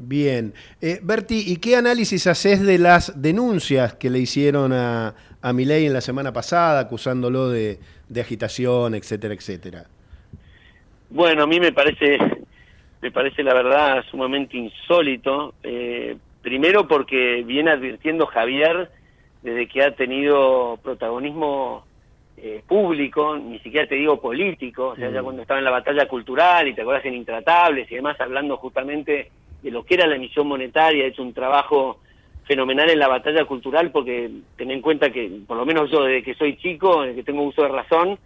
Bien. 0.00 0.54
Eh, 0.80 1.00
Berti, 1.02 1.42
¿y 1.44 1.56
qué 1.56 1.74
análisis 1.74 2.28
haces 2.28 2.64
de 2.64 2.78
las 2.78 3.20
denuncias 3.20 3.94
que 3.94 4.10
le 4.10 4.20
hicieron 4.20 4.72
a, 4.72 5.14
a 5.42 5.52
Milei 5.52 5.86
en 5.86 5.92
la 5.92 6.00
semana 6.00 6.32
pasada, 6.32 6.78
acusándolo 6.78 7.48
de, 7.48 7.80
de, 8.08 8.20
agitación, 8.20 8.94
etcétera, 8.94 9.34
etcétera? 9.34 9.86
Bueno, 11.10 11.42
a 11.42 11.46
mí 11.48 11.58
me 11.58 11.72
parece, 11.72 12.16
me 13.02 13.10
parece 13.10 13.42
la 13.42 13.54
verdad 13.54 14.04
sumamente 14.08 14.56
insólito. 14.56 15.54
Eh, 15.64 16.16
primero 16.42 16.86
porque 16.86 17.42
viene 17.44 17.72
advirtiendo 17.72 18.26
Javier 18.26 18.90
desde 19.42 19.66
que 19.66 19.82
ha 19.82 19.96
tenido 19.96 20.78
protagonismo 20.80 21.84
eh, 22.36 22.62
público, 22.68 23.36
ni 23.36 23.58
siquiera 23.58 23.88
te 23.88 23.96
digo 23.96 24.20
político, 24.20 24.90
o 24.90 24.96
sea, 24.96 25.10
mm. 25.10 25.12
ya 25.12 25.22
cuando 25.24 25.42
estaba 25.42 25.58
en 25.58 25.64
la 25.64 25.72
batalla 25.72 26.06
cultural 26.06 26.68
y 26.68 26.74
te 26.74 26.82
acuerdas 26.82 27.04
en 27.04 27.14
Intratables 27.14 27.90
y 27.90 27.96
demás, 27.96 28.20
hablando 28.20 28.56
justamente 28.58 29.32
de 29.62 29.70
lo 29.70 29.84
que 29.84 29.94
era 29.94 30.06
la 30.06 30.16
emisión 30.16 30.46
monetaria, 30.46 31.04
ha 31.04 31.08
hecho 31.08 31.22
un 31.22 31.34
trabajo 31.34 32.00
fenomenal 32.48 32.88
en 32.88 32.98
la 32.98 33.08
batalla 33.08 33.44
cultural 33.44 33.90
porque 33.90 34.30
ten 34.56 34.70
en 34.70 34.80
cuenta 34.80 35.10
que, 35.10 35.30
por 35.46 35.56
lo 35.56 35.66
menos 35.66 35.90
yo 35.90 36.04
desde 36.04 36.22
que 36.22 36.34
soy 36.34 36.56
chico, 36.56 37.02
desde 37.02 37.16
que 37.16 37.22
tengo 37.24 37.42
uso 37.42 37.62
de 37.62 37.68
razón, 37.68 38.18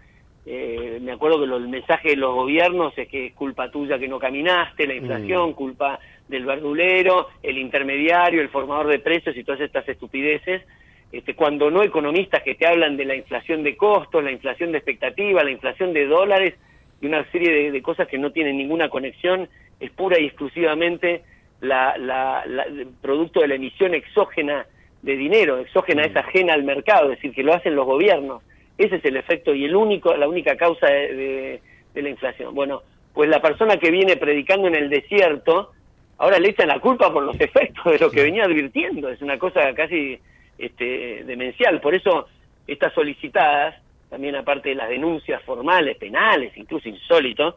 eh, 0.47 0.99
me 1.01 1.13
acuerdo 1.13 1.41
que 1.41 1.47
lo, 1.47 1.57
el 1.57 1.69
mensaje 1.69 2.11
de 2.11 2.17
los 2.17 2.35
gobiernos 2.35 2.97
es 2.97 3.09
que 3.09 3.27
es 3.27 3.35
culpa 3.35 3.71
tuya 3.71 3.99
que 3.99 4.09
no 4.09 4.19
caminaste, 4.19 4.87
la 4.87 4.95
inflación, 4.95 5.51
mm. 5.51 5.55
culpa 5.55 5.99
del 6.29 6.45
verdulero, 6.45 7.29
el 7.43 7.59
intermediario, 7.59 8.41
el 8.41 8.49
formador 8.49 8.89
de 8.89 9.01
precios 9.01 9.37
y 9.37 9.45
todas 9.45 9.61
estas 9.61 9.89
estupideces. 9.89 10.63
este, 11.11 11.35
cuando 11.35 11.71
no 11.71 11.83
economistas 11.83 12.43
que 12.43 12.55
te 12.55 12.67
hablan 12.67 12.97
de 12.97 13.05
la 13.05 13.15
inflación 13.15 13.63
de 13.63 13.77
costos, 13.77 14.25
la 14.25 14.33
inflación 14.33 14.73
de 14.73 14.79
expectativa, 14.79 15.45
la 15.45 15.51
inflación 15.51 15.93
de 15.93 16.07
dólares 16.07 16.55
y 17.01 17.07
una 17.07 17.25
serie 17.31 17.53
de, 17.53 17.71
de 17.73 17.83
cosas 17.83 18.09
que 18.09 18.19
no 18.19 18.31
tienen 18.31 18.57
ninguna 18.57 18.89
conexión, 18.89 19.49
es 19.85 19.91
pura 19.91 20.19
y 20.21 20.27
exclusivamente 20.27 21.23
la, 21.61 21.97
la, 21.99 22.45
la- 22.47 22.63
el 22.65 22.89
producto 23.01 23.41
de 23.41 23.49
la 23.49 23.55
emisión 23.57 23.95
exógena 23.95 24.67
de 25.03 25.17
dinero, 25.17 25.59
exógena 25.59 26.03
es 26.03 26.15
ajena 26.17 26.55
al 26.55 26.63
mercado, 26.65 27.11
es 27.11 27.19
decir, 27.19 27.33
que 27.35 27.43
lo 27.43 27.55
hacen 27.55 27.75
los 27.75 27.87
gobiernos. 27.87 28.43
Ese 28.79 28.97
es 28.97 29.05
el 29.05 29.17
efecto 29.17 29.55
y 29.55 29.65
el 29.65 29.75
único, 29.77 30.17
la 30.17 30.29
única 30.29 30.57
causa 30.57 30.87
de, 30.87 31.15
de- 31.15 31.61
de 31.95 32.03
la 32.03 32.09
inflación. 32.09 32.55
Bueno, 32.55 32.83
pues 33.13 33.29
la 33.29 33.43
persona 33.43 33.77
que 33.77 33.91
viene 33.91 34.17
predicando 34.17 34.67
en 34.69 34.75
el 34.75 34.89
desierto, 34.89 35.73
ahora 36.19 36.39
le 36.39 36.49
echan 36.51 36.69
la 36.69 36.81
culpa 36.81 37.13
por 37.13 37.23
los 37.23 37.39
efectos 37.41 37.85
de 37.93 37.99
lo 37.99 38.11
que 38.11 38.23
venía 38.23 38.45
advirtiendo. 38.45 39.09
Es 39.11 39.21
una 39.21 39.39
cosa 39.39 39.75
casi 39.75 40.19
este, 40.59 41.23
demencial. 41.25 41.81
Por 41.81 41.95
eso 41.95 42.27
estas 42.67 42.95
solicitadas, 42.95 43.75
también 44.09 44.37
aparte 44.37 44.69
de 44.71 44.75
las 44.77 44.89
denuncias 44.89 45.43
formales, 45.43 45.97
penales, 45.99 46.57
incluso 46.57 46.89
insólito, 46.89 47.57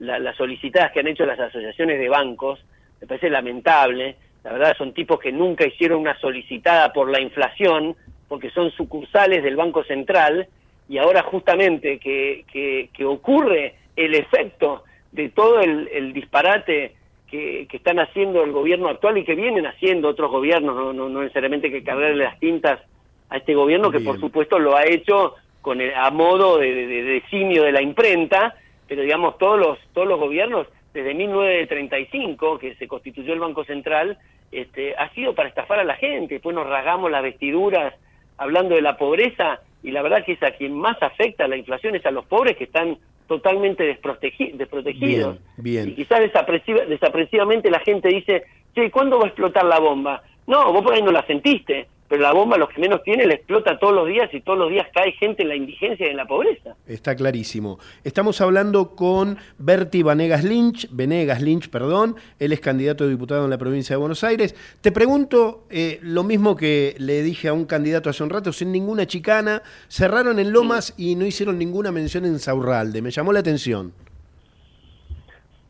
la- 0.00 0.18
las 0.18 0.36
solicitadas 0.36 0.92
que 0.92 1.00
han 1.00 1.08
hecho 1.08 1.26
las 1.26 1.38
asociaciones 1.40 1.98
de 1.98 2.08
bancos, 2.08 2.60
me 3.00 3.06
parece 3.06 3.30
lamentable. 3.30 4.16
La 4.44 4.52
verdad 4.52 4.76
son 4.76 4.92
tipos 4.94 5.18
que 5.18 5.32
nunca 5.32 5.66
hicieron 5.66 6.00
una 6.00 6.18
solicitada 6.20 6.92
por 6.92 7.10
la 7.10 7.20
inflación, 7.20 7.96
porque 8.28 8.50
son 8.50 8.70
sucursales 8.72 9.42
del 9.42 9.56
Banco 9.56 9.82
Central, 9.84 10.46
y 10.88 10.98
ahora 10.98 11.22
justamente 11.22 11.98
que, 11.98 12.44
que, 12.52 12.88
que 12.92 13.04
ocurre 13.04 13.74
el 13.96 14.14
efecto 14.14 14.84
de 15.12 15.28
todo 15.30 15.60
el, 15.60 15.88
el 15.92 16.12
disparate 16.12 16.94
que, 17.30 17.66
que 17.68 17.76
están 17.76 17.98
haciendo 17.98 18.42
el 18.44 18.52
gobierno 18.52 18.88
actual 18.88 19.18
y 19.18 19.24
que 19.24 19.34
vienen 19.34 19.66
haciendo 19.66 20.08
otros 20.08 20.30
gobiernos, 20.30 20.74
no, 20.76 20.92
no, 20.92 21.08
no 21.08 21.20
necesariamente 21.22 21.70
que 21.70 21.82
cargarle 21.82 22.24
las 22.24 22.38
tintas 22.38 22.80
a 23.28 23.36
este 23.36 23.54
gobierno, 23.54 23.90
que 23.90 23.98
por 24.00 24.20
supuesto 24.20 24.58
lo 24.58 24.76
ha 24.76 24.86
hecho 24.86 25.34
con 25.60 25.80
el- 25.80 25.94
a 25.94 26.10
modo 26.10 26.56
de, 26.58 26.72
de, 26.72 26.86
de 26.86 27.02
designio 27.02 27.64
de 27.64 27.72
la 27.72 27.82
imprenta, 27.82 28.54
pero 28.88 29.02
digamos 29.02 29.38
todos 29.38 29.58
los, 29.60 29.78
todos 29.92 30.08
los 30.08 30.18
gobiernos, 30.18 30.66
desde 30.94 31.14
1935, 31.14 32.58
que 32.58 32.74
se 32.76 32.88
constituyó 32.88 33.32
el 33.34 33.40
Banco 33.40 33.64
Central, 33.64 34.18
este, 34.50 34.94
ha 34.96 35.10
sido 35.10 35.34
para 35.34 35.48
estafar 35.48 35.78
a 35.78 35.84
la 35.84 35.96
gente, 35.96 36.34
después 36.34 36.54
nos 36.56 36.66
rasgamos 36.66 37.10
las 37.10 37.22
vestiduras 37.22 37.94
hablando 38.38 38.74
de 38.74 38.82
la 38.82 38.96
pobreza, 38.96 39.60
y 39.82 39.90
la 39.90 40.02
verdad 40.02 40.24
que 40.24 40.32
es 40.32 40.42
a 40.42 40.52
quien 40.52 40.74
más 40.74 41.00
afecta 41.02 41.46
la 41.46 41.56
inflación 41.56 41.94
es 41.94 42.04
a 42.06 42.10
los 42.10 42.24
pobres 42.26 42.56
que 42.56 42.64
están 42.64 42.96
totalmente 43.26 43.84
desprotegi- 43.84 44.52
desprotegidos. 44.54 45.38
Bien, 45.58 45.82
Y 45.84 45.86
bien. 45.92 45.96
quizás 45.96 46.20
desapresiva- 46.20 46.84
desapresivamente 46.86 47.70
la 47.70 47.80
gente 47.80 48.08
dice, 48.08 48.44
che, 48.74 48.90
¿cuándo 48.90 49.18
va 49.18 49.24
a 49.24 49.28
explotar 49.28 49.64
la 49.66 49.78
bomba? 49.78 50.22
No, 50.46 50.72
vos 50.72 50.82
por 50.82 50.94
ahí 50.94 51.02
no 51.02 51.12
la 51.12 51.26
sentiste, 51.26 51.86
pero 52.08 52.22
la 52.22 52.32
bomba 52.32 52.56
los 52.56 52.70
que 52.70 52.80
menos 52.80 53.02
tiene 53.02 53.26
la 53.26 53.34
explota 53.34 53.78
todos 53.78 53.94
los 53.94 54.08
días 54.08 54.32
y 54.32 54.40
todos 54.40 54.58
los 54.58 54.70
días 54.70 54.86
cae 54.94 55.12
gente 55.12 55.42
en 55.42 55.48
la 55.48 55.56
indigencia 55.56 56.06
y 56.06 56.10
en 56.10 56.16
la 56.16 56.26
pobreza. 56.26 56.74
Está 56.86 57.14
clarísimo. 57.14 57.78
Estamos 58.04 58.40
hablando 58.40 58.96
con 58.96 59.38
Berti 59.58 60.02
Vanegas 60.02 60.44
Lynch, 60.44 60.88
Venegas 60.90 61.42
Lynch, 61.42 61.68
perdón, 61.68 62.16
él 62.38 62.52
es 62.52 62.60
candidato 62.60 63.04
a 63.04 63.08
diputado 63.08 63.44
en 63.44 63.50
la 63.50 63.58
provincia 63.58 63.94
de 63.94 64.00
Buenos 64.00 64.24
Aires. 64.24 64.54
Te 64.80 64.92
pregunto 64.92 65.64
eh, 65.70 65.98
lo 66.02 66.24
mismo 66.24 66.56
que 66.56 66.94
le 66.98 67.22
dije 67.22 67.48
a 67.48 67.52
un 67.52 67.66
candidato 67.66 68.10
hace 68.10 68.22
un 68.22 68.30
rato, 68.30 68.52
sin 68.52 68.72
ninguna 68.72 69.06
chicana, 69.06 69.62
cerraron 69.88 70.38
en 70.38 70.52
Lomas 70.52 70.94
y 70.96 71.14
no 71.14 71.26
hicieron 71.26 71.58
ninguna 71.58 71.92
mención 71.92 72.24
en 72.24 72.38
Saurralde. 72.38 73.02
Me 73.02 73.10
llamó 73.10 73.32
la 73.32 73.40
atención. 73.40 73.92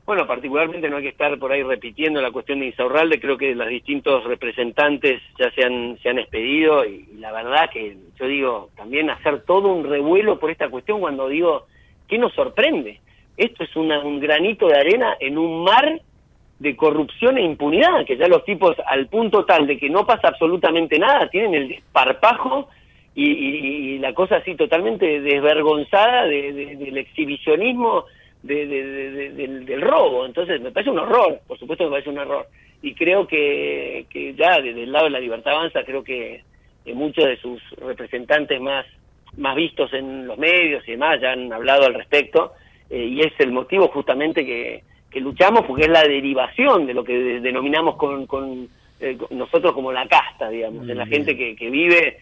Bueno, 0.09 0.27
particularmente 0.27 0.89
no 0.89 0.97
hay 0.97 1.03
que 1.03 1.09
estar 1.11 1.39
por 1.39 1.53
ahí 1.53 1.63
repitiendo 1.63 2.23
la 2.23 2.31
cuestión 2.31 2.61
de 2.61 2.69
Insaurralde, 2.69 3.21
creo 3.21 3.37
que 3.37 3.55
los 3.55 3.69
distintos 3.69 4.25
representantes 4.25 5.21
ya 5.39 5.51
se 5.51 5.63
han, 5.63 5.99
se 6.03 6.09
han 6.09 6.19
expedido 6.19 6.83
y, 6.87 7.05
la 7.19 7.31
verdad 7.31 7.69
que 7.71 7.95
yo 8.19 8.27
digo, 8.27 8.71
también 8.75 9.11
hacer 9.11 9.43
todo 9.43 9.69
un 9.69 9.85
revuelo 9.85 10.39
por 10.39 10.51
esta 10.51 10.71
cuestión 10.71 11.01
cuando 11.01 11.29
digo, 11.29 11.67
¿qué 12.09 12.17
nos 12.17 12.33
sorprende? 12.33 13.01
Esto 13.37 13.65
es 13.65 13.77
una- 13.77 14.01
un 14.01 14.19
granito 14.19 14.67
de 14.69 14.79
arena 14.79 15.15
en 15.21 15.37
un 15.37 15.63
mar 15.63 16.01
de 16.59 16.75
corrupción 16.75 17.37
e 17.37 17.43
impunidad, 17.43 18.07
que 18.07 18.17
ya 18.17 18.29
los 18.29 18.47
tipos 18.47 18.77
al 18.87 19.09
punto 19.09 19.45
tal 19.45 19.67
de 19.67 19.77
que 19.77 19.91
no 19.91 20.07
pasa 20.07 20.29
absolutamente 20.29 20.99
nada, 20.99 21.29
tienen 21.29 21.55
el 21.55 21.69
desparpajo 21.69 22.71
y, 23.15 23.27
y- 23.31 23.57
y 23.97 23.99
la 23.99 24.15
cosa 24.15 24.37
así 24.37 24.55
totalmente 24.55 25.21
desvergonzada 25.21 26.25
de- 26.25 26.55
de- 26.55 26.77
del 26.77 26.97
exhibicionismo 26.97 28.07
de- 28.43 28.67
de- 28.67 28.85
de- 28.87 29.11
de- 29.11 29.31
del, 29.31 29.67
del 29.67 29.81
robo. 29.83 30.27
Entonces 30.27 30.61
me 30.61 30.71
parece 30.71 30.91
un 30.91 30.99
horror, 30.99 31.41
por 31.47 31.59
supuesto 31.59 31.85
me 31.85 31.91
parece 31.91 32.11
un 32.11 32.19
horror. 32.19 32.47
Y 32.83 32.95
creo 32.95 33.27
que, 33.27 34.07
que 34.11 34.35
ya 34.35 34.61
desde 34.61 34.85
el 34.85 34.93
lado 34.93 35.07
de 35.07 35.11
la 35.11 35.21
libertad 35.21 35.55
avanza, 35.55 35.83
creo 35.85 36.05
que, 36.05 36.43
que 36.85 36.95
muchos 36.95 37.25
de 37.25 37.37
sus 37.39 37.61
representantes 37.79 38.61
más, 38.61 38.87
más 39.37 39.57
vistos 39.57 39.93
en 39.93 40.27
los 40.27 40.39
medios 40.39 40.87
y 40.87 40.93
demás 40.93 41.21
ya 41.21 41.33
han 41.33 41.53
hablado 41.53 41.87
al 41.87 41.95
respecto, 41.95 42.53
eh, 42.91 43.05
y 43.05 43.21
es 43.21 43.33
el 43.41 43.51
motivo 43.53 43.89
justamente 43.89 44.47
que, 44.47 44.83
que 45.11 45.21
luchamos, 45.21 45.65
porque 45.67 45.83
es 45.85 45.91
la 45.91 46.03
derivación 46.05 46.87
de 46.87 46.95
lo 46.95 47.03
que 47.05 47.19
de- 47.19 47.41
denominamos 47.41 47.97
con, 47.97 48.27
con, 48.27 48.69
eh, 49.01 49.17
con 49.17 49.37
nosotros 49.37 49.73
como 49.73 49.91
la 49.93 50.07
casta, 50.07 50.49
digamos, 50.49 50.87
de 50.87 50.95
la 50.95 51.05
Bien. 51.05 51.25
gente 51.25 51.37
que, 51.37 51.57
que 51.57 51.71
vive 51.71 52.19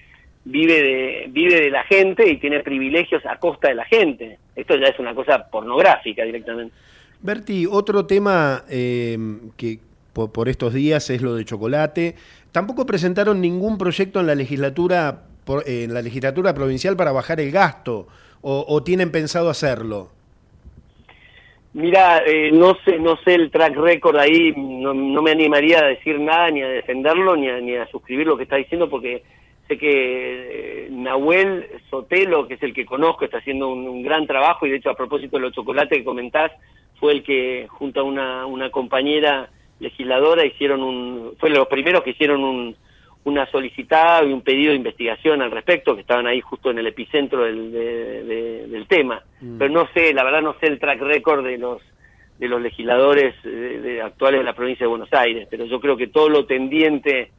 vive 0.48 0.80
de 0.80 1.26
vive 1.30 1.60
de 1.60 1.70
la 1.70 1.82
gente 1.84 2.28
y 2.30 2.36
tiene 2.38 2.60
privilegios 2.60 3.26
a 3.26 3.36
costa 3.38 3.68
de 3.68 3.74
la 3.74 3.84
gente. 3.84 4.38
Esto 4.54 4.76
ya 4.76 4.86
es 4.86 4.98
una 5.00 5.12
cosa 5.14 5.50
pornográfica 5.50 6.22
directamente. 6.22 6.72
Berti, 7.20 7.66
otro 7.68 8.06
tema 8.06 8.62
eh, 8.70 9.18
que 9.56 9.80
po- 10.12 10.32
por, 10.32 10.48
estos 10.48 10.72
días 10.72 11.10
es 11.10 11.20
lo 11.20 11.34
de 11.34 11.44
chocolate. 11.44 12.14
Tampoco 12.52 12.86
presentaron 12.86 13.40
ningún 13.40 13.76
proyecto 13.76 14.20
en 14.20 14.28
la 14.28 14.34
legislatura 14.36 15.24
por- 15.44 15.68
en 15.68 15.92
la 15.92 16.00
legislatura 16.00 16.54
provincial 16.54 16.96
para 16.96 17.10
bajar 17.12 17.40
el 17.40 17.50
gasto 17.50 18.06
o, 18.40 18.64
o 18.68 18.82
tienen 18.84 19.10
pensado 19.10 19.50
hacerlo. 19.50 20.10
Mira, 21.72 22.22
eh, 22.24 22.50
no 22.52 22.74
sé 22.84 22.98
no 22.98 23.16
sé 23.24 23.34
el 23.34 23.50
track 23.50 23.74
record 23.76 24.16
ahí, 24.16 24.54
no, 24.56 24.94
no 24.94 25.20
me 25.22 25.32
animaría 25.32 25.80
a 25.80 25.86
decir 25.88 26.18
nada 26.20 26.50
ni 26.50 26.62
a 26.62 26.68
defenderlo 26.68 27.36
ni 27.36 27.48
a, 27.50 27.60
ni 27.60 27.74
a 27.76 27.86
suscribir 27.88 28.26
lo 28.26 28.36
que 28.36 28.44
está 28.44 28.56
diciendo 28.56 28.88
porque 28.88 29.22
sé 29.68 29.78
que 29.78 30.86
eh, 30.86 30.88
Nahuel 30.90 31.66
Sotelo, 31.90 32.46
que 32.46 32.54
es 32.54 32.62
el 32.62 32.72
que 32.74 32.84
conozco, 32.86 33.24
está 33.24 33.38
haciendo 33.38 33.68
un, 33.68 33.86
un 33.88 34.02
gran 34.02 34.26
trabajo 34.26 34.66
y 34.66 34.70
de 34.70 34.76
hecho 34.76 34.90
a 34.90 34.94
propósito 34.96 35.36
de 35.36 35.42
los 35.42 35.52
chocolates 35.52 35.98
que 35.98 36.04
comentás, 36.04 36.52
fue 37.00 37.12
el 37.12 37.22
que 37.22 37.66
junto 37.68 38.00
a 38.00 38.04
una, 38.04 38.46
una 38.46 38.70
compañera 38.70 39.50
legisladora 39.80 40.46
hicieron 40.46 40.82
un, 40.82 41.34
fue 41.38 41.50
los 41.50 41.66
primeros 41.68 42.02
que 42.02 42.10
hicieron 42.10 42.42
un, 42.42 42.74
una 43.24 43.44
solicitada 43.50 44.24
y 44.24 44.32
un 44.32 44.40
pedido 44.40 44.70
de 44.70 44.76
investigación 44.76 45.42
al 45.42 45.50
respecto, 45.50 45.94
que 45.94 46.00
estaban 46.02 46.26
ahí 46.26 46.40
justo 46.40 46.70
en 46.70 46.78
el 46.78 46.86
epicentro 46.86 47.44
del, 47.44 47.72
de- 47.72 48.24
de- 48.24 48.66
del 48.68 48.86
tema. 48.86 49.22
Mm. 49.40 49.58
Pero 49.58 49.72
no 49.74 49.88
sé, 49.92 50.14
la 50.14 50.24
verdad 50.24 50.42
no 50.42 50.54
sé 50.60 50.66
el 50.68 50.78
track 50.78 51.00
record 51.00 51.44
de 51.44 51.58
los 51.58 51.82
de 52.38 52.48
los 52.48 52.60
legisladores 52.60 53.34
eh, 53.44 53.48
de- 53.48 54.02
actuales 54.02 54.40
de 54.40 54.44
la 54.44 54.52
provincia 54.54 54.84
de 54.84 54.88
Buenos 54.90 55.12
Aires, 55.12 55.48
pero 55.50 55.64
yo 55.64 55.80
creo 55.80 55.96
que 55.96 56.06
todo 56.08 56.28
lo 56.28 56.44
tendiente 56.44 57.30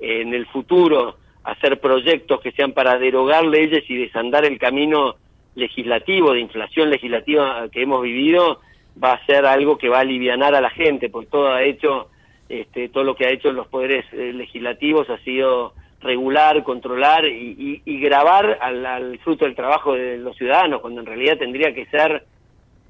en 0.00 0.34
el 0.34 0.44
futuro 0.46 1.16
hacer 1.52 1.80
proyectos 1.80 2.40
que 2.40 2.52
sean 2.52 2.72
para 2.72 2.98
derogar 2.98 3.44
leyes 3.44 3.84
y 3.88 3.96
desandar 3.96 4.44
el 4.44 4.58
camino 4.58 5.16
legislativo, 5.54 6.32
de 6.32 6.40
inflación 6.40 6.90
legislativa 6.90 7.68
que 7.72 7.82
hemos 7.82 8.02
vivido, 8.02 8.60
va 9.02 9.12
a 9.14 9.26
ser 9.26 9.44
algo 9.46 9.76
que 9.78 9.88
va 9.88 9.98
a 9.98 10.00
alivianar 10.02 10.54
a 10.54 10.60
la 10.60 10.70
gente, 10.70 11.08
porque 11.10 11.30
todo 11.30 11.52
ha 11.52 11.62
hecho, 11.62 12.08
este, 12.48 12.88
todo 12.88 13.04
lo 13.04 13.14
que 13.14 13.26
ha 13.26 13.30
hecho 13.30 13.52
los 13.52 13.66
poderes 13.68 14.04
eh, 14.12 14.32
legislativos 14.32 15.08
ha 15.10 15.18
sido 15.18 15.72
regular, 16.00 16.62
controlar 16.62 17.26
y, 17.26 17.54
y- 17.58 17.82
y 17.84 18.00
grabar 18.00 18.58
al, 18.60 18.86
al 18.86 19.18
fruto 19.18 19.44
del 19.44 19.54
trabajo 19.54 19.94
de 19.94 20.16
los 20.18 20.36
ciudadanos, 20.36 20.80
cuando 20.80 21.00
en 21.00 21.06
realidad 21.06 21.36
tendría 21.38 21.74
que 21.74 21.86
ser 21.86 22.24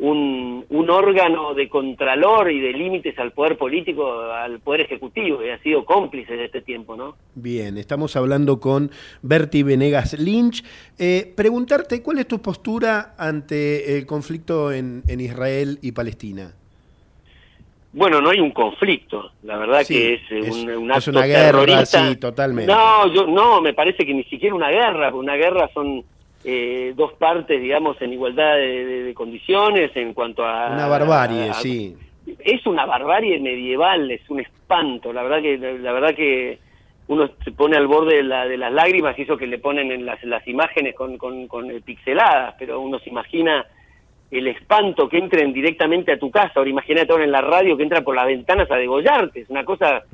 un, 0.01 0.65
un 0.71 0.91
órgano 0.91 1.53
de 1.55 1.69
contralor 1.69 2.51
y 2.51 2.59
de 2.59 2.73
límites 2.73 3.19
al 3.19 3.33
poder 3.33 3.57
político, 3.59 4.23
al 4.23 4.59
poder 4.61 4.81
ejecutivo, 4.83 5.45
y 5.45 5.51
ha 5.51 5.59
sido 5.63 5.85
cómplice 5.85 6.35
de 6.37 6.47
este 6.47 6.63
tiempo, 6.63 6.97
¿no? 6.97 7.17
Bien, 7.35 7.77
estamos 7.77 8.17
hablando 8.17 8.59
con 8.61 8.91
Berti 9.23 9.63
Venegas 9.63 10.19
Lynch. 10.19 10.65
Eh, 10.99 11.31
preguntarte, 11.37 12.03
¿cuál 12.03 12.19
es 12.19 12.27
tu 12.27 12.41
postura 12.41 13.15
ante 13.19 13.99
el 13.99 14.07
conflicto 14.07 14.73
en, 14.73 15.03
en 15.07 15.21
Israel 15.21 15.79
y 15.83 15.93
Palestina? 15.93 16.53
Bueno, 17.93 18.21
no 18.21 18.31
hay 18.31 18.39
un 18.41 18.53
conflicto, 18.53 19.33
la 19.43 19.59
verdad 19.59 19.83
Sí, 19.83 19.95
que 19.95 20.15
es, 20.15 20.21
eh, 20.31 20.41
es- 20.45 20.57
un, 20.57 20.71
un 20.71 20.91
es 20.93 21.09
una 21.09 21.27
guerra, 21.27 21.61
terrorista. 21.65 22.09
sí, 22.09 22.17
totalmente. 22.17 22.73
No, 22.73 23.13
yo 23.13 23.27
no, 23.27 23.61
me 23.61 23.75
parece 23.75 24.07
que 24.07 24.15
ni 24.15 24.23
siquiera 24.25 24.55
una 24.55 24.71
guerra, 24.71 25.13
una 25.15 25.35
guerra 25.35 25.69
son 25.75 26.05
eh, 26.45 26.93
dos 26.97 27.13
partes, 27.15 27.61
digamos, 27.61 28.01
en 28.01 28.13
igualdad 28.13 28.57
de, 28.57 28.85
de- 28.85 29.03
de 29.05 29.15
condiciones 29.15 29.91
en 29.95 30.15
cuanto 30.15 30.45
a... 30.45 30.73
Una 30.73 30.87
barbarie, 30.89 31.51
a- 31.51 31.55
sí. 31.55 31.97
es 32.39 32.65
una 32.67 32.87
barbarie 32.87 33.39
medieval, 33.41 34.11
es 34.11 34.29
un 34.31 34.41
espanto, 34.41 35.13
la 35.13 35.23
verdad 35.23 35.43
que 35.43 35.59
la 35.59 35.93
verdad 35.93 36.15
que 36.15 36.59
uno 37.09 37.29
se 37.45 37.51
pone 37.53 37.77
al 37.77 37.87
borde 37.89 38.17
de, 38.17 38.23
la- 38.23 38.47
de 38.47 38.57
las 38.57 38.73
lágrimas 38.73 39.19
y 39.19 39.23
eso 39.23 39.37
que 39.37 39.47
le 39.47 39.59
ponen 39.59 39.91
en 39.93 40.07
las, 40.07 40.23
las 40.25 40.47
imágenes 40.47 40.95
con, 40.95 41.19
con, 41.19 41.47
con 41.49 41.71
el 41.71 41.83
pixeladas, 41.83 42.55
pero 42.59 42.81
uno 42.81 42.99
se 43.01 43.11
imagina 43.11 43.67
el 44.31 44.47
espanto 44.47 45.09
que 45.09 45.19
entren 45.19 45.53
directamente 45.53 46.13
a 46.13 46.19
tu 46.19 46.31
casa, 46.31 46.53
ahora 46.55 46.71
imagínate 46.71 47.11
ahora 47.11 47.25
en 47.25 47.33
la 47.33 47.41
radio 47.41 47.77
que 47.77 47.83
entra 47.83 48.03
por 48.03 48.15
las 48.15 48.27
ventanas 48.27 48.71
a 48.71 48.77
degollarte, 48.77 49.41
es 49.41 49.51
una 49.51 49.65
cosa 49.65 50.05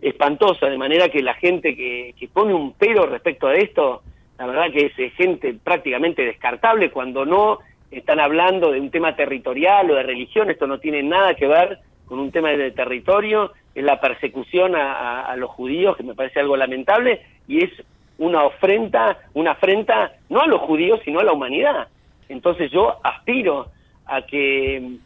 espantosa, 0.00 0.66
de 0.68 0.78
manera 0.78 1.08
que 1.08 1.22
la 1.22 1.34
gente 1.34 1.74
que, 1.76 2.14
que 2.18 2.28
pone 2.28 2.54
un 2.54 2.72
pero 2.74 3.06
respecto 3.06 3.46
a 3.48 3.54
esto, 3.54 4.02
la 4.38 4.46
verdad 4.46 4.72
que 4.72 4.92
es, 4.96 5.14
gente 5.14 5.54
prácticamente 5.62 6.24
descartable 6.24 6.90
cuando 6.90 7.24
no 7.24 7.58
están 7.90 8.20
hablando 8.20 8.72
de 8.72 8.80
un 8.80 8.90
tema 8.90 9.16
territorial 9.16 9.90
o 9.90 9.94
de 9.94 10.02
religión, 10.02 10.50
esto 10.50 10.66
no 10.66 10.78
tiene 10.78 11.02
nada 11.02 11.34
que 11.34 11.46
ver 11.46 11.78
con 12.06 12.18
un 12.18 12.30
tema 12.30 12.50
de 12.50 12.70
territorio, 12.70 13.52
es 13.74 13.84
la 13.84 14.00
persecución 14.00 14.74
a 14.76 15.34
los 15.36 15.50
judíos, 15.50 15.96
que 15.96 16.02
me 16.02 16.14
parece 16.14 16.40
algo 16.40 16.56
lamentable, 16.56 17.20
y 17.48 17.64
es 17.64 17.70
una 18.18 18.44
ofrenda, 18.44 19.18
una 19.34 19.52
afrenta 19.52 20.12
no 20.28 20.40
a 20.40 20.46
los 20.46 20.60
judíos, 20.62 21.00
sino 21.04 21.20
a 21.20 21.24
la 21.24 21.32
humanidad. 21.32 21.88
Entonces 22.28 22.70
yo 22.70 22.96
aspiro 23.02 23.68
a 24.06 24.22
que, 24.22 24.96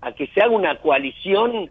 a 0.00 0.12
que 0.12 0.26
se 0.28 0.40
haga 0.40 0.50
una 0.50 0.76
coalición 0.76 1.70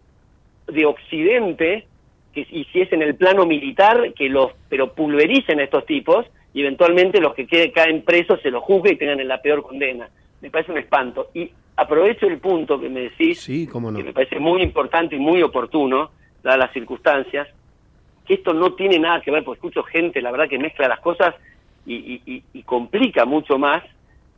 de 0.66 0.86
Occidente, 0.86 1.86
que, 2.32 2.46
y 2.48 2.64
si 2.72 2.82
es 2.82 2.92
en 2.92 3.02
el 3.02 3.16
plano 3.16 3.46
militar, 3.46 4.12
que 4.14 4.28
los, 4.28 4.52
pero 4.68 4.92
pulvericen 4.92 5.60
a 5.60 5.64
estos 5.64 5.84
tipos, 5.86 6.26
y 6.52 6.60
eventualmente 6.62 7.20
los 7.20 7.34
que 7.34 7.46
queden, 7.46 7.70
caen 7.70 8.02
presos 8.02 8.40
se 8.42 8.50
los 8.50 8.62
juzgue 8.62 8.92
y 8.92 8.96
tengan 8.96 9.26
la 9.26 9.40
peor 9.40 9.62
condena. 9.62 10.08
Me 10.40 10.50
parece 10.50 10.72
un 10.72 10.78
espanto. 10.78 11.28
Y 11.34 11.50
aprovecho 11.76 12.26
el 12.26 12.38
punto 12.38 12.80
que 12.80 12.88
me 12.88 13.00
decís, 13.02 13.40
Sí, 13.40 13.66
cómo 13.66 13.90
no. 13.90 13.98
que 13.98 14.04
me 14.04 14.12
parece 14.12 14.38
muy 14.38 14.62
importante 14.62 15.16
y 15.16 15.18
muy 15.18 15.42
oportuno, 15.42 16.10
dadas 16.42 16.58
las 16.58 16.72
circunstancias, 16.72 17.48
que 18.26 18.34
esto 18.34 18.52
no 18.52 18.74
tiene 18.74 18.98
nada 18.98 19.20
que 19.20 19.30
ver, 19.30 19.44
porque 19.44 19.58
escucho 19.58 19.82
gente, 19.82 20.20
la 20.22 20.30
verdad, 20.30 20.48
que 20.48 20.58
mezcla 20.58 20.88
las 20.88 21.00
cosas 21.00 21.34
y, 21.86 21.94
y- 21.94 22.22
y- 22.26 22.42
y 22.54 22.62
complica 22.62 23.24
mucho 23.24 23.58
más 23.58 23.82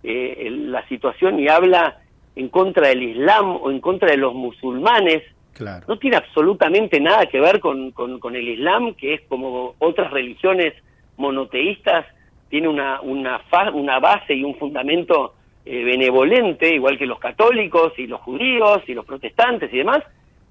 eh, 0.05 0.49
la 0.51 0.87
situación 0.89 1.39
y 1.39 1.49
habla 1.49 1.99
en 2.35 2.49
contra 2.49 2.89
del 2.89 3.03
Islam 3.03 3.57
o 3.63 3.71
en 3.71 3.81
contra 3.81 4.11
de 4.11 4.17
los 4.17 4.35
musulmanes. 4.35 5.23
Claro. 5.55 5.85
No 5.87 5.99
tiene 5.99 6.17
absolutamente 6.17 6.99
nada 7.01 7.27
que 7.27 7.39
ver 7.41 7.61
con, 7.61 7.91
con- 7.93 8.19
con 8.19 8.35
el 8.35 8.49
Islam, 8.49 8.95
que 8.95 9.15
es 9.15 9.21
como 9.29 9.75
otras 9.79 10.11
religiones 10.11 10.75
monoteístas, 11.17 12.07
tiene 12.49 12.69
una, 12.69 13.01
una, 13.01 13.41
una 13.73 13.99
base 13.99 14.35
y 14.35 14.45
un 14.45 14.57
fundamento 14.57 15.35
eh, 15.65 15.85
benevolente, 15.85 16.75
igual 16.75 16.99
que 16.99 17.07
los 17.07 17.19
católicos 17.19 17.93
y 17.99 18.07
los 18.07 18.21
judíos 18.21 18.83
y 18.87 18.95
los 18.95 19.05
protestantes 19.07 19.73
y 19.73 19.79
demás. 19.79 20.03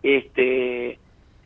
Este, 0.02 0.98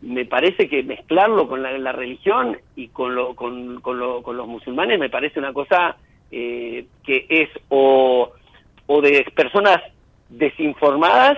me 0.02 0.26
parece 0.26 0.70
que 0.70 0.84
mezclarlo 0.84 1.48
con 1.48 1.62
la, 1.64 1.92
religión 1.92 2.58
y 2.76 2.90
con, 2.90 3.16
lo, 3.16 3.36
con, 3.36 3.82
con, 3.82 4.00
lo- 4.00 4.22
con 4.22 4.38
los 4.38 4.48
musulmanes 4.48 5.00
me 5.00 5.10
parece 5.10 5.40
una 5.40 5.52
cosa 5.52 5.98
eh, 6.32 6.86
que 7.04 7.26
es 7.30 7.50
o, 7.70 8.32
o 8.88 9.02
de 9.02 9.26
personas 9.36 9.82
desinformadas 10.30 11.38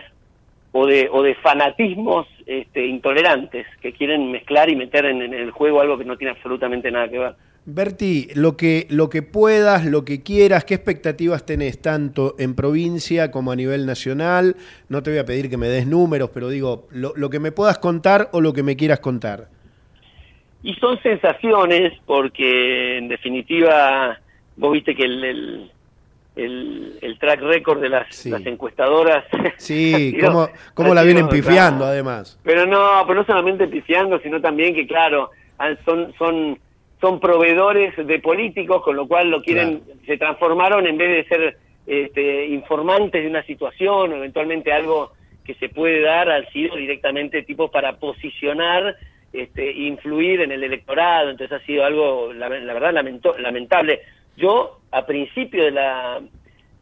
o 0.72 0.86
de, 0.86 1.10
o 1.12 1.24
de 1.24 1.36
fanatismos 1.36 2.28
este, 2.46 2.86
intolerantes 2.86 3.66
que 3.82 3.94
quieren 3.94 4.32
mezclar 4.32 4.70
y 4.70 4.76
meter 4.76 5.06
en, 5.06 5.22
en 5.22 5.34
el 5.34 5.52
juego 5.52 5.82
algo 5.82 5.98
que 5.98 6.06
no 6.06 6.18
tiene 6.18 6.32
absolutamente 6.32 6.92
nada 6.92 7.10
que 7.10 7.20
ver. 7.20 7.36
Berti, 7.70 8.30
lo 8.34 8.56
que, 8.56 8.88
lo 8.90 9.10
que 9.10 9.22
puedas, 9.24 9.86
lo 9.86 10.06
que 10.06 10.24
quieras, 10.24 10.64
¿qué 10.64 10.74
expectativas 10.74 11.46
tenés 11.46 11.82
tanto 11.82 12.34
en 12.40 12.56
provincia 12.56 13.30
como 13.30 13.52
a 13.52 13.58
nivel 13.58 13.86
nacional? 13.86 14.56
No 14.88 15.04
te 15.04 15.10
voy 15.10 15.20
a 15.20 15.26
pedir 15.26 15.50
que 15.50 15.58
me 15.58 15.68
des 15.68 15.86
números, 15.86 16.30
pero 16.34 16.48
digo, 16.48 16.88
lo, 16.92 17.12
lo 17.18 17.30
que 17.30 17.40
me 17.42 17.52
puedas 17.52 17.78
contar 17.78 18.30
o 18.32 18.40
lo 18.40 18.54
que 18.54 18.64
me 18.64 18.78
quieras 18.78 19.02
contar. 19.02 19.50
Y 20.64 20.76
son 20.76 20.98
sensaciones 21.04 21.92
porque 22.06 23.00
en 23.00 23.10
definitiva 23.10 24.18
vos 24.56 24.72
viste 24.72 24.96
que 24.96 25.04
el, 25.04 25.24
el, 25.26 25.72
el- 26.38 26.98
el 27.02 27.20
track 27.20 27.42
record 27.42 27.82
de 27.82 27.90
las, 27.90 28.26
las 28.28 28.46
encuestadoras... 28.46 29.26
Sí, 29.58 30.12
Digo, 30.14 30.28
cómo, 30.28 30.50
cómo 30.74 30.94
la 30.94 31.04
vienen 31.04 31.28
pifiando 31.28 31.80
claro. 31.80 31.92
además. 31.92 32.40
Pero 32.44 32.66
no, 32.66 33.04
pero 33.06 33.20
no 33.20 33.26
solamente 33.26 33.68
pifiando, 33.68 34.20
sino 34.22 34.40
también 34.40 34.74
que, 34.74 34.88
claro, 34.88 35.32
son, 35.84 36.14
son, 36.18 36.58
son 37.00 37.20
proveedores 37.20 37.96
de 37.96 38.20
políticos, 38.20 38.82
con 38.84 38.96
lo 38.96 39.08
cual 39.08 39.30
lo 39.30 39.42
quieren, 39.42 39.82
se 40.06 40.18
transformaron 40.18 40.88
en 40.88 40.98
vez 40.98 41.10
de 41.10 41.24
ser 41.36 41.58
este, 41.86 42.48
informantes 42.48 43.22
de 43.24 43.30
una 43.30 43.44
situación 43.44 44.12
o 44.14 44.16
eventualmente 44.16 44.72
algo 44.74 45.12
que 45.46 45.54
se 45.56 45.70
puede 45.70 46.02
dar, 46.02 46.30
han 46.30 46.48
sido 46.50 46.76
directamente 46.76 47.44
tipos 47.44 47.70
para 47.72 47.94
posicionar, 47.98 48.96
este, 49.32 49.72
influir 49.72 50.42
en 50.42 50.52
el 50.52 50.64
electorado, 50.64 51.30
entonces 51.30 51.62
ha 51.62 51.66
sido 51.66 51.86
algo, 51.86 52.34
la, 52.34 52.50
la 52.50 52.74
verdad, 52.74 52.94
lamento- 52.94 53.38
lamentable. 53.38 54.02
Yo, 54.36 54.80
a 54.92 55.06
principio 55.06 55.64
de 55.64 55.72
la, 55.72 56.20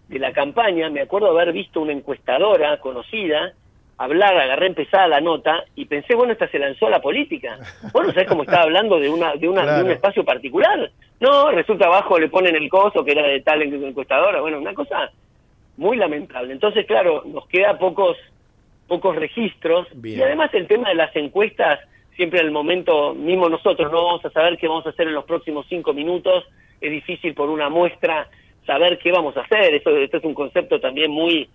de 0.07 0.20
la 0.20 0.32
campaña, 0.32 0.89
me 0.89 1.01
acuerdo 1.01 1.30
haber 1.30 1.51
visto 1.53 1.82
una 1.82 1.91
encuestadora 1.91 2.78
conocida 2.80 3.53
hablar, 3.98 4.38
agarré 4.38 4.68
empezada 4.68 5.08
la 5.08 5.22
nota 5.22 5.64
y 5.76 5.86
pensé, 5.86 6.16
bueno, 6.16 6.34
esta 6.34 6.50
se 6.50 6.60
lanzó 6.60 6.88
a 6.88 6.91
la 6.91 7.02
política. 7.02 7.58
Bueno, 7.93 8.12
¿sabes 8.12 8.28
cómo 8.28 8.43
estaba 8.43 8.64
hablando 8.64 9.00
de 9.00 9.10
una 9.10 9.36
de 9.36 9.48
una 9.48 9.78
de 9.78 9.84
un 9.84 9.91
espacio 9.91 10.26
particular? 10.26 10.91
No, 11.20 11.52
resulta 11.52 11.86
abajo 11.86 12.20
le 12.20 12.30
ponen 12.30 12.56
el 12.56 12.70
coso 12.70 13.06
que 13.06 13.12
era 13.12 13.26
de 13.26 13.41
tal 13.41 13.62
encuestadora, 13.62 14.41
bueno, 14.41 14.60
una 14.60 14.74
cosa 14.74 15.12
muy 15.78 15.98
lamentable. 15.98 16.54
Entonces, 16.54 16.86
claro, 16.86 17.24
nos 17.26 17.48
queda 17.48 17.78
pocos 17.78 18.18
pocos 18.88 19.16
registros 19.16 19.88
Bien. 19.96 20.20
y 20.20 20.24
además 20.24 20.54
el 20.54 20.68
tema 20.68 20.89
de 20.89 20.96
las 20.96 21.16
encuestas 21.16 21.80
siempre 22.16 22.39
el 22.39 22.52
momento 22.52 23.16
mismo 23.16 23.50
nosotros 23.50 23.91
no 23.91 24.06
vamos 24.06 24.26
a 24.26 24.30
saber 24.30 24.58
qué 24.60 24.68
vamos 24.68 24.86
a 24.86 24.89
hacer 24.89 25.08
en 25.08 25.16
los 25.16 25.26
próximos 25.26 25.66
cinco 25.68 25.91
minutos 25.91 26.43
es 26.80 26.91
difícil 26.91 27.34
por 27.34 27.50
una 27.50 27.68
muestra 27.68 28.30
saber 28.66 29.00
qué 29.00 29.12
vamos 29.12 29.36
a 29.38 29.41
hacer 29.41 29.74
esto, 29.74 29.96
esto 29.98 30.18
es 30.18 30.24
un 30.24 30.36
concepto 30.36 30.80
también 30.80 31.10
muy 31.10 31.50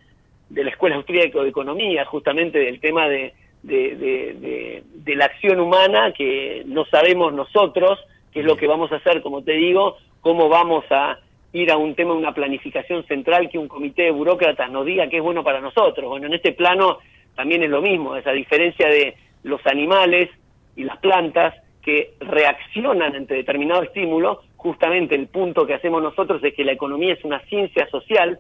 de 0.51 0.65
la 0.65 0.71
Escuela 0.71 0.97
Austríaca 0.97 1.41
de 1.41 1.49
Economía, 1.49 2.05
justamente 2.05 2.59
del 2.59 2.81
tema 2.81 3.09
de, 3.09 3.33
de, 3.63 4.83
la 5.17 5.25
acción 5.27 5.61
humana 5.61 6.13
que 6.13 6.63
no 6.67 6.85
sabemos 6.87 7.33
nosotros 7.33 7.99
qué 8.33 8.41
es 8.41 8.47
lo 8.47 8.57
que 8.57 8.67
vamos 8.67 8.93
a 8.93 8.97
hacer, 8.97 9.23
como 9.23 9.43
te 9.43 9.53
digo, 9.53 9.97
cómo 10.21 10.49
vamos 10.49 10.85
a 10.91 11.19
ir 11.53 11.71
a 11.71 11.77
un 11.77 11.95
tema, 11.95 12.15
una 12.15 12.33
planificación 12.33 13.05
central 13.07 13.51
que 13.51 13.59
un 13.59 13.67
comité 13.67 14.03
de 14.03 14.11
burócratas 14.13 14.71
nos 14.71 14.87
diga 14.87 15.09
qué 15.09 15.17
es 15.17 15.23
bueno 15.23 15.43
para 15.43 15.61
nosotros. 15.61 16.09
Bueno, 16.09 16.27
en 16.27 16.35
este 16.35 16.53
plano 16.53 16.99
también 17.35 17.63
es 17.63 17.71
lo 17.71 17.83
mismo, 17.83 18.17
esa 18.17 18.33
diferencia 18.33 18.89
de 18.89 19.17
los 19.43 19.65
animales 19.67 20.31
y 20.77 20.85
las 20.85 20.99
plantas 20.99 21.55
que 21.83 22.13
reaccionan 22.21 23.17
ante 23.17 23.35
determinado 23.35 23.83
estímulo, 23.83 24.43
justamente 24.57 25.15
el 25.15 25.27
punto 25.27 25.67
que 25.67 25.75
hacemos 25.75 26.03
nosotros 26.03 26.43
es 26.45 26.55
que 26.55 26.65
la 26.65 26.73
economía 26.73 27.15
es 27.15 27.25
una 27.25 27.41
ciencia 27.47 27.89
social 27.89 28.39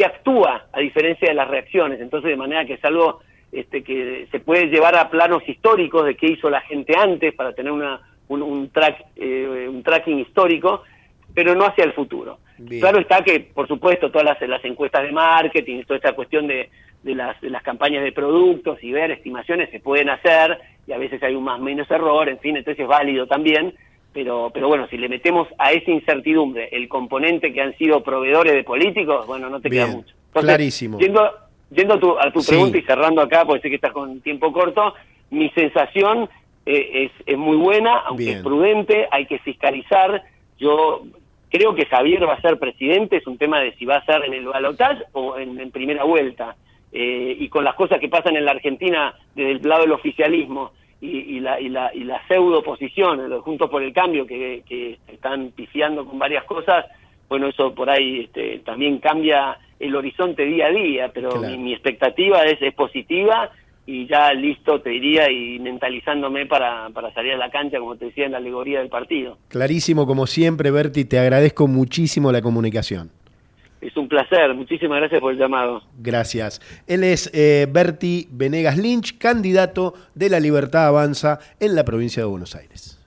que 0.00 0.06
actúa 0.06 0.64
a 0.72 0.80
diferencia 0.80 1.28
de 1.28 1.34
las 1.34 1.46
reacciones, 1.46 2.00
entonces 2.00 2.30
de 2.30 2.36
manera 2.36 2.64
que 2.64 2.72
es 2.74 2.84
algo 2.86 3.20
este, 3.52 3.84
que 3.84 4.28
se 4.30 4.40
puede 4.40 4.68
llevar 4.68 4.96
a 4.96 5.10
planos 5.10 5.46
históricos 5.46 6.06
de 6.06 6.14
qué 6.16 6.28
hizo 6.28 6.48
la 6.48 6.62
gente 6.62 6.96
antes 6.96 7.34
para 7.34 7.52
tener 7.52 7.70
una, 7.70 8.00
un, 8.28 8.40
un 8.40 8.70
track, 8.70 8.96
eh, 9.16 9.66
un 9.68 9.82
tracking 9.82 10.20
histórico, 10.20 10.84
pero 11.34 11.54
no 11.54 11.66
hacia 11.66 11.84
el 11.84 11.92
futuro. 11.92 12.38
Bien. 12.56 12.80
Claro 12.80 12.98
está 12.98 13.22
que, 13.22 13.40
por 13.40 13.68
supuesto, 13.68 14.10
todas 14.10 14.24
las, 14.24 14.48
las 14.48 14.64
encuestas 14.64 15.02
de 15.02 15.12
marketing, 15.12 15.82
toda 15.82 15.98
esta 15.98 16.14
cuestión 16.14 16.46
de, 16.46 16.70
de 17.02 17.14
las, 17.14 17.38
de 17.42 17.50
las 17.50 17.62
campañas 17.62 18.02
de 18.02 18.12
productos 18.12 18.82
y 18.82 18.92
ver 18.92 19.10
estimaciones 19.10 19.68
se 19.68 19.80
pueden 19.80 20.08
hacer 20.08 20.58
y 20.86 20.92
a 20.92 20.98
veces 20.98 21.22
hay 21.22 21.34
un 21.34 21.44
más 21.44 21.60
menos 21.60 21.90
error, 21.90 22.26
en 22.26 22.38
fin, 22.38 22.56
entonces 22.56 22.80
es 22.80 22.88
válido 22.88 23.26
también, 23.26 23.74
pero, 24.12 24.50
pero 24.52 24.68
bueno, 24.68 24.86
si 24.88 24.96
le 24.96 25.08
metemos 25.08 25.48
a 25.58 25.72
esa 25.72 25.90
incertidumbre 25.90 26.68
el 26.72 26.88
componente 26.88 27.52
que 27.52 27.60
han 27.60 27.76
sido 27.76 28.02
proveedores 28.02 28.52
de 28.54 28.64
políticos, 28.64 29.26
bueno, 29.26 29.48
no 29.48 29.60
te 29.60 29.70
queda 29.70 29.86
mucho. 29.86 30.14
Entonces, 30.26 30.48
clarísimo. 30.48 30.98
Yendo, 30.98 31.30
yendo 31.70 31.94
a 31.94 32.00
tu, 32.00 32.18
a 32.18 32.30
tu 32.32 32.40
Sí. 32.40 32.50
pregunta 32.50 32.78
y 32.78 32.82
cerrando 32.82 33.20
acá, 33.22 33.44
porque 33.44 33.62
sé 33.62 33.68
que 33.68 33.76
estás 33.76 33.92
con 33.92 34.20
tiempo 34.20 34.52
corto, 34.52 34.94
mi 35.30 35.48
sensación 35.50 36.28
eh, 36.66 37.04
es, 37.04 37.12
es 37.26 37.38
muy 37.38 37.56
buena, 37.56 37.98
aunque 38.00 38.24
Bien. 38.24 38.36
es 38.38 38.42
prudente, 38.42 39.08
hay 39.10 39.26
que 39.26 39.38
fiscalizar. 39.38 40.22
Yo 40.58 41.02
creo 41.50 41.74
que 41.74 41.86
Javier 41.86 42.28
va 42.28 42.34
a 42.34 42.40
ser 42.40 42.58
presidente, 42.58 43.16
es 43.16 43.26
un 43.26 43.38
tema 43.38 43.60
de 43.60 43.72
si 43.76 43.84
va 43.86 43.96
a 43.96 44.04
ser 44.04 44.24
en 44.24 44.34
el 44.34 44.46
balotaje 44.46 45.02
o 45.12 45.38
en, 45.38 45.58
en 45.58 45.70
primera 45.70 46.04
vuelta. 46.04 46.56
Eh, 46.92 47.36
y 47.38 47.48
con 47.48 47.62
las 47.64 47.76
cosas 47.76 48.00
que 48.00 48.08
pasan 48.08 48.36
en 48.36 48.44
la 48.44 48.50
Argentina 48.50 49.14
desde 49.36 49.52
el 49.52 49.62
lado 49.68 49.82
del 49.82 49.92
oficialismo 49.92 50.72
y, 51.00 51.36
y 51.36 51.40
la, 51.40 51.60
y, 51.60 51.68
la, 51.68 51.90
y 51.94 52.04
la 52.04 52.20
pseudo 52.28 52.58
oposición, 52.60 53.28
los 53.28 53.42
Juntos 53.42 53.70
por 53.70 53.82
el 53.82 53.92
Cambio, 53.92 54.26
que, 54.26 54.62
que 54.68 54.98
están 55.08 55.50
pifiando 55.52 56.04
con 56.04 56.18
varias 56.18 56.44
cosas, 56.44 56.84
bueno, 57.28 57.48
eso 57.48 57.74
por 57.74 57.88
ahí 57.88 58.20
este, 58.24 58.58
también 58.60 58.98
cambia 58.98 59.56
el 59.78 59.94
horizonte 59.94 60.44
día 60.44 60.66
a 60.66 60.70
día, 60.70 61.10
pero 61.12 61.30
Claro. 61.30 61.56
mi, 61.56 61.58
mi 61.62 61.72
expectativa 61.72 62.42
es, 62.44 62.60
es 62.60 62.74
positiva 62.74 63.50
y 63.86 64.06
ya 64.06 64.32
listo, 64.34 64.80
te 64.82 64.90
diría, 64.90 65.30
y 65.30 65.58
mentalizándome 65.58 66.46
para, 66.46 66.90
para 66.90 67.12
salir 67.12 67.32
a 67.32 67.36
la 67.38 67.50
cancha, 67.50 67.78
como 67.78 67.96
te 67.96 68.04
decía, 68.06 68.26
en 68.26 68.32
la 68.32 68.38
alegoría 68.38 68.80
del 68.80 68.88
partido. 68.88 69.38
Clarísimo 69.48 70.06
como 70.06 70.26
siempre, 70.26 70.70
Berti, 70.70 71.04
te 71.06 71.18
agradezco 71.18 71.66
muchísimo 71.66 72.30
la 72.30 72.42
comunicación. 72.42 73.10
Es 73.80 73.96
un 73.96 74.08
placer, 74.08 74.54
muchísimas 74.54 74.98
gracias 74.98 75.20
por 75.20 75.32
el 75.32 75.38
llamado. 75.38 75.82
Gracias. 75.98 76.60
Él 76.86 77.02
es 77.02 77.30
eh, 77.32 77.66
Berti 77.70 78.28
Venegas 78.30 78.76
Lynch, 78.76 79.16
candidato 79.16 79.94
de 80.14 80.28
la 80.28 80.38
Libertad 80.38 80.86
Avanza 80.86 81.38
en 81.58 81.74
la 81.74 81.84
provincia 81.84 82.22
de 82.22 82.28
Buenos 82.28 82.54
Aires. 82.54 82.99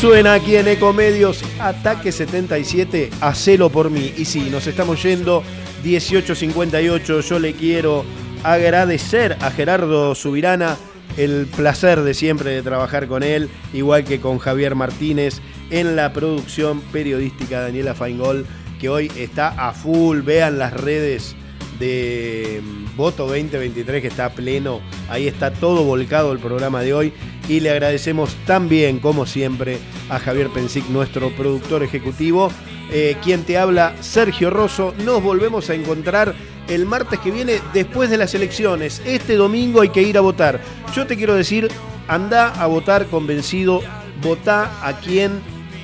Suena 0.00 0.34
aquí 0.34 0.56
en 0.56 0.68
Ecomedios 0.68 1.42
Ataque 1.58 2.12
77, 2.12 3.10
hacelo 3.20 3.70
por 3.70 3.88
mí. 3.88 4.12
Y 4.16 4.26
sí, 4.26 4.48
nos 4.50 4.66
estamos 4.66 5.02
yendo 5.02 5.42
1858. 5.82 7.20
Yo 7.20 7.38
le 7.38 7.54
quiero 7.54 8.04
agradecer 8.42 9.36
a 9.40 9.50
Gerardo 9.50 10.14
Subirana 10.14 10.76
el 11.16 11.46
placer 11.46 12.02
de 12.02 12.12
siempre 12.12 12.50
de 12.50 12.62
trabajar 12.62 13.06
con 13.06 13.22
él, 13.22 13.48
igual 13.72 14.04
que 14.04 14.20
con 14.20 14.38
Javier 14.38 14.74
Martínez 14.74 15.40
en 15.70 15.96
la 15.96 16.12
producción 16.12 16.80
periodística 16.92 17.62
Daniela 17.62 17.94
Feingol, 17.94 18.46
que 18.78 18.90
hoy 18.90 19.10
está 19.16 19.48
a 19.48 19.72
full. 19.72 20.20
Vean 20.20 20.58
las 20.58 20.74
redes 20.74 21.36
de 21.78 22.62
mm, 22.62 22.96
Voto 22.96 23.26
2023 23.26 24.02
que 24.02 24.08
está 24.08 24.30
pleno. 24.30 24.80
Ahí 25.08 25.28
está 25.28 25.52
todo 25.52 25.84
volcado 25.84 26.32
el 26.32 26.38
programa 26.38 26.80
de 26.82 26.94
hoy. 26.94 27.12
Y 27.48 27.60
le 27.60 27.70
agradecemos 27.70 28.34
también, 28.46 28.98
como 28.98 29.26
siempre, 29.26 29.78
a 30.08 30.18
Javier 30.18 30.48
Pensic, 30.48 30.88
nuestro 30.88 31.30
productor 31.36 31.82
ejecutivo. 31.82 32.50
Eh, 32.90 33.16
quien 33.22 33.44
te 33.44 33.58
habla, 33.58 33.94
Sergio 34.00 34.50
Rosso. 34.50 34.94
Nos 35.04 35.22
volvemos 35.22 35.70
a 35.70 35.74
encontrar 35.74 36.34
el 36.68 36.86
martes 36.86 37.20
que 37.20 37.30
viene 37.30 37.60
después 37.72 38.10
de 38.10 38.16
las 38.16 38.34
elecciones. 38.34 39.02
Este 39.04 39.36
domingo 39.36 39.80
hay 39.80 39.90
que 39.90 40.02
ir 40.02 40.18
a 40.18 40.22
votar. 40.22 40.60
Yo 40.94 41.06
te 41.06 41.16
quiero 41.16 41.34
decir, 41.34 41.68
anda 42.08 42.48
a 42.48 42.66
votar 42.66 43.06
convencido, 43.06 43.82
votá 44.22 44.70
a 44.82 44.98
quien 44.98 45.40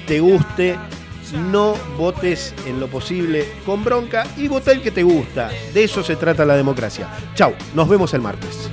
te 0.07 0.20
guste, 0.20 0.76
no 1.32 1.74
votes 1.96 2.54
en 2.66 2.80
lo 2.80 2.88
posible 2.88 3.46
con 3.64 3.84
bronca 3.84 4.26
y 4.36 4.48
vota 4.48 4.72
el 4.72 4.82
que 4.82 4.90
te 4.90 5.02
gusta. 5.02 5.50
De 5.72 5.84
eso 5.84 6.02
se 6.02 6.16
trata 6.16 6.44
la 6.44 6.56
democracia. 6.56 7.08
Chau, 7.34 7.54
nos 7.74 7.88
vemos 7.88 8.14
el 8.14 8.20
martes. 8.20 8.70